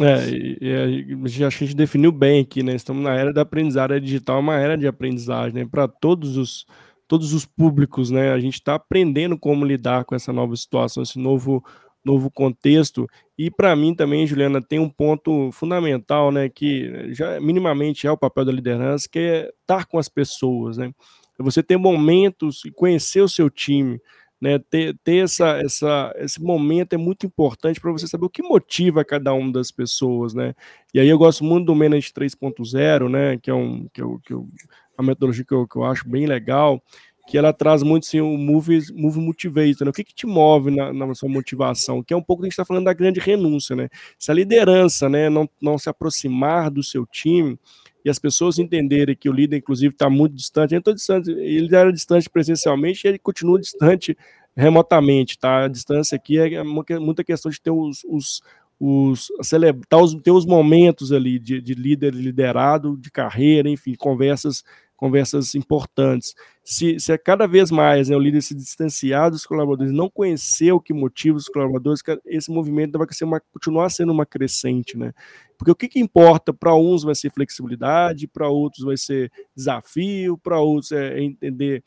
É, 0.00 0.28
e, 0.28 0.58
e 0.60 1.44
acho 1.44 1.58
que 1.58 1.64
a 1.64 1.66
gente 1.68 1.76
definiu 1.76 2.12
bem 2.12 2.42
aqui, 2.42 2.62
né? 2.62 2.74
Estamos 2.74 3.02
na 3.02 3.14
era 3.14 3.32
da 3.32 3.42
aprendizagem 3.42 4.00
digital, 4.00 4.40
uma 4.40 4.56
era 4.56 4.76
de 4.76 4.86
aprendizagem, 4.86 5.54
né? 5.54 5.66
Para 5.70 5.88
todos 5.88 6.36
os 6.36 6.66
todos 7.06 7.32
os 7.32 7.44
públicos, 7.44 8.10
né? 8.10 8.32
A 8.32 8.40
gente 8.40 8.54
está 8.54 8.74
aprendendo 8.74 9.38
como 9.38 9.64
lidar 9.64 10.04
com 10.04 10.14
essa 10.14 10.32
nova 10.32 10.56
situação, 10.56 11.02
esse 11.02 11.18
novo 11.18 11.64
novo 12.04 12.30
contexto. 12.30 13.08
E 13.36 13.50
para 13.50 13.74
mim 13.74 13.94
também, 13.94 14.26
Juliana, 14.26 14.60
tem 14.60 14.78
um 14.78 14.88
ponto 14.88 15.50
fundamental, 15.52 16.30
né, 16.30 16.48
que 16.48 17.12
já 17.14 17.40
minimamente 17.40 18.06
é 18.06 18.10
o 18.10 18.18
papel 18.18 18.44
da 18.44 18.52
liderança, 18.52 19.08
que 19.10 19.18
é 19.18 19.50
estar 19.60 19.86
com 19.86 19.98
as 19.98 20.08
pessoas, 20.08 20.76
né? 20.76 20.92
Você 21.38 21.62
ter 21.62 21.76
momentos 21.76 22.64
e 22.64 22.70
conhecer 22.70 23.20
o 23.20 23.28
seu 23.28 23.50
time, 23.50 24.00
né? 24.40 24.58
Ter, 24.58 24.96
ter 25.02 25.24
essa, 25.24 25.58
essa, 25.58 26.14
esse 26.18 26.40
momento 26.40 26.92
é 26.92 26.96
muito 26.96 27.26
importante 27.26 27.80
para 27.80 27.90
você 27.90 28.06
saber 28.06 28.26
o 28.26 28.30
que 28.30 28.42
motiva 28.42 29.04
cada 29.04 29.32
uma 29.32 29.50
das 29.50 29.72
pessoas, 29.72 30.32
né? 30.32 30.54
E 30.92 31.00
aí 31.00 31.08
eu 31.08 31.18
gosto 31.18 31.42
muito 31.42 31.66
do 31.66 31.74
Manage 31.74 32.12
3.0, 32.12 33.08
né? 33.08 33.36
Que 33.38 33.50
é 33.50 33.54
um 33.54 33.88
que 33.92 34.00
eu, 34.00 34.20
que 34.24 34.32
eu, 34.32 34.48
uma 34.96 35.08
metodologia 35.08 35.44
que 35.44 35.54
eu, 35.54 35.66
que 35.66 35.76
eu 35.76 35.84
acho 35.84 36.08
bem 36.08 36.26
legal 36.26 36.80
que 37.26 37.38
ela 37.38 37.52
traz 37.52 37.82
muito 37.82 38.04
assim, 38.06 38.20
o 38.20 38.36
move, 38.36 38.80
move 38.92 39.18
motivation. 39.18 39.84
Né? 39.84 39.90
O 39.90 39.92
que, 39.92 40.04
que 40.04 40.14
te 40.14 40.26
move 40.26 40.70
na, 40.70 40.92
na, 40.92 41.14
sua 41.14 41.28
motivação? 41.28 42.02
Que 42.02 42.12
é 42.12 42.16
um 42.16 42.22
pouco 42.22 42.42
que 42.42 42.46
a 42.46 42.48
gente 42.48 42.52
está 42.52 42.64
falando 42.64 42.84
da 42.84 42.92
grande 42.92 43.18
renúncia, 43.18 43.74
né? 43.74 43.88
Se 44.18 44.30
a 44.30 44.34
liderança 44.34 45.08
né, 45.08 45.30
não, 45.30 45.48
não 45.60 45.78
se 45.78 45.88
aproximar 45.88 46.70
do 46.70 46.82
seu 46.82 47.06
time 47.06 47.58
e 48.04 48.10
as 48.10 48.18
pessoas 48.18 48.58
entenderem 48.58 49.16
que 49.16 49.28
o 49.28 49.32
líder, 49.32 49.56
inclusive, 49.56 49.94
está 49.94 50.10
muito 50.10 50.34
distante, 50.34 50.74
eu 50.74 50.94
distante, 50.94 51.30
ele 51.30 51.74
era 51.74 51.90
distante 51.90 52.28
presencialmente 52.28 53.06
e 53.06 53.08
ele 53.08 53.18
continua 53.18 53.58
distante 53.58 54.16
remotamente, 54.54 55.38
tá? 55.38 55.64
A 55.64 55.68
distância 55.68 56.16
aqui 56.16 56.38
é 56.38 56.62
muita 56.62 57.24
questão 57.24 57.50
de 57.50 57.60
ter 57.60 57.70
os, 57.70 58.04
os 58.06 58.42
os, 58.78 59.28
celebrar 59.42 59.84
ter 60.22 60.30
os 60.30 60.44
momentos 60.44 61.12
ali 61.12 61.38
de, 61.38 61.60
de 61.60 61.74
líder 61.74 62.12
liderado, 62.12 62.96
de 62.96 63.10
carreira, 63.10 63.68
enfim, 63.68 63.94
conversas 63.94 64.64
conversas 64.96 65.54
importantes. 65.54 66.34
Se, 66.62 66.98
se 66.98 67.12
é 67.12 67.18
cada 67.18 67.46
vez 67.46 67.70
mais 67.70 68.08
né, 68.08 68.16
o 68.16 68.20
líder 68.20 68.42
se 68.42 68.54
distanciar 68.54 69.30
dos 69.30 69.44
colaboradores, 69.44 69.92
não 69.92 70.08
conhecer 70.08 70.72
o 70.72 70.80
que 70.80 70.92
motiva 70.92 71.36
os 71.36 71.48
colaboradores, 71.48 72.00
esse 72.26 72.50
movimento 72.50 72.98
vai 72.98 73.06
ser 73.10 73.24
uma, 73.24 73.40
continuar 73.40 73.90
sendo 73.90 74.12
uma 74.12 74.24
crescente, 74.24 74.96
né? 74.96 75.12
Porque 75.58 75.70
o 75.70 75.74
que, 75.74 75.88
que 75.88 76.00
importa 76.00 76.52
para 76.52 76.74
uns 76.74 77.02
vai 77.02 77.14
ser 77.14 77.30
flexibilidade, 77.30 78.26
para 78.26 78.48
outros 78.48 78.84
vai 78.84 78.96
ser 78.96 79.30
desafio, 79.56 80.36
para 80.38 80.58
outros 80.58 80.92
é 80.92 81.20
entender 81.20 81.82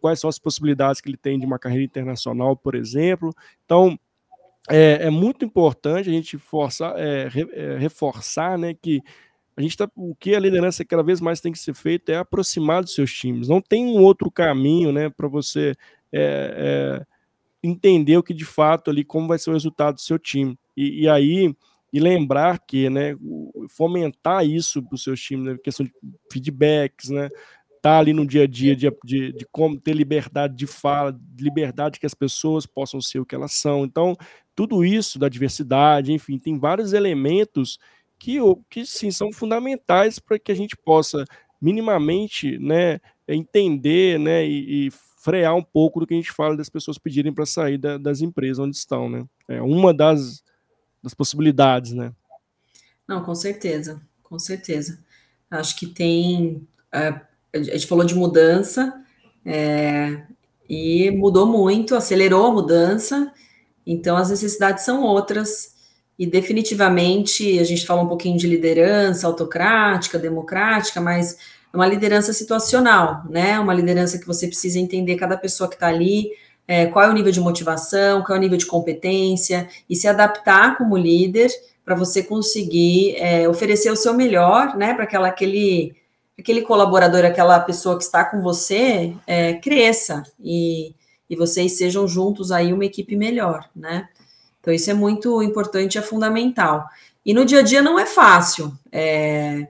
quais 0.00 0.20
são 0.20 0.28
as 0.30 0.38
possibilidades 0.38 1.00
que 1.00 1.08
ele 1.08 1.16
tem 1.16 1.38
de 1.38 1.46
uma 1.46 1.58
carreira 1.58 1.84
internacional, 1.84 2.56
por 2.56 2.74
exemplo. 2.74 3.34
Então, 3.64 3.98
é, 4.68 5.06
é 5.06 5.10
muito 5.10 5.44
importante 5.44 6.08
a 6.08 6.12
gente 6.12 6.38
forçar, 6.38 6.94
é, 6.96 7.28
é, 7.52 7.78
reforçar 7.78 8.56
né, 8.56 8.74
que 8.74 9.00
a 9.56 9.60
gente 9.60 9.76
tá, 9.76 9.90
o 9.94 10.14
que 10.14 10.34
a 10.34 10.40
liderança 10.40 10.84
cada 10.84 11.02
vez 11.02 11.20
mais 11.20 11.40
tem 11.40 11.52
que 11.52 11.58
ser 11.58 11.74
feito 11.74 12.10
é 12.10 12.16
aproximar 12.16 12.82
dos 12.82 12.94
seus 12.94 13.12
times. 13.12 13.48
Não 13.48 13.60
tem 13.60 13.84
um 13.84 14.02
outro 14.02 14.30
caminho, 14.30 14.92
né, 14.92 15.10
para 15.10 15.28
você 15.28 15.74
é, 16.12 17.02
é, 17.02 17.06
entender 17.62 18.16
o 18.16 18.22
que 18.22 18.34
de 18.34 18.44
fato 18.44 18.90
ali 18.90 19.04
como 19.04 19.28
vai 19.28 19.38
ser 19.38 19.50
o 19.50 19.54
resultado 19.54 19.96
do 19.96 20.00
seu 20.00 20.18
time. 20.18 20.58
E, 20.76 21.02
e 21.02 21.08
aí 21.08 21.54
e 21.92 22.00
lembrar 22.00 22.58
que, 22.58 22.88
né, 22.88 23.14
fomentar 23.68 24.46
isso 24.46 24.82
para 24.82 24.94
os 24.94 25.02
seus 25.02 25.20
times, 25.20 25.44
né, 25.44 25.58
questão 25.62 25.84
de 25.84 25.92
feedbacks, 26.32 27.10
né, 27.10 27.28
tá 27.82 27.98
ali 27.98 28.14
no 28.14 28.24
dia 28.24 28.44
a 28.44 28.46
dia 28.46 28.74
de, 28.74 28.90
de, 29.04 29.32
de, 29.32 29.46
como 29.52 29.78
ter 29.78 29.92
liberdade 29.92 30.56
de 30.56 30.66
fala, 30.66 31.18
liberdade 31.38 32.00
que 32.00 32.06
as 32.06 32.14
pessoas 32.14 32.64
possam 32.64 33.00
ser 33.00 33.18
o 33.18 33.26
que 33.26 33.34
elas 33.34 33.52
são. 33.52 33.84
Então, 33.84 34.16
tudo 34.54 34.84
isso 34.84 35.18
da 35.18 35.28
diversidade, 35.28 36.12
enfim, 36.12 36.38
tem 36.38 36.58
vários 36.58 36.94
elementos 36.94 37.78
que, 38.22 38.38
que 38.70 38.86
sim 38.86 39.10
são 39.10 39.32
fundamentais 39.32 40.20
para 40.20 40.38
que 40.38 40.52
a 40.52 40.54
gente 40.54 40.76
possa 40.76 41.24
minimamente 41.60 42.56
né, 42.56 43.00
entender 43.26 44.16
né, 44.16 44.46
e, 44.46 44.86
e, 44.86 44.90
frear 45.20 45.56
um 45.56 45.62
pouco 45.62 45.98
do 45.98 46.06
que 46.06 46.14
a 46.14 46.16
gente 46.16 46.30
fala 46.30 46.56
das 46.56 46.68
pessoas 46.68 46.98
pedirem 46.98 47.32
para 47.32 47.46
sair 47.46 47.78
da, 47.78 47.98
das 47.98 48.20
empresas 48.20 48.60
onde 48.60 48.76
estão. 48.76 49.08
Né? 49.08 49.24
É 49.48 49.60
uma 49.60 49.92
das, 49.92 50.42
das 51.02 51.14
possibilidades. 51.14 51.92
Né? 51.92 52.12
Não, 53.08 53.24
com 53.24 53.34
certeza, 53.34 54.00
com 54.22 54.38
certeza. 54.38 55.00
Acho 55.50 55.76
que 55.76 55.86
tem. 55.86 56.66
Uh, 56.94 57.20
a 57.52 57.58
gente 57.58 57.86
falou 57.86 58.04
de 58.04 58.14
mudança, 58.14 59.04
é, 59.44 60.22
e 60.68 61.10
mudou 61.10 61.46
muito, 61.46 61.94
acelerou 61.94 62.46
a 62.46 62.52
mudança, 62.52 63.32
então 63.86 64.16
as 64.16 64.30
necessidades 64.30 64.84
são 64.84 65.02
outras. 65.02 65.71
E 66.18 66.26
definitivamente 66.26 67.58
a 67.58 67.64
gente 67.64 67.86
fala 67.86 68.02
um 68.02 68.08
pouquinho 68.08 68.38
de 68.38 68.46
liderança 68.46 69.26
autocrática, 69.26 70.18
democrática, 70.18 71.00
mas 71.00 71.36
é 71.72 71.76
uma 71.76 71.86
liderança 71.86 72.32
situacional, 72.32 73.22
né? 73.28 73.58
Uma 73.58 73.74
liderança 73.74 74.18
que 74.18 74.26
você 74.26 74.46
precisa 74.46 74.78
entender 74.78 75.16
cada 75.16 75.36
pessoa 75.36 75.68
que 75.68 75.74
está 75.74 75.88
ali, 75.88 76.30
é, 76.68 76.86
qual 76.86 77.04
é 77.06 77.08
o 77.08 77.14
nível 77.14 77.32
de 77.32 77.40
motivação, 77.40 78.22
qual 78.22 78.36
é 78.36 78.38
o 78.38 78.42
nível 78.42 78.58
de 78.58 78.66
competência, 78.66 79.68
e 79.88 79.96
se 79.96 80.06
adaptar 80.06 80.76
como 80.76 80.96
líder 80.96 81.50
para 81.84 81.94
você 81.94 82.22
conseguir 82.22 83.16
é, 83.16 83.48
oferecer 83.48 83.90
o 83.90 83.96
seu 83.96 84.14
melhor, 84.14 84.76
né? 84.76 84.94
Para 84.94 85.04
aquela 85.04 85.28
aquele 85.28 85.96
aquele 86.38 86.62
colaborador, 86.62 87.24
aquela 87.24 87.60
pessoa 87.60 87.96
que 87.96 88.04
está 88.04 88.24
com 88.24 88.42
você, 88.42 89.14
é, 89.26 89.54
cresça 89.54 90.22
e, 90.42 90.94
e 91.28 91.36
vocês 91.36 91.72
sejam 91.78 92.06
juntos 92.06 92.50
aí 92.50 92.72
uma 92.72 92.84
equipe 92.84 93.16
melhor, 93.16 93.68
né? 93.74 94.08
Então, 94.62 94.72
isso 94.72 94.90
é 94.90 94.94
muito 94.94 95.42
importante, 95.42 95.98
é 95.98 96.02
fundamental. 96.02 96.86
E 97.26 97.34
no 97.34 97.44
dia 97.44 97.58
a 97.58 97.62
dia 97.62 97.82
não 97.82 97.98
é 97.98 98.06
fácil. 98.06 98.72
É, 98.90 99.66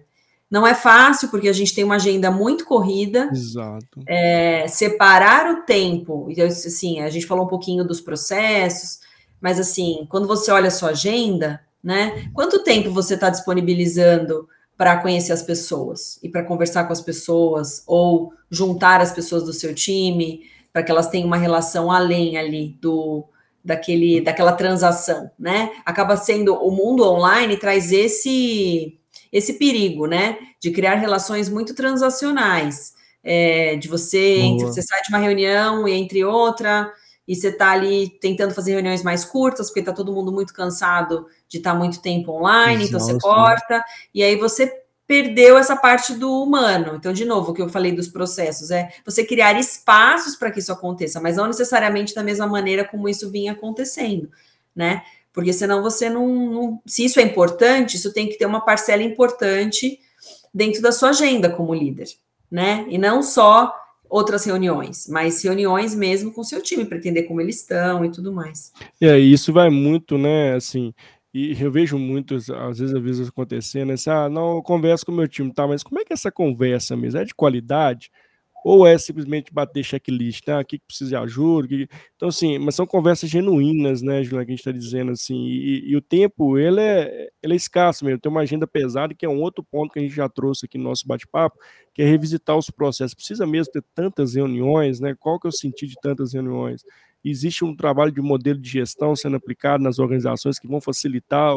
não 0.50 0.66
é 0.66 0.74
fácil 0.74 1.30
porque 1.30 1.48
a 1.48 1.52
gente 1.52 1.74
tem 1.74 1.82
uma 1.82 1.94
agenda 1.94 2.30
muito 2.30 2.66
corrida. 2.66 3.30
Exato. 3.32 4.02
É, 4.06 4.68
separar 4.68 5.50
o 5.50 5.62
tempo. 5.62 6.28
Então, 6.28 6.46
assim, 6.46 7.00
a 7.00 7.08
gente 7.08 7.26
falou 7.26 7.46
um 7.46 7.48
pouquinho 7.48 7.84
dos 7.84 8.02
processos, 8.02 9.00
mas 9.40 9.58
assim, 9.58 10.06
quando 10.10 10.28
você 10.28 10.50
olha 10.50 10.68
a 10.68 10.70
sua 10.70 10.90
agenda, 10.90 11.58
né? 11.82 12.30
Quanto 12.34 12.62
tempo 12.62 12.90
você 12.90 13.14
está 13.14 13.30
disponibilizando 13.30 14.46
para 14.76 14.98
conhecer 14.98 15.32
as 15.32 15.42
pessoas 15.42 16.18
e 16.22 16.28
para 16.28 16.44
conversar 16.44 16.84
com 16.84 16.92
as 16.92 17.00
pessoas 17.00 17.82
ou 17.86 18.32
juntar 18.50 19.00
as 19.00 19.12
pessoas 19.12 19.42
do 19.44 19.52
seu 19.52 19.74
time 19.74 20.42
para 20.72 20.82
que 20.82 20.90
elas 20.90 21.08
tenham 21.08 21.26
uma 21.26 21.36
relação 21.36 21.90
além 21.90 22.36
ali 22.36 22.76
do 22.80 23.24
daquele, 23.64 24.20
daquela 24.20 24.52
transação, 24.52 25.30
né? 25.38 25.70
Acaba 25.84 26.16
sendo 26.16 26.54
o 26.54 26.70
mundo 26.70 27.04
online 27.04 27.56
traz 27.56 27.92
esse 27.92 28.98
esse 29.32 29.54
perigo, 29.54 30.06
né? 30.06 30.36
De 30.60 30.70
criar 30.70 30.96
relações 30.96 31.48
muito 31.48 31.74
transacionais, 31.74 32.92
é, 33.24 33.76
de 33.76 33.88
você 33.88 34.40
entre, 34.40 34.66
você 34.66 34.82
sai 34.82 35.00
de 35.02 35.08
uma 35.08 35.18
reunião 35.18 35.88
e 35.88 35.92
entre 35.92 36.24
outra 36.24 36.92
e 37.26 37.36
você 37.36 37.48
está 37.48 37.70
ali 37.70 38.10
tentando 38.20 38.52
fazer 38.52 38.72
reuniões 38.72 39.02
mais 39.02 39.24
curtas 39.24 39.68
porque 39.68 39.80
está 39.80 39.92
todo 39.92 40.12
mundo 40.12 40.32
muito 40.32 40.52
cansado 40.52 41.26
de 41.48 41.58
estar 41.58 41.72
tá 41.72 41.78
muito 41.78 42.02
tempo 42.02 42.32
online, 42.32 42.84
Exausto, 42.84 43.10
então 43.10 43.20
você 43.20 43.20
corta 43.20 43.84
e 44.14 44.22
aí 44.22 44.36
você 44.36 44.81
perdeu 45.06 45.58
essa 45.58 45.76
parte 45.76 46.14
do 46.14 46.42
humano. 46.42 46.94
Então, 46.96 47.12
de 47.12 47.24
novo, 47.24 47.50
o 47.50 47.54
que 47.54 47.62
eu 47.62 47.68
falei 47.68 47.92
dos 47.92 48.08
processos 48.08 48.70
é 48.70 48.90
você 49.04 49.24
criar 49.24 49.58
espaços 49.58 50.36
para 50.36 50.50
que 50.50 50.58
isso 50.58 50.72
aconteça, 50.72 51.20
mas 51.20 51.36
não 51.36 51.46
necessariamente 51.46 52.14
da 52.14 52.22
mesma 52.22 52.46
maneira 52.46 52.84
como 52.84 53.08
isso 53.08 53.30
vinha 53.30 53.52
acontecendo, 53.52 54.30
né? 54.74 55.02
Porque 55.32 55.52
senão 55.52 55.82
você 55.82 56.10
não, 56.10 56.28
não, 56.28 56.82
Se 56.86 57.04
isso 57.04 57.18
é 57.18 57.22
importante, 57.22 57.96
isso 57.96 58.12
tem 58.12 58.28
que 58.28 58.36
ter 58.36 58.46
uma 58.46 58.60
parcela 58.60 59.02
importante 59.02 59.98
dentro 60.52 60.82
da 60.82 60.92
sua 60.92 61.10
agenda 61.10 61.50
como 61.50 61.74
líder, 61.74 62.08
né? 62.50 62.84
E 62.88 62.98
não 62.98 63.22
só 63.22 63.74
outras 64.08 64.44
reuniões, 64.44 65.08
mas 65.08 65.42
reuniões 65.42 65.94
mesmo 65.94 66.30
com 66.32 66.44
seu 66.44 66.60
time, 66.60 66.84
para 66.84 66.98
entender 66.98 67.22
como 67.22 67.40
eles 67.40 67.60
estão 67.60 68.04
e 68.04 68.10
tudo 68.10 68.30
mais. 68.30 68.70
É, 69.00 69.18
isso 69.18 69.54
vai 69.54 69.70
muito, 69.70 70.18
né? 70.18 70.54
Assim, 70.54 70.92
e 71.34 71.56
eu 71.60 71.70
vejo 71.70 71.98
muitos, 71.98 72.50
às 72.50 72.78
vezes, 72.78 72.94
às 72.94 73.02
vezes 73.02 73.28
acontecendo, 73.28 73.92
assim, 73.92 74.10
ah, 74.10 74.28
não, 74.28 74.56
eu 74.56 74.62
converso 74.62 75.06
com 75.06 75.12
o 75.12 75.14
meu 75.14 75.26
time, 75.26 75.52
tá, 75.52 75.66
mas 75.66 75.82
como 75.82 75.98
é 76.00 76.04
que 76.04 76.12
é 76.12 76.14
essa 76.14 76.30
conversa 76.30 76.96
mesmo? 76.96 77.20
É 77.20 77.24
de 77.24 77.34
qualidade? 77.34 78.10
Ou 78.64 78.86
é 78.86 78.96
simplesmente 78.96 79.52
bater 79.52 79.82
checklist, 79.82 80.46
né? 80.46 80.60
O 80.60 80.64
que, 80.64 80.78
precisa 80.78 81.10
de 81.10 81.16
ajuda? 81.16 81.66
Que... 81.66 81.88
Então, 82.14 82.28
assim, 82.28 82.58
mas 82.58 82.76
são 82.76 82.86
conversas 82.86 83.28
genuínas, 83.28 84.02
né, 84.02 84.22
Juliana, 84.22 84.44
que 84.44 84.52
a 84.52 84.54
gente 84.54 84.60
está 84.60 84.70
dizendo, 84.70 85.10
assim, 85.12 85.34
e, 85.46 85.90
e, 85.90 85.96
o 85.96 86.00
tempo, 86.00 86.56
ele 86.58 86.80
é, 86.80 87.28
ele 87.42 87.54
é 87.54 87.56
escasso 87.56 88.04
mesmo, 88.04 88.20
tem 88.20 88.30
uma 88.30 88.42
agenda 88.42 88.66
pesada, 88.66 89.14
que 89.14 89.26
é 89.26 89.28
um 89.28 89.40
outro 89.40 89.64
ponto 89.64 89.92
que 89.92 89.98
a 89.98 90.02
gente 90.02 90.14
já 90.14 90.28
trouxe 90.28 90.66
aqui 90.66 90.78
no 90.78 90.84
nosso 90.84 91.06
bate-papo, 91.08 91.58
que 91.92 92.02
é 92.02 92.04
revisitar 92.04 92.56
os 92.56 92.70
processos. 92.70 93.14
Precisa 93.14 93.46
mesmo 93.46 93.72
ter 93.72 93.84
tantas 93.94 94.34
reuniões, 94.34 95.00
né? 95.00 95.14
Qual 95.18 95.40
que 95.40 95.46
é 95.46 95.50
o 95.50 95.52
sentido 95.52 95.88
de 95.88 95.96
tantas 96.00 96.32
reuniões? 96.32 96.84
Existe 97.24 97.64
um 97.64 97.74
trabalho 97.74 98.12
de 98.12 98.20
modelo 98.20 98.58
de 98.58 98.68
gestão 98.68 99.14
sendo 99.14 99.36
aplicado 99.36 99.82
nas 99.82 99.98
organizações 99.98 100.58
que 100.58 100.66
vão 100.66 100.80
facilitar 100.80 101.54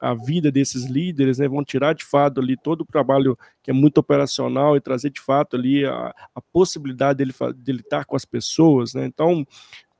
a 0.00 0.14
vida 0.14 0.50
desses 0.50 0.86
líderes, 0.86 1.38
né, 1.38 1.46
vão 1.46 1.64
tirar 1.64 1.94
de 1.94 2.04
fato 2.04 2.40
ali 2.40 2.56
todo 2.56 2.80
o 2.80 2.84
trabalho 2.84 3.38
que 3.62 3.70
é 3.70 3.74
muito 3.74 3.98
operacional 3.98 4.76
e 4.76 4.80
trazer 4.80 5.10
de 5.10 5.20
fato 5.20 5.54
ali 5.54 5.84
a, 5.86 6.12
a 6.34 6.40
possibilidade 6.52 7.18
dele, 7.18 7.32
dele 7.54 7.80
estar 7.82 8.04
com 8.04 8.16
as 8.16 8.24
pessoas, 8.24 8.94
né, 8.94 9.06
então 9.06 9.46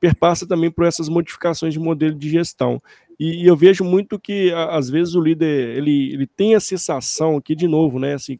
perpassa 0.01 0.45
também 0.45 0.69
por 0.69 0.83
essas 0.83 1.07
modificações 1.07 1.73
de 1.73 1.79
modelo 1.79 2.13
de 2.13 2.29
gestão. 2.29 2.83
E, 3.17 3.43
e 3.43 3.47
eu 3.47 3.55
vejo 3.55 3.85
muito 3.85 4.19
que, 4.19 4.51
às 4.51 4.89
vezes, 4.89 5.15
o 5.15 5.21
líder, 5.21 5.77
ele, 5.77 6.11
ele 6.11 6.27
tem 6.27 6.55
a 6.55 6.59
sensação 6.59 7.37
aqui, 7.37 7.55
de 7.55 7.69
novo, 7.69 7.97
né, 7.97 8.15
assim, 8.15 8.37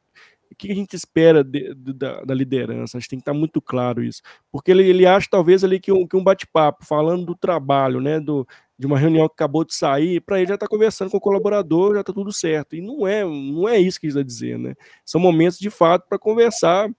o 0.53 0.55
que 0.55 0.71
a 0.71 0.75
gente 0.75 0.95
espera 0.95 1.43
de, 1.43 1.73
de, 1.73 1.93
da, 1.93 2.21
da, 2.23 2.33
liderança? 2.33 2.97
Acho 2.97 3.05
que 3.05 3.11
tem 3.11 3.19
que 3.19 3.23
estar 3.23 3.33
muito 3.33 3.61
claro 3.61 4.03
isso. 4.03 4.21
Porque 4.51 4.71
ele, 4.71 4.87
ele 4.87 5.05
acha, 5.05 5.27
talvez, 5.29 5.63
ali 5.63 5.79
que 5.79 5.91
um, 5.91 6.07
que 6.07 6.15
um 6.15 6.23
bate-papo, 6.23 6.85
falando 6.85 7.25
do 7.25 7.35
trabalho, 7.35 7.99
né, 7.99 8.19
do, 8.19 8.47
de 8.77 8.85
uma 8.85 8.97
reunião 8.97 9.27
que 9.27 9.33
acabou 9.33 9.65
de 9.65 9.73
sair, 9.73 10.21
para 10.21 10.37
ele 10.37 10.47
já 10.47 10.55
estar 10.55 10.67
tá 10.67 10.69
conversando 10.69 11.11
com 11.11 11.17
o 11.17 11.21
colaborador, 11.21 11.95
já 11.95 12.01
está 12.01 12.13
tudo 12.13 12.31
certo. 12.31 12.75
E 12.75 12.81
não 12.81 13.07
é, 13.07 13.23
não 13.23 13.67
é 13.67 13.79
isso 13.79 13.99
que 13.99 14.05
ele 14.05 14.11
está 14.11 14.23
dizendo, 14.23 14.69
né? 14.69 14.75
São 15.05 15.19
momentos, 15.19 15.59
de 15.59 15.69
fato, 15.69 16.07
para 16.07 16.19
conversar 16.19 16.89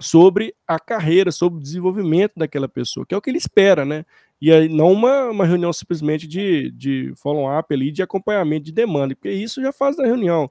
sobre 0.00 0.54
a 0.66 0.78
carreira, 0.78 1.30
sobre 1.30 1.58
o 1.58 1.62
desenvolvimento 1.62 2.32
daquela 2.36 2.68
pessoa, 2.68 3.06
que 3.06 3.14
é 3.14 3.18
o 3.18 3.20
que 3.20 3.30
ele 3.30 3.38
espera, 3.38 3.84
né? 3.84 4.04
E 4.40 4.52
aí, 4.52 4.68
não 4.68 4.92
uma, 4.92 5.30
uma 5.30 5.46
reunião 5.46 5.72
simplesmente 5.72 6.26
de, 6.26 6.70
de 6.72 7.14
follow-up 7.16 7.72
ali, 7.72 7.90
de 7.90 8.02
acompanhamento 8.02 8.66
de 8.66 8.72
demanda, 8.72 9.14
porque 9.14 9.30
isso 9.30 9.62
já 9.62 9.72
faz 9.72 9.96
da 9.96 10.04
reunião. 10.04 10.50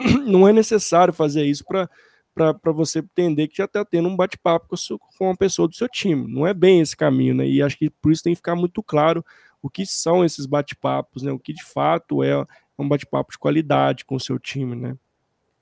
não 0.26 0.48
é 0.48 0.52
necessário 0.52 1.12
fazer 1.12 1.44
isso 1.44 1.64
para 1.64 2.72
você 2.72 3.00
entender 3.00 3.48
que 3.48 3.58
já 3.58 3.64
está 3.64 3.84
tendo 3.84 4.08
um 4.08 4.16
bate-papo 4.16 4.68
com, 4.68 4.76
com 5.18 5.24
uma 5.26 5.36
pessoa 5.36 5.68
do 5.68 5.74
seu 5.74 5.88
time. 5.88 6.26
Não 6.32 6.46
é 6.46 6.54
bem 6.54 6.80
esse 6.80 6.96
caminho, 6.96 7.34
né? 7.34 7.46
E 7.46 7.62
acho 7.62 7.78
que 7.78 7.90
por 7.90 8.10
isso 8.10 8.22
tem 8.22 8.32
que 8.32 8.38
ficar 8.38 8.56
muito 8.56 8.82
claro 8.82 9.24
o 9.62 9.68
que 9.68 9.84
são 9.84 10.24
esses 10.24 10.46
bate-papos, 10.46 11.22
né? 11.22 11.30
O 11.30 11.38
que 11.38 11.52
de 11.52 11.64
fato 11.64 12.22
é 12.22 12.44
um 12.78 12.88
bate-papo 12.88 13.32
de 13.32 13.38
qualidade 13.38 14.04
com 14.04 14.14
o 14.16 14.20
seu 14.20 14.38
time, 14.38 14.74
né? 14.74 14.96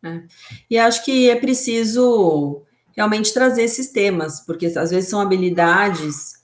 É. 0.05 0.23
E 0.71 0.79
acho 0.79 1.05
que 1.05 1.29
é 1.29 1.37
preciso 1.37 2.63
realmente 2.97 3.35
trazer 3.35 3.63
esses 3.63 3.91
temas, 3.91 4.41
porque 4.41 4.67
às 4.67 4.91
vezes 4.91 5.11
são 5.11 5.21
habilidades 5.21 6.39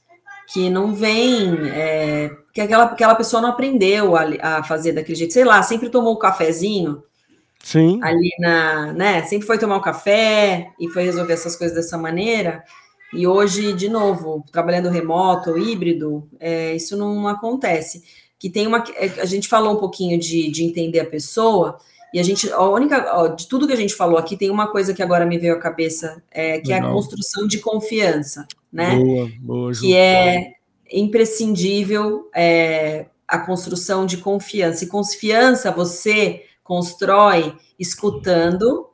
que 0.52 0.68
não 0.68 0.94
vêm, 0.94 1.68
é, 1.70 2.30
que 2.52 2.60
aquela, 2.60 2.84
aquela 2.84 3.14
pessoa 3.14 3.40
não 3.40 3.50
aprendeu 3.50 4.16
a, 4.16 4.58
a 4.58 4.62
fazer 4.62 4.92
daquele 4.92 5.16
jeito, 5.16 5.32
sei 5.32 5.44
lá, 5.44 5.62
sempre 5.62 5.88
tomou 5.88 6.14
o 6.14 6.16
um 6.16 6.18
cafezinho, 6.18 7.02
Sim. 7.64 7.98
Ali 8.02 8.30
na, 8.38 8.92
né? 8.92 9.22
Sempre 9.22 9.46
foi 9.46 9.58
tomar 9.58 9.78
um 9.78 9.82
café 9.82 10.68
e 10.78 10.86
foi 10.90 11.02
resolver 11.02 11.32
essas 11.32 11.56
coisas 11.56 11.74
dessa 11.74 11.96
maneira. 11.96 12.62
E 13.10 13.26
hoje, 13.26 13.72
de 13.72 13.88
novo, 13.88 14.44
trabalhando 14.52 14.90
remoto 14.90 15.56
híbrido, 15.56 16.28
é, 16.38 16.76
isso 16.76 16.94
não 16.94 17.26
acontece. 17.26 18.04
Que 18.38 18.50
tem 18.50 18.66
uma. 18.66 18.84
É, 18.96 19.06
a 19.18 19.24
gente 19.24 19.48
falou 19.48 19.72
um 19.72 19.78
pouquinho 19.78 20.20
de, 20.20 20.50
de 20.50 20.62
entender 20.62 21.00
a 21.00 21.06
pessoa, 21.06 21.78
e 22.12 22.20
a 22.20 22.22
gente, 22.22 22.52
a 22.52 22.68
única, 22.68 23.16
ó, 23.16 23.28
de 23.28 23.48
tudo 23.48 23.66
que 23.66 23.72
a 23.72 23.76
gente 23.76 23.94
falou 23.94 24.18
aqui, 24.18 24.36
tem 24.36 24.50
uma 24.50 24.66
coisa 24.66 24.92
que 24.92 25.02
agora 25.02 25.24
me 25.24 25.38
veio 25.38 25.54
à 25.54 25.58
cabeça, 25.58 26.22
é, 26.30 26.60
que 26.60 26.68
Legal. 26.68 26.88
é 26.88 26.90
a 26.90 26.94
construção 26.94 27.46
de 27.46 27.58
confiança, 27.58 28.46
né? 28.70 28.94
Boa, 28.96 29.30
boa, 29.40 29.72
que 29.72 29.96
é 29.96 30.52
imprescindível 30.92 32.28
é, 32.34 33.06
a 33.26 33.38
construção 33.38 34.04
de 34.04 34.18
confiança. 34.18 34.84
E 34.84 34.86
confiança, 34.86 35.70
você 35.70 36.42
constrói 36.64 37.54
escutando, 37.78 38.88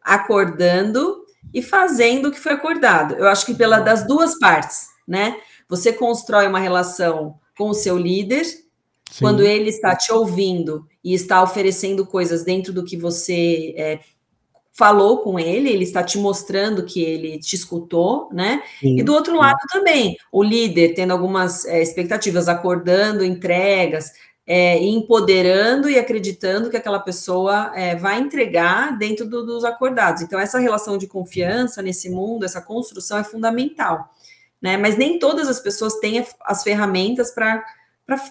acordando 0.00 1.24
e 1.52 1.62
fazendo 1.62 2.28
o 2.28 2.30
que 2.30 2.38
foi 2.38 2.52
acordado. 2.52 3.14
Eu 3.14 3.26
acho 3.26 3.46
que 3.46 3.54
pela 3.54 3.80
das 3.80 4.06
duas 4.06 4.38
partes, 4.38 4.88
né? 5.08 5.40
Você 5.68 5.92
constrói 5.92 6.46
uma 6.46 6.60
relação 6.60 7.40
com 7.56 7.70
o 7.70 7.74
seu 7.74 7.96
líder 7.96 8.44
Sim. 8.44 9.20
quando 9.20 9.42
ele 9.42 9.70
está 9.70 9.96
te 9.96 10.12
ouvindo 10.12 10.86
e 11.02 11.14
está 11.14 11.42
oferecendo 11.42 12.06
coisas 12.06 12.44
dentro 12.44 12.72
do 12.72 12.84
que 12.84 12.96
você 12.96 13.74
é, 13.76 14.00
falou 14.72 15.18
com 15.18 15.38
ele, 15.38 15.70
ele 15.70 15.84
está 15.84 16.02
te 16.02 16.18
mostrando 16.18 16.84
que 16.84 17.00
ele 17.00 17.38
te 17.38 17.54
escutou, 17.54 18.28
né? 18.32 18.62
Sim, 18.80 18.98
e 18.98 19.02
do 19.02 19.14
outro 19.14 19.36
lado 19.36 19.58
também, 19.70 20.18
o 20.32 20.42
líder 20.42 20.94
tendo 20.94 21.12
algumas 21.12 21.64
é, 21.64 21.80
expectativas, 21.80 22.48
acordando 22.48 23.24
entregas, 23.24 24.12
é, 24.46 24.78
empoderando 24.82 25.88
e 25.88 25.98
acreditando 25.98 26.68
que 26.68 26.76
aquela 26.76 26.98
pessoa 26.98 27.72
é, 27.74 27.96
vai 27.96 28.20
entregar 28.20 28.98
dentro 28.98 29.26
do, 29.28 29.44
dos 29.44 29.64
acordados. 29.64 30.22
Então, 30.22 30.38
essa 30.38 30.58
relação 30.58 30.98
de 30.98 31.06
confiança 31.06 31.80
nesse 31.80 32.10
mundo, 32.10 32.44
essa 32.44 32.60
construção 32.60 33.18
é 33.18 33.24
fundamental. 33.24 34.10
Né? 34.60 34.76
Mas 34.76 34.96
nem 34.96 35.18
todas 35.18 35.48
as 35.48 35.60
pessoas 35.60 35.94
têm 35.98 36.24
as 36.42 36.62
ferramentas 36.62 37.30
para 37.30 37.64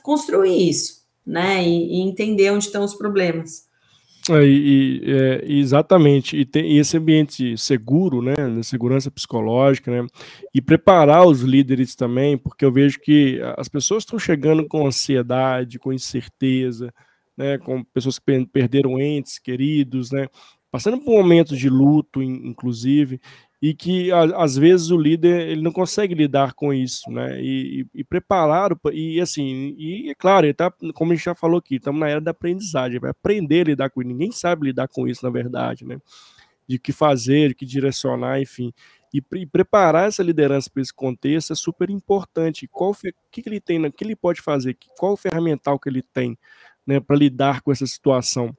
construir 0.02 0.70
isso, 0.70 1.04
né? 1.26 1.64
E, 1.64 1.98
e 1.98 2.02
entender 2.02 2.52
onde 2.52 2.66
estão 2.66 2.84
os 2.84 2.96
problemas. 2.96 3.68
É, 4.30 4.46
e, 4.46 5.02
é, 5.06 5.44
exatamente, 5.46 6.38
e, 6.38 6.46
tem, 6.46 6.72
e 6.72 6.80
esse 6.80 6.96
ambiente 6.96 7.58
seguro, 7.58 8.22
né, 8.22 8.36
segurança 8.64 9.12
psicológica, 9.12 9.92
né, 9.92 10.08
e 10.54 10.62
preparar 10.62 11.28
os 11.28 11.42
líderes 11.42 11.94
também, 11.94 12.38
porque 12.38 12.64
eu 12.64 12.72
vejo 12.72 13.02
que 13.02 13.42
as 13.58 13.68
pessoas 13.68 14.04
estão 14.04 14.18
chegando 14.18 14.66
com 14.66 14.88
ansiedade, 14.88 15.78
com 15.78 15.92
incerteza, 15.92 16.94
né, 17.36 17.58
com 17.58 17.84
pessoas 17.84 18.18
que 18.18 18.46
perderam 18.46 18.98
entes 18.98 19.38
queridos, 19.40 20.10
né, 20.10 20.30
passando 20.72 21.00
por 21.00 21.12
momentos 21.12 21.60
de 21.60 21.70
luto, 21.70 22.24
inclusive, 22.24 23.20
e 23.64 23.74
que 23.74 24.12
às 24.12 24.58
vezes 24.58 24.90
o 24.92 24.98
líder 24.98 25.48
ele 25.48 25.62
não 25.62 25.72
consegue 25.72 26.14
lidar 26.14 26.52
com 26.52 26.74
isso, 26.74 27.10
né? 27.10 27.42
E, 27.42 27.88
e, 27.94 28.02
e 28.02 28.04
preparar 28.04 28.72
e 28.92 29.22
assim 29.22 29.74
e 29.78 30.10
é 30.10 30.14
claro, 30.14 30.46
ele 30.46 30.54
tá, 30.54 30.70
como 30.94 31.14
a 31.14 31.16
gente 31.16 31.24
já 31.24 31.34
falou 31.34 31.60
aqui, 31.60 31.76
estamos 31.76 31.98
na 31.98 32.10
era 32.10 32.20
da 32.20 32.32
aprendizagem, 32.32 33.00
vai 33.00 33.12
aprender 33.12 33.62
a 33.62 33.70
lidar 33.70 33.90
com 33.90 34.02
isso. 34.02 34.10
Ninguém 34.10 34.34
sabe 34.34 34.66
lidar 34.66 34.90
com 34.90 35.08
isso 35.08 35.26
na 35.26 35.32
verdade, 35.32 35.86
né? 35.86 35.98
De 36.68 36.78
que 36.78 36.92
fazer, 36.92 37.50
de 37.50 37.56
que 37.56 37.66
direcionar, 37.66 38.42
enfim. 38.42 38.74
E, 39.14 39.24
e 39.36 39.46
preparar 39.46 40.10
essa 40.10 40.22
liderança 40.22 40.70
para 40.70 40.82
esse 40.82 40.94
contexto 40.94 41.54
é 41.54 41.56
super 41.56 41.90
importante. 41.90 42.68
Qual 42.68 42.92
o 42.92 42.96
que, 43.32 43.42
que 43.42 43.48
ele 43.48 43.62
tem, 43.62 43.86
o 43.86 43.94
que 43.94 44.04
ele 44.04 44.18
pode 44.18 44.42
fazer? 44.42 44.78
Qual 45.00 45.14
o 45.14 45.18
ferramental 45.18 45.80
que 45.80 45.88
ele 45.88 46.02
tem, 46.02 46.38
né, 46.86 47.00
para 47.00 47.16
lidar 47.16 47.62
com 47.62 47.72
essa 47.72 47.88
situação? 47.88 48.54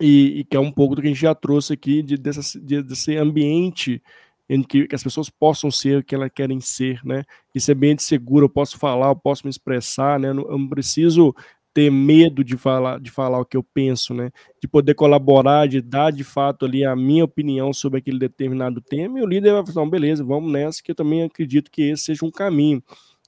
E, 0.00 0.40
e, 0.40 0.44
que 0.44 0.56
é 0.56 0.60
um 0.60 0.72
pouco 0.72 0.96
do 0.96 1.02
que 1.02 1.06
a 1.06 1.10
gente 1.10 1.20
já 1.20 1.36
trouxe 1.36 1.72
aqui 1.72 2.02
de, 2.02 2.16
dessa, 2.16 2.60
de, 2.60 2.82
desse 2.82 3.16
ambiente 3.16 4.02
em 4.48 4.62
que, 4.62 4.86
as 4.92 5.02
pessoas 5.02 5.30
possam 5.30 5.70
ser 5.70 5.98
o 5.98 6.04
que 6.04 6.14
elas 6.14 6.30
querem 6.34 6.60
ser, 6.60 7.00
né? 7.04 7.24
Esse 7.54 7.72
ambiente 7.72 8.02
seguro, 8.02 8.46
eu 8.46 8.50
posso 8.50 8.78
falar, 8.78 9.08
eu 9.08 9.16
posso 9.16 9.46
me 9.46 9.50
expressar, 9.50 10.18
né? 10.20 10.28
Eu 10.28 10.34
não, 10.34 10.42
eu 10.44 10.58
não 10.58 10.68
preciso 10.68 11.34
ter 11.74 11.90
medo 11.90 12.44
de 12.44 12.56
falar, 12.56 13.00
de 13.00 13.10
falar 13.10 13.40
o 13.40 13.44
que 13.44 13.56
eu 13.56 13.62
penso, 13.62 14.14
né? 14.14 14.30
De 14.62 14.68
poder 14.68 14.94
colaborar, 14.94 15.66
de 15.66 15.80
dar 15.80 16.12
de 16.12 16.22
fato 16.22 16.64
ali 16.64 16.84
a 16.84 16.94
minha 16.94 17.24
opinião 17.24 17.72
sobre 17.72 17.98
aquele 17.98 18.18
determinado 18.18 18.80
tema, 18.80 19.18
e 19.18 19.22
o 19.22 19.26
líder 19.26 19.52
vai 19.52 19.66
falar, 19.66 19.90
beleza, 19.90 20.22
vamos 20.22 20.52
nessa, 20.52 20.80
que 20.82 20.92
eu 20.92 20.94
também 20.94 21.24
acredito 21.24 21.70
que 21.70 21.82
esse 21.82 22.04
seja 22.04 22.24
um 22.24 22.30
caminho, 22.30 22.82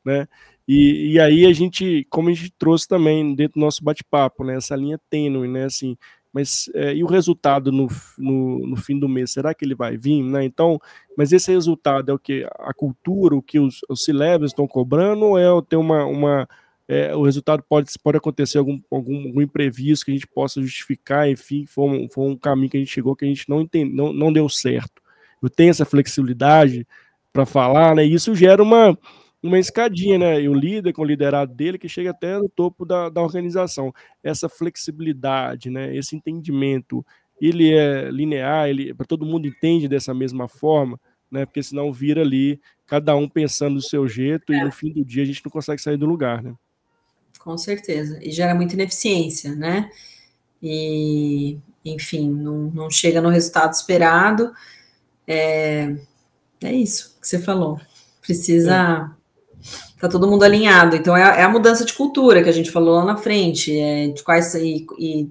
né? 0.04 0.28
E, 0.68 1.12
e 1.12 1.20
aí 1.20 1.46
a 1.46 1.52
gente, 1.52 2.06
como 2.10 2.28
a 2.28 2.32
gente 2.32 2.52
trouxe 2.58 2.88
também 2.88 3.34
dentro 3.34 3.54
do 3.54 3.64
nosso 3.64 3.82
bate-papo, 3.82 4.44
né? 4.44 4.56
Essa 4.56 4.76
linha 4.76 5.00
tênue, 5.10 5.48
né? 5.48 5.64
Assim, 5.64 5.96
mas 6.36 6.68
é, 6.74 6.94
e 6.94 7.02
o 7.02 7.06
resultado 7.06 7.72
no, 7.72 7.88
no, 8.18 8.66
no, 8.66 8.76
fim 8.76 8.98
do 8.98 9.08
mês, 9.08 9.32
será 9.32 9.54
que 9.54 9.64
ele 9.64 9.74
vai 9.74 9.96
vir? 9.96 10.22
Né? 10.22 10.44
Então, 10.44 10.78
mas 11.16 11.32
esse 11.32 11.50
resultado 11.50 12.10
é 12.10 12.14
o 12.14 12.18
que? 12.18 12.46
A 12.58 12.74
cultura, 12.74 13.34
o 13.34 13.40
que 13.40 13.58
os, 13.58 13.80
os 13.88 14.04
C-Levels 14.04 14.50
estão 14.50 14.68
cobrando, 14.68 15.24
ou 15.24 15.38
é 15.38 15.46
ter 15.66 15.76
uma. 15.76 16.04
uma 16.04 16.46
é, 16.86 17.16
o 17.16 17.22
resultado 17.22 17.64
pode, 17.66 17.90
pode 18.04 18.18
acontecer 18.18 18.58
algum, 18.58 18.78
algum, 18.90 19.28
algum, 19.28 19.40
imprevisto 19.40 20.04
que 20.04 20.10
a 20.10 20.14
gente 20.14 20.26
possa 20.26 20.60
justificar, 20.60 21.26
enfim, 21.26 21.64
foi 21.64 21.84
um, 21.88 22.08
foi 22.10 22.28
um 22.28 22.36
caminho 22.36 22.68
que 22.68 22.76
a 22.76 22.80
gente 22.80 22.92
chegou 22.92 23.16
que 23.16 23.24
a 23.24 23.28
gente 23.28 23.48
não, 23.48 23.62
entende, 23.62 23.94
não, 23.94 24.12
não 24.12 24.30
deu 24.30 24.46
certo. 24.46 25.00
Eu 25.42 25.48
tenho 25.48 25.70
essa 25.70 25.86
flexibilidade 25.86 26.86
para 27.32 27.46
falar, 27.46 27.94
né? 27.94 28.04
E 28.04 28.12
isso 28.12 28.34
gera 28.34 28.62
uma, 28.62 28.96
uma 29.48 29.58
escadinha, 29.58 30.18
né? 30.18 30.40
E 30.40 30.48
o 30.48 30.54
líder 30.54 30.92
com 30.92 31.02
o 31.02 31.04
liderado 31.04 31.54
dele 31.54 31.78
que 31.78 31.88
chega 31.88 32.10
até 32.10 32.38
no 32.38 32.48
topo 32.48 32.84
da, 32.84 33.08
da 33.08 33.22
organização. 33.22 33.92
Essa 34.22 34.48
flexibilidade, 34.48 35.70
né? 35.70 35.94
Esse 35.96 36.16
entendimento, 36.16 37.04
ele 37.40 37.72
é 37.72 38.10
linear, 38.10 38.68
ele 38.68 38.94
para 38.94 39.06
todo 39.06 39.26
mundo 39.26 39.46
entende 39.46 39.88
dessa 39.88 40.12
mesma 40.14 40.48
forma, 40.48 40.98
né? 41.30 41.44
Porque 41.44 41.62
senão 41.62 41.92
vira 41.92 42.22
ali 42.22 42.60
cada 42.86 43.16
um 43.16 43.28
pensando 43.28 43.76
do 43.76 43.82
seu 43.82 44.06
jeito 44.06 44.52
é. 44.52 44.56
e 44.56 44.64
no 44.64 44.72
fim 44.72 44.92
do 44.92 45.04
dia 45.04 45.22
a 45.22 45.26
gente 45.26 45.44
não 45.44 45.50
consegue 45.50 45.82
sair 45.82 45.96
do 45.96 46.06
lugar, 46.06 46.42
né? 46.42 46.54
Com 47.38 47.56
certeza. 47.56 48.18
E 48.22 48.30
gera 48.30 48.54
muita 48.54 48.74
ineficiência, 48.74 49.54
né? 49.54 49.90
E, 50.62 51.58
enfim, 51.84 52.30
não, 52.30 52.70
não 52.70 52.90
chega 52.90 53.20
no 53.20 53.28
resultado 53.28 53.72
esperado. 53.72 54.52
É, 55.26 55.94
é 56.62 56.72
isso 56.72 57.16
que 57.20 57.28
você 57.28 57.38
falou. 57.38 57.80
Precisa. 58.20 59.12
É. 59.12 59.25
Tá 60.00 60.08
todo 60.08 60.28
mundo 60.28 60.44
alinhado. 60.44 60.94
Então, 60.94 61.16
é, 61.16 61.40
é, 61.40 61.42
a 61.42 61.48
mudança 61.48 61.84
de 61.84 61.92
cultura 61.92 62.42
que 62.42 62.48
a 62.48 62.52
gente 62.52 62.70
falou 62.70 62.96
lá 62.96 63.04
na 63.04 63.16
frente. 63.16 63.78
É, 63.78 64.08
de 64.08 64.22
quais 64.22 64.54
e, 64.54 64.86
e 64.98 65.30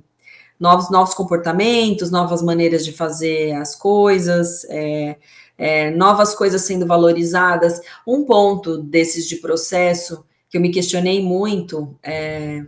novos, 0.59 0.89
novos 0.89 1.13
comportamentos, 1.13 2.09
novas 2.09 2.41
maneiras 2.41 2.83
de 2.83 2.91
fazer 2.91 3.53
as 3.53 3.75
coisas, 3.75 4.65
é, 4.69 5.17
é, 5.57 5.91
novas 5.91 6.33
coisas 6.33 6.61
sendo 6.61 6.85
valorizadas. 6.85 7.79
Um 8.07 8.25
ponto 8.25 8.77
desses 8.77 9.27
de 9.27 9.37
processo 9.37 10.25
que 10.49 10.57
eu 10.57 10.61
me 10.61 10.71
questionei 10.71 11.21
muito, 11.21 11.95
é, 12.01 12.65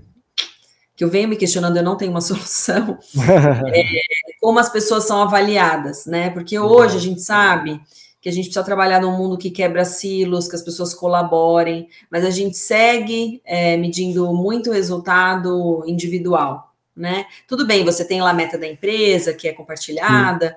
que 0.96 1.04
eu 1.04 1.10
venho 1.10 1.30
me 1.30 1.36
questionando, 1.36 1.78
eu 1.78 1.84
não 1.84 1.96
tenho 1.96 2.12
uma 2.12 2.22
solução, 2.22 2.98
é, 3.74 3.84
como 4.42 4.60
as 4.60 4.70
pessoas 4.70 5.06
são 5.06 5.22
avaliadas, 5.22 6.06
né? 6.06 6.30
Porque 6.30 6.60
hoje 6.60 6.98
a 6.98 7.00
gente 7.00 7.22
sabe 7.22 7.82
que 8.28 8.32
a 8.32 8.34
gente 8.34 8.48
precisa 8.48 8.66
trabalhar 8.66 9.00
num 9.00 9.18
mundo 9.18 9.38
que 9.38 9.50
quebra 9.50 9.86
silos, 9.86 10.50
que 10.50 10.56
as 10.58 10.62
pessoas 10.62 10.94
colaborem, 10.94 11.88
mas 12.12 12.26
a 12.26 12.30
gente 12.30 12.58
segue 12.58 13.42
é, 13.46 13.78
medindo 13.78 14.34
muito 14.34 14.70
resultado 14.70 15.82
individual, 15.88 16.74
né? 16.94 17.26
Tudo 17.48 17.66
bem, 17.66 17.86
você 17.86 18.04
tem 18.04 18.22
lá 18.22 18.32
a 18.32 18.34
meta 18.34 18.58
da 18.58 18.68
empresa, 18.68 19.34
que 19.34 19.48
é 19.48 19.54
compartilhada, 19.54 20.50
Sim. 20.50 20.56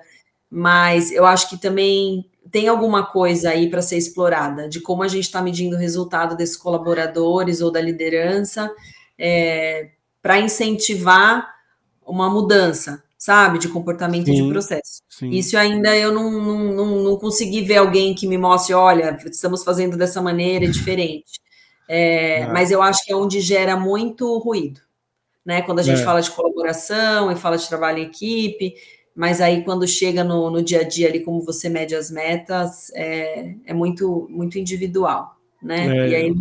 mas 0.51 1.11
eu 1.13 1.25
acho 1.25 1.49
que 1.49 1.57
também 1.57 2.29
tem 2.51 2.67
alguma 2.67 3.05
coisa 3.05 3.51
aí 3.51 3.69
para 3.69 3.81
ser 3.81 3.97
explorada, 3.97 4.67
de 4.67 4.81
como 4.81 5.01
a 5.01 5.07
gente 5.07 5.23
está 5.23 5.41
medindo 5.41 5.77
o 5.77 5.79
resultado 5.79 6.35
desses 6.35 6.57
colaboradores 6.57 7.61
ou 7.61 7.71
da 7.71 7.79
liderança, 7.79 8.69
é, 9.17 9.91
para 10.21 10.41
incentivar 10.41 11.47
uma 12.05 12.29
mudança, 12.29 13.01
sabe, 13.21 13.59
de 13.59 13.69
comportamento 13.69 14.25
sim, 14.25 14.33
de 14.33 14.49
processo. 14.51 15.03
Sim. 15.07 15.29
Isso 15.29 15.55
ainda 15.55 15.95
eu 15.95 16.11
não, 16.11 16.31
não, 16.31 16.59
não, 16.73 17.03
não, 17.03 17.17
consegui 17.17 17.61
ver 17.61 17.77
alguém 17.77 18.15
que 18.15 18.27
me 18.27 18.35
mostre, 18.35 18.73
olha, 18.73 19.15
estamos 19.29 19.63
fazendo 19.63 19.95
dessa 19.95 20.19
maneira, 20.19 20.65
é 20.65 20.67
diferente. 20.67 21.39
É, 21.87 22.41
ah. 22.41 22.49
Mas 22.51 22.71
eu 22.71 22.81
acho 22.81 23.05
que 23.05 23.13
é 23.13 23.15
onde 23.15 23.39
gera 23.39 23.77
muito 23.77 24.39
ruído, 24.39 24.81
né? 25.45 25.61
Quando 25.61 25.77
a 25.77 25.83
gente 25.83 26.01
é. 26.01 26.03
fala 26.03 26.19
de 26.19 26.31
colaboração 26.31 27.31
e 27.31 27.35
fala 27.35 27.59
de 27.59 27.69
trabalho 27.69 27.99
em 27.99 28.07
equipe, 28.07 28.73
mas 29.15 29.39
aí 29.39 29.63
quando 29.63 29.87
chega 29.87 30.23
no, 30.23 30.49
no 30.49 30.63
dia 30.63 30.79
a 30.79 30.83
dia 30.83 31.07
ali, 31.07 31.19
como 31.19 31.45
você 31.45 31.69
mede 31.69 31.93
as 31.93 32.09
metas, 32.09 32.89
é, 32.95 33.53
é 33.67 33.73
muito, 33.73 34.27
muito 34.31 34.57
individual, 34.57 35.37
né? 35.61 35.95
É. 35.95 36.09
E 36.09 36.15
aí 36.15 36.35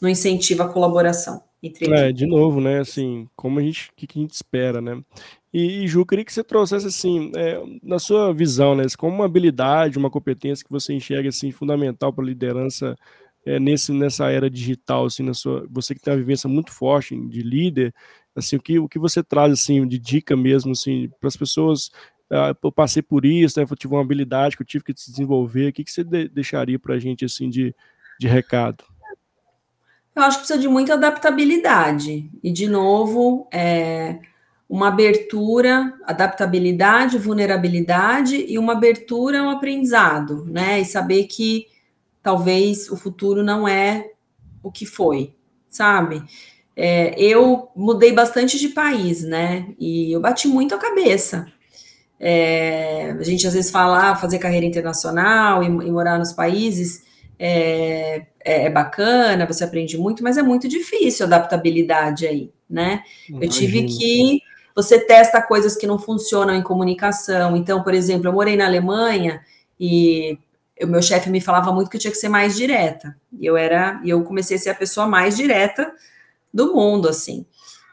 não 0.00 0.08
incentiva 0.08 0.66
a 0.66 0.68
colaboração. 0.68 1.42
É, 1.90 2.12
de 2.12 2.26
novo, 2.26 2.60
né? 2.60 2.78
Assim, 2.78 3.26
como 3.34 3.58
a 3.58 3.62
gente, 3.62 3.90
que, 3.96 4.06
que 4.06 4.18
a 4.18 4.22
gente 4.22 4.34
espera, 4.34 4.80
né? 4.80 5.02
E, 5.56 5.84
e 5.84 5.88
Ju, 5.88 6.04
queria 6.04 6.22
que 6.22 6.34
você 6.34 6.44
trouxesse 6.44 6.86
assim, 6.86 7.32
é, 7.34 7.58
na 7.82 7.98
sua 7.98 8.30
visão, 8.34 8.74
né, 8.74 8.84
como 8.98 9.14
uma 9.14 9.24
habilidade, 9.24 9.96
uma 9.96 10.10
competência 10.10 10.62
que 10.62 10.70
você 10.70 10.92
enxerga 10.92 11.30
assim 11.30 11.50
fundamental 11.50 12.12
para 12.12 12.22
a 12.22 12.26
liderança 12.26 12.94
é, 13.46 13.58
nesse 13.58 13.90
nessa 13.90 14.30
era 14.30 14.50
digital, 14.50 15.06
assim, 15.06 15.22
na 15.22 15.32
sua, 15.32 15.66
você 15.70 15.94
que 15.94 16.02
tem 16.02 16.12
uma 16.12 16.18
vivência 16.18 16.46
muito 16.46 16.70
forte 16.70 17.18
de 17.28 17.40
líder, 17.40 17.94
assim, 18.34 18.56
o 18.56 18.60
que 18.60 18.78
o 18.78 18.86
que 18.86 18.98
você 18.98 19.22
traz 19.22 19.50
assim 19.50 19.88
de 19.88 19.98
dica 19.98 20.36
mesmo 20.36 20.72
assim 20.72 21.08
para 21.18 21.28
as 21.28 21.36
pessoas 21.38 21.90
ah, 22.30 22.54
eu 22.62 22.70
passei 22.70 23.00
por 23.00 23.24
isso, 23.24 23.58
né, 23.58 23.64
eu 23.70 23.76
tive 23.76 23.94
uma 23.94 24.02
habilidade 24.02 24.58
que 24.58 24.62
eu 24.62 24.66
tive 24.66 24.84
que 24.84 24.92
desenvolver, 24.92 25.70
o 25.70 25.72
que, 25.72 25.84
que 25.84 25.90
você 25.90 26.04
de, 26.04 26.28
deixaria 26.28 26.78
para 26.78 26.96
a 26.96 26.98
gente 26.98 27.24
assim 27.24 27.48
de, 27.48 27.74
de 28.20 28.28
recado? 28.28 28.84
Eu 30.14 30.22
acho 30.22 30.36
que 30.36 30.44
precisa 30.44 30.60
de 30.60 30.68
muita 30.68 30.92
adaptabilidade 30.92 32.30
e 32.42 32.52
de 32.52 32.68
novo 32.68 33.48
é, 33.50 34.18
uma 34.68 34.88
abertura, 34.88 35.94
adaptabilidade, 36.04 37.18
vulnerabilidade 37.18 38.44
e 38.48 38.58
uma 38.58 38.72
abertura 38.72 39.40
ao 39.40 39.50
aprendizado, 39.50 40.44
né? 40.46 40.80
E 40.80 40.84
saber 40.84 41.24
que 41.24 41.66
talvez 42.22 42.90
o 42.90 42.96
futuro 42.96 43.44
não 43.44 43.68
é 43.68 44.10
o 44.62 44.70
que 44.70 44.84
foi, 44.84 45.34
sabe? 45.68 46.22
É, 46.74 47.14
eu 47.18 47.68
mudei 47.76 48.12
bastante 48.12 48.58
de 48.58 48.70
país, 48.70 49.22
né? 49.22 49.68
E 49.78 50.12
eu 50.12 50.20
bati 50.20 50.48
muito 50.48 50.74
a 50.74 50.78
cabeça. 50.78 51.46
É, 52.18 53.10
a 53.18 53.22
gente 53.22 53.46
às 53.46 53.54
vezes 53.54 53.70
fala 53.70 54.10
ah, 54.10 54.16
fazer 54.16 54.38
carreira 54.38 54.66
internacional 54.66 55.62
e, 55.62 55.66
e 55.66 55.90
morar 55.90 56.18
nos 56.18 56.32
países 56.32 57.04
é, 57.38 58.26
é, 58.44 58.64
é, 58.64 58.70
bacana, 58.70 59.46
você 59.46 59.62
aprende 59.62 59.96
muito, 59.98 60.22
mas 60.22 60.38
é 60.38 60.42
muito 60.42 60.66
difícil 60.66 61.24
a 61.24 61.28
adaptabilidade 61.28 62.26
aí, 62.26 62.50
né? 62.68 63.02
Imagina. 63.28 63.44
Eu 63.44 63.48
tive 63.50 63.84
que 63.84 64.42
você 64.76 65.00
testa 65.00 65.40
coisas 65.40 65.74
que 65.74 65.86
não 65.86 65.98
funcionam 65.98 66.54
em 66.54 66.62
comunicação. 66.62 67.56
Então, 67.56 67.82
por 67.82 67.94
exemplo, 67.94 68.28
eu 68.28 68.32
morei 68.32 68.56
na 68.56 68.66
Alemanha 68.66 69.40
e 69.80 70.38
o 70.82 70.86
meu 70.86 71.00
chefe 71.00 71.30
me 71.30 71.40
falava 71.40 71.72
muito 71.72 71.90
que 71.90 71.96
eu 71.96 72.00
tinha 72.00 72.10
que 72.10 72.18
ser 72.18 72.28
mais 72.28 72.54
direta. 72.54 73.16
E 73.40 73.46
eu 73.46 73.56
era, 73.56 73.98
e 74.04 74.10
eu 74.10 74.22
comecei 74.22 74.58
a 74.58 74.60
ser 74.60 74.70
a 74.70 74.74
pessoa 74.74 75.06
mais 75.06 75.34
direta 75.34 75.90
do 76.52 76.74
mundo, 76.74 77.08
assim. 77.08 77.46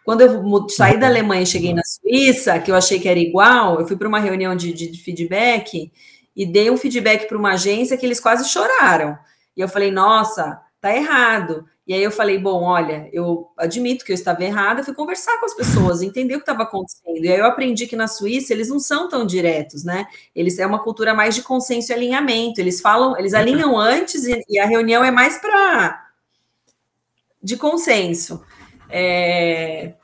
Quando 0.04 0.20
eu 0.20 0.70
saí 0.70 1.00
da 1.00 1.08
Alemanha 1.08 1.44
e 1.44 1.48
cheguei 1.48 1.74
na 1.74 1.82
Suíça, 1.86 2.60
que 2.60 2.70
eu 2.70 2.76
achei 2.76 3.00
que 3.00 3.08
era 3.08 3.20
igual, 3.20 3.80
eu 3.80 3.88
fui 3.88 3.96
para 3.96 4.08
uma 4.08 4.20
reunião 4.20 4.54
de, 4.54 4.74
de, 4.74 5.02
feedback 5.02 5.90
e 6.36 6.46
dei 6.46 6.70
um 6.70 6.76
feedback 6.76 7.26
para 7.26 7.38
uma 7.38 7.54
agência 7.54 7.96
que 7.96 8.06
eles 8.06 8.20
quase 8.20 8.50
choraram. 8.50 9.18
E 9.56 9.62
eu 9.62 9.70
falei, 9.70 9.90
nossa, 9.90 10.60
tá 10.82 10.94
errado. 10.94 11.66
E 11.86 11.94
aí 11.94 12.02
eu 12.02 12.12
falei, 12.12 12.38
bom, 12.38 12.64
olha, 12.64 13.10
eu 13.12 13.52
admito 13.58 14.06
que 14.06 14.12
eu 14.14 14.16
estava 14.16 14.42
errada, 14.42 14.84
fui 14.84 14.94
conversar 14.94 15.38
com 15.38 15.46
as 15.46 15.54
pessoas, 15.54 16.02
entender 16.02 16.36
o 16.36 16.38
que 16.38 16.44
estava 16.44 16.64
acontecendo. 16.64 17.26
E 17.26 17.30
aí 17.30 17.38
eu 17.38 17.46
aprendi 17.46 17.86
que 17.88 17.96
na 17.96 18.08
Suíça 18.08 18.54
eles 18.54 18.70
não 18.70 18.80
são 18.80 19.10
tão 19.10 19.26
diretos, 19.26 19.84
né? 19.84 20.06
Eles 20.34 20.58
é 20.60 20.66
uma 20.66 20.82
cultura 20.82 21.14
mais 21.14 21.36
de 21.36 21.42
consenso 21.42 21.92
e 21.92 21.94
alinhamento. 21.94 22.62
Eles 22.62 22.80
falam, 22.80 23.18
eles 23.20 23.34
alinham 23.34 23.78
antes 23.78 24.24
e, 24.24 24.42
e 24.50 24.60
a 24.60 24.66
reunião 24.66 25.04
é 25.04 25.12
mais 25.12 25.38
para 25.40 26.10
de 27.42 27.58
consenso. 27.58 28.42
É... 28.90 29.96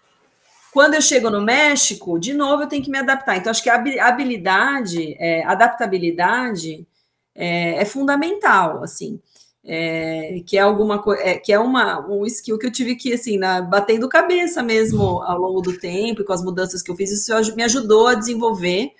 Quando 0.73 0.95
eu 0.95 1.01
chego 1.01 1.29
no 1.29 1.41
México, 1.41 2.19
de 2.19 2.33
novo 2.33 2.63
eu 2.63 2.67
tenho 2.67 2.83
que 2.83 2.91
me 2.91 2.97
adaptar. 2.97 3.37
Então, 3.37 3.51
acho 3.51 3.63
que 3.63 3.69
a 3.69 3.81
habilidade, 4.05 5.15
é, 5.17 5.43
adaptabilidade 5.45 6.85
é, 7.33 7.81
é 7.81 7.85
fundamental, 7.85 8.83
assim 8.83 9.19
é, 9.63 10.41
que 10.45 10.57
é 10.57 10.61
alguma 10.61 11.03
é, 11.19 11.37
que 11.37 11.51
é 11.51 11.59
uma, 11.59 12.05
um 12.07 12.25
skill 12.25 12.57
que 12.57 12.65
eu 12.65 12.71
tive 12.71 12.95
que, 12.95 13.13
assim, 13.13 13.37
na, 13.37 13.61
batendo 13.61 14.07
cabeça 14.07 14.63
mesmo 14.63 15.21
ao 15.21 15.37
longo 15.37 15.61
do 15.61 15.77
tempo 15.77 16.21
e 16.21 16.25
com 16.25 16.33
as 16.33 16.43
mudanças 16.43 16.81
que 16.81 16.89
eu 16.89 16.95
fiz, 16.95 17.11
isso 17.11 17.55
me 17.55 17.63
ajudou 17.63 18.07
a 18.07 18.15
desenvolver, 18.15 18.91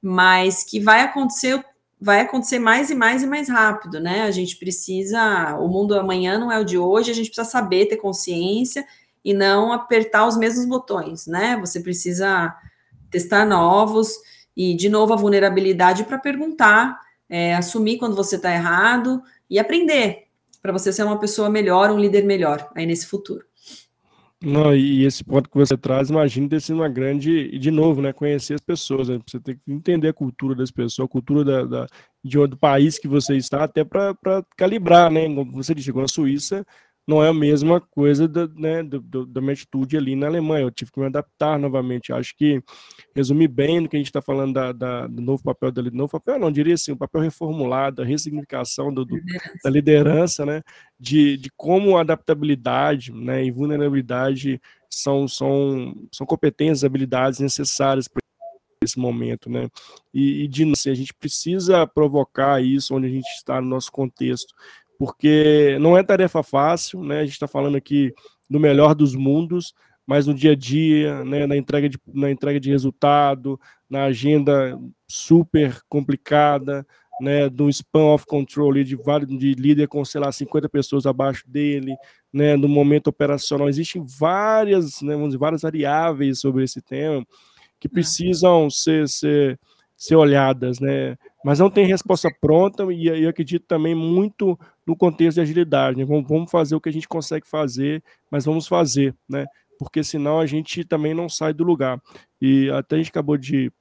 mas 0.00 0.62
que 0.62 0.78
vai 0.78 1.00
acontecer, 1.00 1.64
vai 2.00 2.20
acontecer 2.20 2.58
mais 2.58 2.90
e 2.90 2.94
mais 2.94 3.22
e 3.22 3.26
mais 3.26 3.48
rápido, 3.48 3.98
né? 3.98 4.22
A 4.22 4.30
gente 4.30 4.56
precisa, 4.56 5.56
o 5.58 5.68
mundo 5.68 5.98
amanhã 5.98 6.38
não 6.38 6.52
é 6.52 6.58
o 6.58 6.64
de 6.64 6.78
hoje, 6.78 7.10
a 7.10 7.14
gente 7.14 7.30
precisa 7.30 7.48
saber 7.48 7.86
ter 7.86 7.96
consciência 7.96 8.86
e 9.24 9.34
não 9.34 9.72
apertar 9.72 10.26
os 10.26 10.36
mesmos 10.36 10.66
botões, 10.66 11.26
né? 11.26 11.56
Você 11.60 11.80
precisa 11.80 12.54
testar 13.10 13.44
novos 13.44 14.14
e, 14.56 14.74
de 14.74 14.88
novo, 14.88 15.12
a 15.12 15.16
vulnerabilidade 15.16 16.04
para 16.04 16.18
perguntar, 16.18 17.00
é, 17.28 17.54
assumir 17.56 17.98
quando 17.98 18.14
você 18.14 18.36
está 18.36 18.52
errado, 18.52 19.22
e 19.48 19.58
aprender 19.58 20.24
para 20.60 20.72
você 20.72 20.92
ser 20.92 21.04
uma 21.04 21.18
pessoa 21.18 21.48
melhor, 21.48 21.90
um 21.90 21.98
líder 21.98 22.24
melhor 22.24 22.70
aí 22.74 22.86
nesse 22.86 23.06
futuro. 23.06 23.44
Não, 24.42 24.76
e 24.76 25.04
esse 25.04 25.24
ponto 25.24 25.48
que 25.48 25.56
você 25.56 25.78
traz, 25.78 26.10
imagina 26.10 26.48
ter 26.48 26.60
sido 26.60 26.76
uma 26.76 26.88
grande, 26.88 27.30
e 27.32 27.58
de 27.58 27.70
novo, 27.70 28.02
né, 28.02 28.12
conhecer 28.12 28.54
as 28.54 28.60
pessoas, 28.60 29.08
né, 29.08 29.18
você 29.26 29.40
tem 29.40 29.56
que 29.56 29.72
entender 29.72 30.08
a 30.08 30.12
cultura 30.12 30.54
das 30.54 30.70
pessoas, 30.70 31.08
a 31.08 31.10
cultura 31.10 31.42
da, 31.42 31.64
da 31.64 31.86
de, 32.22 32.46
do 32.46 32.56
país 32.56 32.98
que 32.98 33.08
você 33.08 33.36
está, 33.36 33.64
até 33.64 33.82
para 33.82 34.14
calibrar, 34.56 35.10
né, 35.10 35.24
como 35.24 35.52
você 35.52 35.74
disse, 35.74 35.86
chegou 35.86 36.02
na 36.02 36.08
Suíça, 36.08 36.66
não 37.06 37.22
é 37.22 37.28
a 37.28 37.34
mesma 37.34 37.80
coisa 37.80 38.26
da, 38.26 38.48
né, 38.48 38.82
do, 38.82 39.00
do, 39.00 39.24
da 39.24 39.40
minha 39.40 39.52
atitude 39.52 39.96
ali 39.96 40.16
na 40.16 40.26
Alemanha. 40.26 40.64
Eu 40.64 40.70
tive 40.72 40.90
que 40.90 40.98
me 40.98 41.06
adaptar 41.06 41.58
novamente. 41.58 42.12
Acho 42.12 42.36
que 42.36 42.60
resumir 43.14 43.46
bem 43.46 43.80
no 43.80 43.88
que 43.88 43.96
a 43.96 43.98
gente 43.98 44.08
está 44.08 44.20
falando 44.20 44.54
da, 44.54 44.72
da, 44.72 45.06
do 45.06 45.22
novo 45.22 45.42
papel 45.42 45.70
da 45.70 45.82
novo 45.82 46.10
papel, 46.10 46.38
não 46.38 46.50
diria 46.50 46.74
assim, 46.74 46.92
o 46.92 46.96
papel 46.96 47.20
reformulado, 47.20 48.02
a 48.02 48.04
ressignificação 48.04 48.92
do, 48.92 49.04
do, 49.04 49.16
da 49.62 49.70
liderança, 49.70 50.44
né, 50.44 50.62
de, 50.98 51.36
de 51.36 51.50
como 51.56 51.96
adaptabilidade 51.96 53.12
né, 53.12 53.44
e 53.44 53.50
vulnerabilidade 53.50 54.60
são, 54.90 55.28
são, 55.28 55.94
são 56.10 56.26
competências, 56.26 56.84
habilidades 56.84 57.38
necessárias 57.38 58.08
para 58.08 58.20
esse 58.82 58.98
momento, 58.98 59.50
né? 59.50 59.68
E, 60.12 60.44
e 60.44 60.48
de 60.48 60.70
assim, 60.70 60.90
a 60.90 60.94
gente 60.94 61.12
precisa 61.14 61.86
provocar 61.86 62.62
isso 62.62 62.94
onde 62.94 63.06
a 63.06 63.10
gente 63.10 63.28
está 63.36 63.60
no 63.60 63.68
nosso 63.68 63.90
contexto, 63.90 64.54
porque 64.98 65.76
não 65.80 65.96
é 65.96 66.02
tarefa 66.02 66.42
fácil, 66.42 67.02
né? 67.02 67.20
A 67.20 67.24
gente 67.24 67.34
está 67.34 67.48
falando 67.48 67.76
aqui 67.76 68.12
do 68.48 68.60
melhor 68.60 68.94
dos 68.94 69.14
mundos, 69.14 69.74
mas 70.06 70.26
no 70.26 70.34
dia 70.34 70.52
a 70.52 70.56
dia, 70.56 71.24
né, 71.24 71.46
na, 71.46 71.56
entrega 71.56 71.88
de, 71.88 71.98
na 72.14 72.30
entrega 72.30 72.60
de 72.60 72.70
resultado, 72.70 73.58
na 73.90 74.04
agenda 74.04 74.78
super 75.08 75.80
complicada, 75.88 76.86
né, 77.20 77.48
do 77.48 77.68
spam 77.68 78.12
of 78.12 78.24
control 78.26 78.74
de, 78.74 78.96
de 79.36 79.54
líder 79.54 79.88
com, 79.88 80.04
sei 80.04 80.20
lá, 80.20 80.30
50 80.30 80.68
pessoas 80.68 81.06
abaixo 81.06 81.42
dele, 81.48 81.96
né, 82.32 82.56
no 82.56 82.68
momento 82.68 83.08
operacional. 83.08 83.68
Existem 83.68 84.04
várias, 84.06 85.00
né, 85.02 85.16
dizer, 85.16 85.38
várias 85.38 85.62
variáveis 85.62 86.38
sobre 86.38 86.62
esse 86.62 86.80
tema 86.80 87.26
que 87.80 87.88
é. 87.88 87.90
precisam 87.90 88.70
ser, 88.70 89.08
ser, 89.08 89.58
ser 89.96 90.14
olhadas, 90.14 90.78
né, 90.78 91.16
mas 91.44 91.58
não 91.58 91.70
tem 91.70 91.86
resposta 91.86 92.30
pronta 92.40 92.84
e 92.92 93.08
eu 93.08 93.28
acredito 93.28 93.64
também 93.66 93.94
muito 93.94 94.58
no 94.86 94.96
contexto 94.96 95.36
de 95.36 95.40
agilidade, 95.40 95.98
né, 95.98 96.04
vamos, 96.04 96.50
fazer 96.50 96.76
o 96.76 96.80
que 96.80 96.88
a 96.88 96.92
gente 96.92 97.08
consegue 97.08 97.46
fazer, 97.46 98.02
mas 98.30 98.44
vamos 98.44 98.68
fazer, 98.68 99.14
né, 99.28 99.46
porque 99.78 100.04
senão 100.04 100.38
a 100.38 100.46
gente 100.46 100.84
também 100.84 101.12
não 101.12 101.28
sai 101.28 101.52
do 101.52 101.64
lugar. 101.64 102.00
E 102.40 102.70
até 102.70 102.96
a 102.96 102.98
gente 102.98 103.10
acabou 103.10 103.36
de 103.36 103.72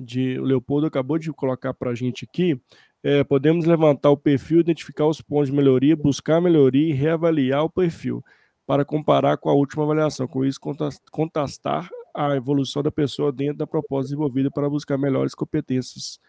de 0.00 0.38
o 0.38 0.44
Leopoldo 0.44 0.86
acabou 0.86 1.18
de 1.18 1.32
colocar 1.32 1.72
para 1.72 1.90
a 1.90 1.94
gente 1.94 2.24
aqui, 2.24 2.60
é, 3.02 3.24
podemos 3.24 3.64
levantar 3.64 4.10
o 4.10 4.16
perfil, 4.16 4.60
identificar 4.60 5.06
os 5.06 5.20
pontos 5.20 5.48
de 5.48 5.54
melhoria, 5.54 5.96
buscar 5.96 6.40
melhoria 6.40 6.90
e 6.90 6.92
reavaliar 6.92 7.64
o 7.64 7.70
perfil 7.70 8.22
para 8.66 8.84
comparar 8.84 9.36
com 9.36 9.50
a 9.50 9.54
última 9.54 9.82
avaliação. 9.82 10.28
Com 10.28 10.44
isso, 10.44 10.60
contrastar 11.10 11.88
a 12.14 12.36
evolução 12.36 12.82
da 12.82 12.92
pessoa 12.92 13.32
dentro 13.32 13.58
da 13.58 13.66
proposta 13.66 14.04
desenvolvida 14.04 14.50
para 14.50 14.68
buscar 14.70 14.96
melhores 14.96 15.34
competências. 15.34 16.20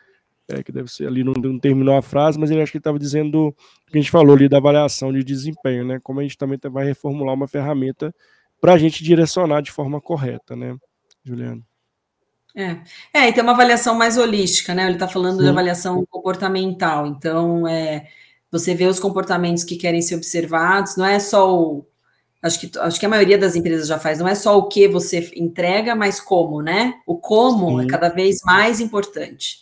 É, 0.49 0.61
que 0.61 0.73
deve 0.73 0.91
ser 0.91 1.07
ali, 1.07 1.23
não, 1.23 1.33
não 1.33 1.57
terminou 1.57 1.95
a 1.95 2.01
frase, 2.01 2.37
mas 2.37 2.51
ele 2.51 2.61
acho 2.61 2.71
que 2.71 2.77
estava 2.77 2.99
dizendo 2.99 3.47
o 3.47 3.53
que 3.91 3.97
a 3.97 4.01
gente 4.01 4.11
falou 4.11 4.35
ali 4.35 4.49
da 4.49 4.57
avaliação 4.57 5.13
de 5.13 5.23
desempenho, 5.23 5.85
né? 5.85 5.99
Como 6.03 6.19
a 6.19 6.23
gente 6.23 6.37
também 6.37 6.59
vai 6.69 6.85
reformular 6.85 7.33
uma 7.33 7.47
ferramenta 7.47 8.13
para 8.59 8.73
a 8.73 8.77
gente 8.77 9.03
direcionar 9.03 9.61
de 9.61 9.71
forma 9.71 10.01
correta, 10.01 10.55
né, 10.55 10.75
Juliano? 11.23 11.63
É. 12.55 12.77
é, 13.13 13.29
e 13.29 13.33
tem 13.33 13.41
uma 13.41 13.53
avaliação 13.53 13.95
mais 13.95 14.17
holística, 14.17 14.75
né? 14.75 14.85
Ele 14.85 14.93
está 14.93 15.07
falando 15.07 15.37
Sim. 15.37 15.43
de 15.43 15.49
avaliação 15.49 16.05
comportamental. 16.05 17.07
Então, 17.07 17.67
é, 17.67 18.07
você 18.51 18.75
vê 18.75 18.85
os 18.85 18.99
comportamentos 18.99 19.63
que 19.63 19.75
querem 19.75 20.01
ser 20.01 20.15
observados, 20.15 20.95
não 20.95 21.05
é 21.05 21.19
só 21.19 21.51
o. 21.51 21.87
Acho 22.41 22.59
que, 22.59 22.77
acho 22.77 22.99
que 22.99 23.05
a 23.05 23.09
maioria 23.09 23.37
das 23.37 23.55
empresas 23.55 23.87
já 23.87 23.97
faz, 23.97 24.19
não 24.19 24.27
é 24.27 24.35
só 24.35 24.57
o 24.57 24.67
que 24.67 24.87
você 24.87 25.31
entrega, 25.35 25.95
mas 25.95 26.19
como, 26.19 26.61
né? 26.61 26.93
O 27.07 27.17
como 27.17 27.79
é 27.79 27.83
Sim. 27.83 27.87
é 27.87 27.91
cada 27.91 28.09
vez 28.09 28.41
mais 28.43 28.79
importante. 28.79 29.61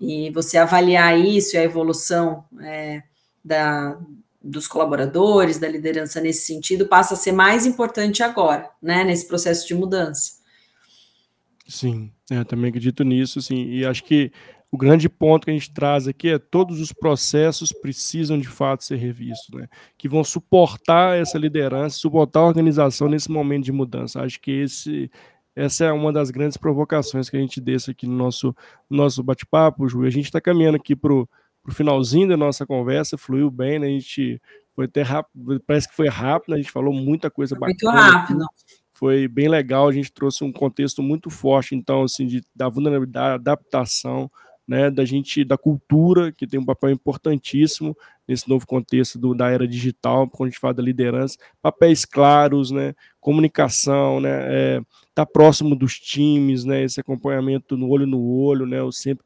E 0.00 0.30
você 0.30 0.56
avaliar 0.56 1.18
isso 1.18 1.54
e 1.54 1.58
a 1.58 1.62
evolução 1.62 2.44
é, 2.60 3.02
da, 3.44 3.98
dos 4.42 4.66
colaboradores, 4.66 5.58
da 5.58 5.68
liderança 5.68 6.20
nesse 6.20 6.46
sentido, 6.46 6.86
passa 6.86 7.14
a 7.14 7.16
ser 7.16 7.32
mais 7.32 7.66
importante 7.66 8.22
agora, 8.22 8.70
né? 8.80 9.04
Nesse 9.04 9.28
processo 9.28 9.66
de 9.68 9.74
mudança. 9.74 10.40
Sim, 11.68 12.10
é, 12.30 12.38
eu 12.38 12.44
também 12.44 12.70
acredito 12.70 13.04
nisso, 13.04 13.40
sim, 13.40 13.66
e 13.66 13.84
acho 13.84 14.02
que 14.02 14.32
o 14.72 14.76
grande 14.78 15.08
ponto 15.08 15.44
que 15.44 15.50
a 15.50 15.54
gente 15.54 15.72
traz 15.72 16.06
aqui 16.06 16.28
é 16.28 16.38
todos 16.38 16.80
os 16.80 16.92
processos 16.92 17.72
precisam 17.72 18.38
de 18.38 18.48
fato 18.48 18.84
ser 18.84 18.96
revistos, 18.96 19.52
né? 19.52 19.68
Que 19.98 20.08
vão 20.08 20.22
suportar 20.22 21.18
essa 21.18 21.36
liderança, 21.36 21.96
suportar 21.96 22.40
a 22.40 22.46
organização 22.46 23.08
nesse 23.08 23.30
momento 23.30 23.64
de 23.64 23.72
mudança. 23.72 24.22
Acho 24.22 24.40
que 24.40 24.52
esse, 24.52 25.10
essa 25.64 25.84
é 25.84 25.92
uma 25.92 26.12
das 26.12 26.30
grandes 26.30 26.56
provocações 26.56 27.28
que 27.28 27.36
a 27.36 27.40
gente 27.40 27.60
deixa 27.60 27.90
aqui 27.90 28.06
no 28.06 28.16
nosso, 28.16 28.54
nosso 28.88 29.22
bate-papo, 29.22 29.88
Ju. 29.88 30.04
A 30.04 30.10
gente 30.10 30.26
está 30.26 30.40
caminhando 30.40 30.76
aqui 30.76 30.96
para 30.96 31.12
o 31.12 31.28
finalzinho 31.70 32.28
da 32.28 32.36
nossa 32.36 32.66
conversa, 32.66 33.18
fluiu 33.18 33.50
bem, 33.50 33.78
né? 33.78 33.86
A 33.86 33.90
gente 33.90 34.40
foi 34.74 34.86
até 34.86 35.02
rápido, 35.02 35.60
parece 35.66 35.88
que 35.88 35.94
foi 35.94 36.08
rápido, 36.08 36.50
né? 36.50 36.56
a 36.56 36.62
gente 36.62 36.72
falou 36.72 36.94
muita 36.94 37.30
coisa 37.30 37.54
bacana. 37.54 37.92
Muito 37.92 38.12
rápido. 38.12 38.42
Aqui 38.42 38.80
foi 39.00 39.26
bem 39.26 39.48
legal, 39.48 39.88
a 39.88 39.92
gente 39.92 40.12
trouxe 40.12 40.44
um 40.44 40.52
contexto 40.52 41.02
muito 41.02 41.30
forte, 41.30 41.74
então, 41.74 42.02
assim, 42.02 42.26
de, 42.26 42.44
da 42.54 42.68
vulnerabilidade, 42.68 43.42
da 43.42 43.52
adaptação, 43.52 44.30
né, 44.68 44.90
da 44.90 45.06
gente, 45.06 45.42
da 45.42 45.56
cultura, 45.56 46.30
que 46.30 46.46
tem 46.46 46.60
um 46.60 46.64
papel 46.66 46.90
importantíssimo 46.90 47.96
nesse 48.28 48.46
novo 48.46 48.66
contexto 48.66 49.18
do, 49.18 49.34
da 49.34 49.48
era 49.48 49.66
digital, 49.66 50.28
quando 50.28 50.48
a 50.48 50.50
gente 50.50 50.60
fala 50.60 50.74
da 50.74 50.82
liderança, 50.82 51.38
papéis 51.62 52.04
claros, 52.04 52.70
né, 52.70 52.94
comunicação, 53.20 54.20
né, 54.20 54.30
é, 54.30 54.80
tá 55.14 55.26
próximo 55.26 55.76
dos 55.76 55.98
times, 55.98 56.64
né, 56.64 56.82
esse 56.82 57.00
acompanhamento 57.00 57.76
no 57.76 57.88
olho 57.88 58.06
no 58.06 58.20
olho, 58.22 58.66
né, 58.66 58.82
o 58.82 58.90
sempre 58.90 59.24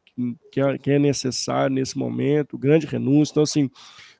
que 0.50 0.60
é, 0.60 0.78
que 0.78 0.90
é 0.90 0.98
necessário 0.98 1.74
nesse 1.74 1.96
momento, 1.98 2.58
grande 2.58 2.86
renúncia, 2.86 3.32
então, 3.32 3.42
assim, 3.42 3.70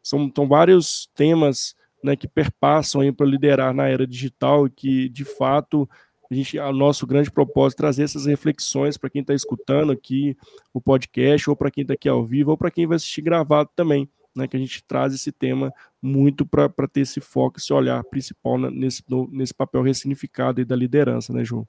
são, 0.03 0.31
são 0.35 0.47
vários 0.47 1.09
temas 1.15 1.75
né, 2.03 2.15
que 2.17 2.29
perpassam 2.29 3.01
para 3.13 3.27
liderar 3.27 3.73
na 3.73 3.89
era 3.89 4.07
digital 4.07 4.67
e 4.67 4.71
que, 4.71 5.09
de 5.09 5.25
fato, 5.25 5.89
a 6.31 6.35
gente, 6.35 6.59
o 6.59 6.73
nosso 6.73 7.07
grande 7.07 7.31
propósito 7.31 7.79
é 7.79 7.83
trazer 7.83 8.03
essas 8.03 8.27
reflexões 8.27 8.97
para 8.97 9.09
quem 9.09 9.23
está 9.23 9.35
escutando 9.35 9.93
aqui 9.93 10.37
o 10.73 10.81
podcast, 10.81 11.49
ou 11.49 11.57
para 11.57 11.71
quem 11.71 11.83
está 11.83 11.95
aqui 11.95 12.09
ao 12.09 12.25
vivo, 12.25 12.51
ou 12.51 12.57
para 12.57 12.71
quem 12.71 12.87
vai 12.87 12.97
assistir 12.97 13.23
gravado 13.23 13.71
também, 13.75 14.09
né, 14.35 14.49
que 14.49 14.57
a 14.57 14.61
gente 14.61 14.83
traz 14.85 15.15
esse 15.15 15.31
tema 15.31 15.73
muito 16.03 16.45
para 16.45 16.69
ter 16.93 17.01
esse 17.01 17.21
foco, 17.21 17.59
esse 17.59 17.73
olhar 17.73 18.03
principal 18.05 18.59
nesse, 18.59 19.03
no, 19.09 19.29
nesse 19.31 19.55
papel 19.55 19.83
ressignificado 19.83 20.65
da 20.65 20.77
liderança, 20.77 21.33
né, 21.33 21.45
João? 21.45 21.67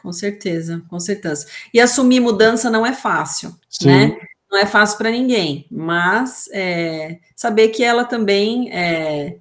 Com 0.00 0.12
certeza, 0.12 0.82
com 0.88 0.98
certeza. 0.98 1.46
E 1.72 1.80
assumir 1.80 2.20
mudança 2.20 2.70
não 2.70 2.84
é 2.84 2.92
fácil, 2.92 3.54
Sim. 3.68 3.88
né? 3.88 4.16
Não 4.50 4.58
é 4.58 4.66
fácil 4.66 4.98
para 4.98 5.10
ninguém, 5.10 5.66
mas 5.70 6.48
é, 6.52 7.20
saber 7.34 7.68
que 7.68 7.82
ela 7.82 8.04
também 8.04 8.70
é, 8.70 9.38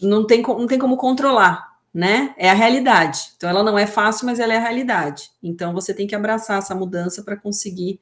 não 0.00 0.26
tem, 0.26 0.42
não 0.42 0.66
tem 0.66 0.78
como 0.78 0.96
controlar, 0.96 1.76
né? 1.92 2.34
É 2.38 2.48
a 2.48 2.54
realidade. 2.54 3.32
Então, 3.36 3.50
ela 3.50 3.62
não 3.62 3.78
é 3.78 3.86
fácil, 3.86 4.26
mas 4.26 4.40
ela 4.40 4.54
é 4.54 4.56
a 4.56 4.60
realidade. 4.60 5.30
Então, 5.42 5.74
você 5.74 5.92
tem 5.92 6.06
que 6.06 6.14
abraçar 6.14 6.58
essa 6.58 6.74
mudança 6.74 7.22
para 7.22 7.36
conseguir 7.36 8.00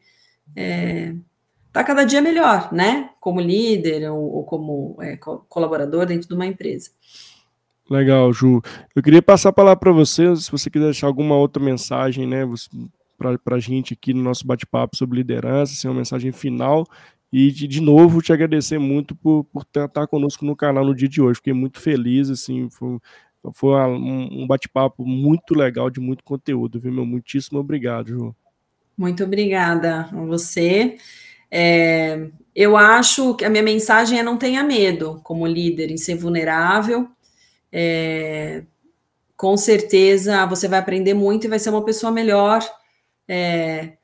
é, 0.55 1.15
tá 1.73 1.83
cada 1.83 2.05
dia 2.05 2.21
melhor, 2.21 2.73
né? 2.73 3.11
Como 3.21 3.41
líder 3.41 4.11
ou, 4.11 4.37
ou 4.37 4.45
como 4.45 4.97
é, 5.01 5.17
colaborador 5.17 6.07
dentro 6.07 6.29
de 6.29 6.35
uma 6.35 6.47
empresa. 6.47 6.91
Legal, 7.91 8.33
Ju. 8.33 8.63
Eu 8.95 9.03
queria 9.03 9.23
passar 9.23 9.51
a 9.51 9.53
palavra 9.53 9.79
para 9.79 9.93
você, 9.93 10.35
se 10.37 10.51
você 10.51 10.71
quiser 10.71 10.87
deixar 10.87 11.07
alguma 11.07 11.37
outra 11.37 11.63
mensagem, 11.63 12.27
né, 12.27 12.43
para 13.19 13.57
a 13.57 13.61
gente 13.61 13.95
aqui 13.95 14.15
no 14.15 14.23
nosso 14.23 14.47
bate-papo 14.47 14.97
sobre 14.97 15.19
liderança, 15.19 15.73
assim, 15.73 15.89
uma 15.89 15.99
mensagem 15.99 16.33
final, 16.33 16.87
e 17.33 17.51
de, 17.51 17.67
de 17.67 17.81
novo 17.81 18.21
te 18.21 18.33
agradecer 18.33 18.79
muito 18.79 19.15
por, 19.15 19.45
por 19.45 19.63
estar 19.63 20.07
conosco 20.07 20.45
no 20.45 20.55
canal 20.55 20.85
no 20.85 20.95
dia 20.95 21.09
de 21.09 21.21
hoje. 21.21 21.37
Fiquei 21.37 21.53
muito 21.53 21.81
feliz, 21.81 22.31
assim, 22.31 22.69
foi, 22.71 22.99
foi 23.55 23.75
um, 23.89 24.43
um 24.43 24.47
bate-papo 24.47 25.05
muito 25.05 25.55
legal, 25.55 25.91
de 25.91 26.01
muito 26.01 26.23
conteúdo, 26.25 26.79
viu, 26.79 26.93
meu? 26.93 27.07
Muitíssimo 27.07 27.59
obrigado, 27.59 28.09
Ju. 28.09 28.37
Muito 28.97 29.25
obrigada 29.25 30.09
a 30.13 30.25
você. 30.25 30.97
É, 31.55 32.31
eu 32.55 32.79
acho 32.79 33.35
que 33.35 33.45
a 33.45 33.51
minha 33.51 33.63
mensagem 33.63 34.19
é 34.19 34.23
não 34.23 34.39
tenha 34.39 34.63
medo, 34.63 35.21
como 35.23 35.47
líder, 35.47 35.91
em 35.91 35.99
ser 35.99 36.15
vulnerável. 36.15 37.07
É, 37.71 38.65
com 39.37 39.57
certeza 39.57 40.47
você 40.47 40.67
vai 40.67 40.79
aprender 40.79 41.13
muito 41.13 41.45
e 41.45 41.49
vai 41.49 41.59
ser 41.59 41.69
uma 41.69 41.85
pessoa 41.85 42.11
melhor. 42.11 42.67
É, 43.29 43.99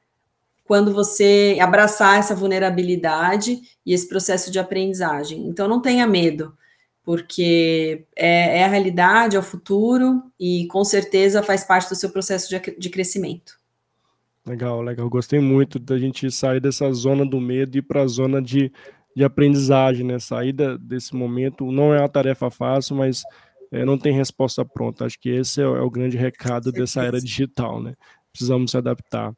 quando 0.64 0.92
você 0.92 1.56
abraçar 1.60 2.18
essa 2.18 2.34
vulnerabilidade 2.34 3.58
e 3.86 3.94
esse 3.94 4.06
processo 4.06 4.50
de 4.50 4.58
aprendizagem. 4.58 5.46
Então, 5.48 5.66
não 5.66 5.80
tenha 5.80 6.06
medo, 6.06 6.54
porque 7.02 8.04
é, 8.14 8.58
é 8.58 8.64
a 8.64 8.68
realidade, 8.68 9.36
é 9.36 9.38
o 9.38 9.42
futuro 9.42 10.22
e 10.38 10.66
com 10.66 10.84
certeza 10.84 11.42
faz 11.42 11.64
parte 11.64 11.88
do 11.88 11.96
seu 11.96 12.10
processo 12.10 12.50
de, 12.50 12.60
de 12.78 12.90
crescimento. 12.90 13.57
Legal, 14.48 14.80
legal. 14.80 15.08
Gostei 15.10 15.40
muito 15.40 15.78
da 15.78 15.98
gente 15.98 16.30
sair 16.30 16.58
dessa 16.58 16.90
zona 16.92 17.24
do 17.24 17.38
medo 17.38 17.76
e 17.76 17.80
ir 17.80 17.82
para 17.82 18.02
a 18.02 18.06
zona 18.06 18.40
de, 18.40 18.72
de 19.14 19.22
aprendizagem, 19.22 20.06
né? 20.06 20.18
Sair 20.18 20.54
desse 20.78 21.14
momento 21.14 21.70
não 21.70 21.92
é 21.92 22.00
uma 22.00 22.08
tarefa 22.08 22.50
fácil, 22.50 22.96
mas 22.96 23.22
é, 23.70 23.84
não 23.84 23.98
tem 23.98 24.14
resposta 24.14 24.64
pronta. 24.64 25.04
Acho 25.04 25.20
que 25.20 25.28
esse 25.28 25.60
é, 25.60 25.64
é 25.64 25.80
o 25.80 25.90
grande 25.90 26.16
recado 26.16 26.72
dessa 26.72 27.02
era 27.02 27.20
digital, 27.20 27.82
né? 27.82 27.94
Precisamos 28.32 28.70
se 28.70 28.78
adaptar. 28.78 29.34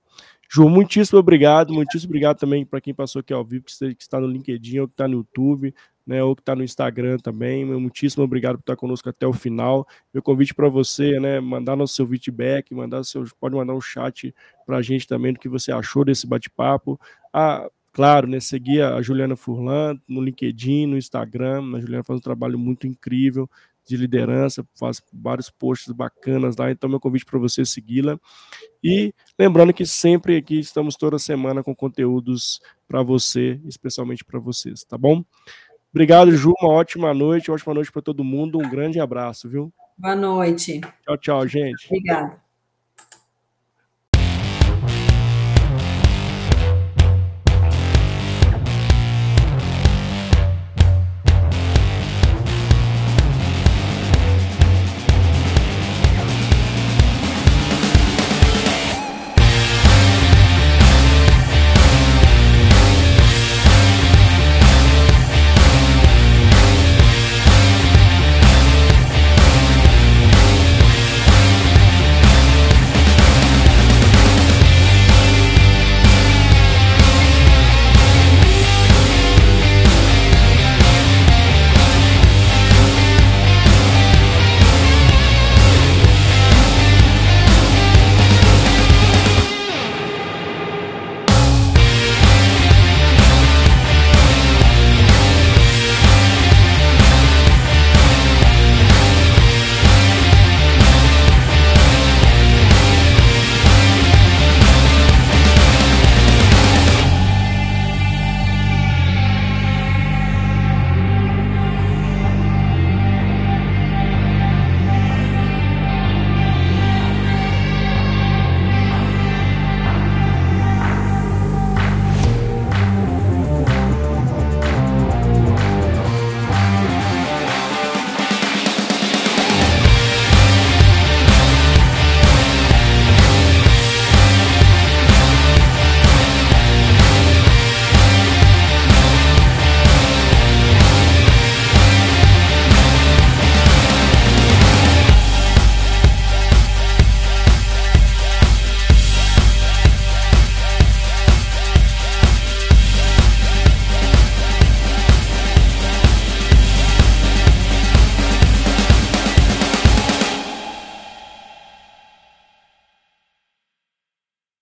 Ju, 0.52 0.68
muitíssimo 0.68 1.20
obrigado, 1.20 1.72
muitíssimo 1.72 2.10
obrigado 2.10 2.38
também 2.38 2.66
para 2.66 2.80
quem 2.80 2.92
passou 2.92 3.20
aqui 3.20 3.32
ao 3.32 3.44
vivo, 3.44 3.64
que 3.64 4.02
está 4.02 4.20
no 4.20 4.26
LinkedIn, 4.26 4.80
ou 4.80 4.88
que 4.88 4.94
está 4.94 5.06
no 5.06 5.18
YouTube, 5.18 5.72
né, 6.04 6.24
ou 6.24 6.34
que 6.34 6.42
está 6.42 6.56
no 6.56 6.64
Instagram 6.64 7.18
também. 7.18 7.64
Muitíssimo 7.64 8.24
obrigado 8.24 8.56
por 8.56 8.62
estar 8.62 8.74
conosco 8.74 9.08
até 9.08 9.24
o 9.28 9.32
final. 9.32 9.86
Meu 10.12 10.20
convite 10.20 10.52
para 10.52 10.68
você, 10.68 11.20
né, 11.20 11.38
mandar 11.38 11.76
nosso 11.76 11.94
seu 11.94 12.04
feedback, 12.04 12.74
mandar 12.74 13.04
seu, 13.04 13.24
pode 13.38 13.54
mandar 13.54 13.74
um 13.74 13.80
chat 13.80 14.34
para 14.66 14.78
a 14.78 14.82
gente 14.82 15.06
também 15.06 15.32
do 15.32 15.38
que 15.38 15.48
você 15.48 15.70
achou 15.70 16.04
desse 16.04 16.26
bate-papo. 16.26 17.00
Ah, 17.32 17.70
claro, 17.92 18.26
né, 18.26 18.40
seguir 18.40 18.82
a 18.82 19.00
Juliana 19.00 19.36
Furlan 19.36 20.00
no 20.08 20.20
LinkedIn, 20.20 20.86
no 20.86 20.98
Instagram. 20.98 21.76
A 21.76 21.80
Juliana 21.80 22.02
faz 22.02 22.18
um 22.18 22.22
trabalho 22.22 22.58
muito 22.58 22.88
incrível 22.88 23.48
de 23.90 23.96
liderança, 23.96 24.64
faz 24.78 25.02
vários 25.12 25.50
posts 25.50 25.92
bacanas 25.92 26.56
lá, 26.56 26.70
então 26.70 26.88
meu 26.88 27.00
convite 27.00 27.24
para 27.24 27.38
você 27.38 27.64
segui-la. 27.64 28.18
E 28.82 29.12
lembrando 29.38 29.74
que 29.74 29.84
sempre 29.84 30.36
aqui 30.36 30.60
estamos 30.60 30.96
toda 30.96 31.18
semana 31.18 31.62
com 31.62 31.74
conteúdos 31.74 32.60
para 32.86 33.02
você, 33.02 33.60
especialmente 33.66 34.24
para 34.24 34.38
vocês, 34.38 34.84
tá 34.84 34.96
bom? 34.96 35.24
Obrigado, 35.92 36.30
Ju. 36.30 36.52
Uma 36.60 36.72
ótima 36.72 37.12
noite, 37.12 37.50
uma 37.50 37.56
ótima 37.56 37.74
noite 37.74 37.90
para 37.90 38.00
todo 38.00 38.22
mundo. 38.22 38.58
Um 38.58 38.70
grande 38.70 39.00
abraço, 39.00 39.48
viu? 39.48 39.72
Boa 39.98 40.14
noite. 40.14 40.80
Tchau, 41.04 41.18
tchau, 41.18 41.46
gente. 41.48 41.86
Obrigada. 41.86 42.49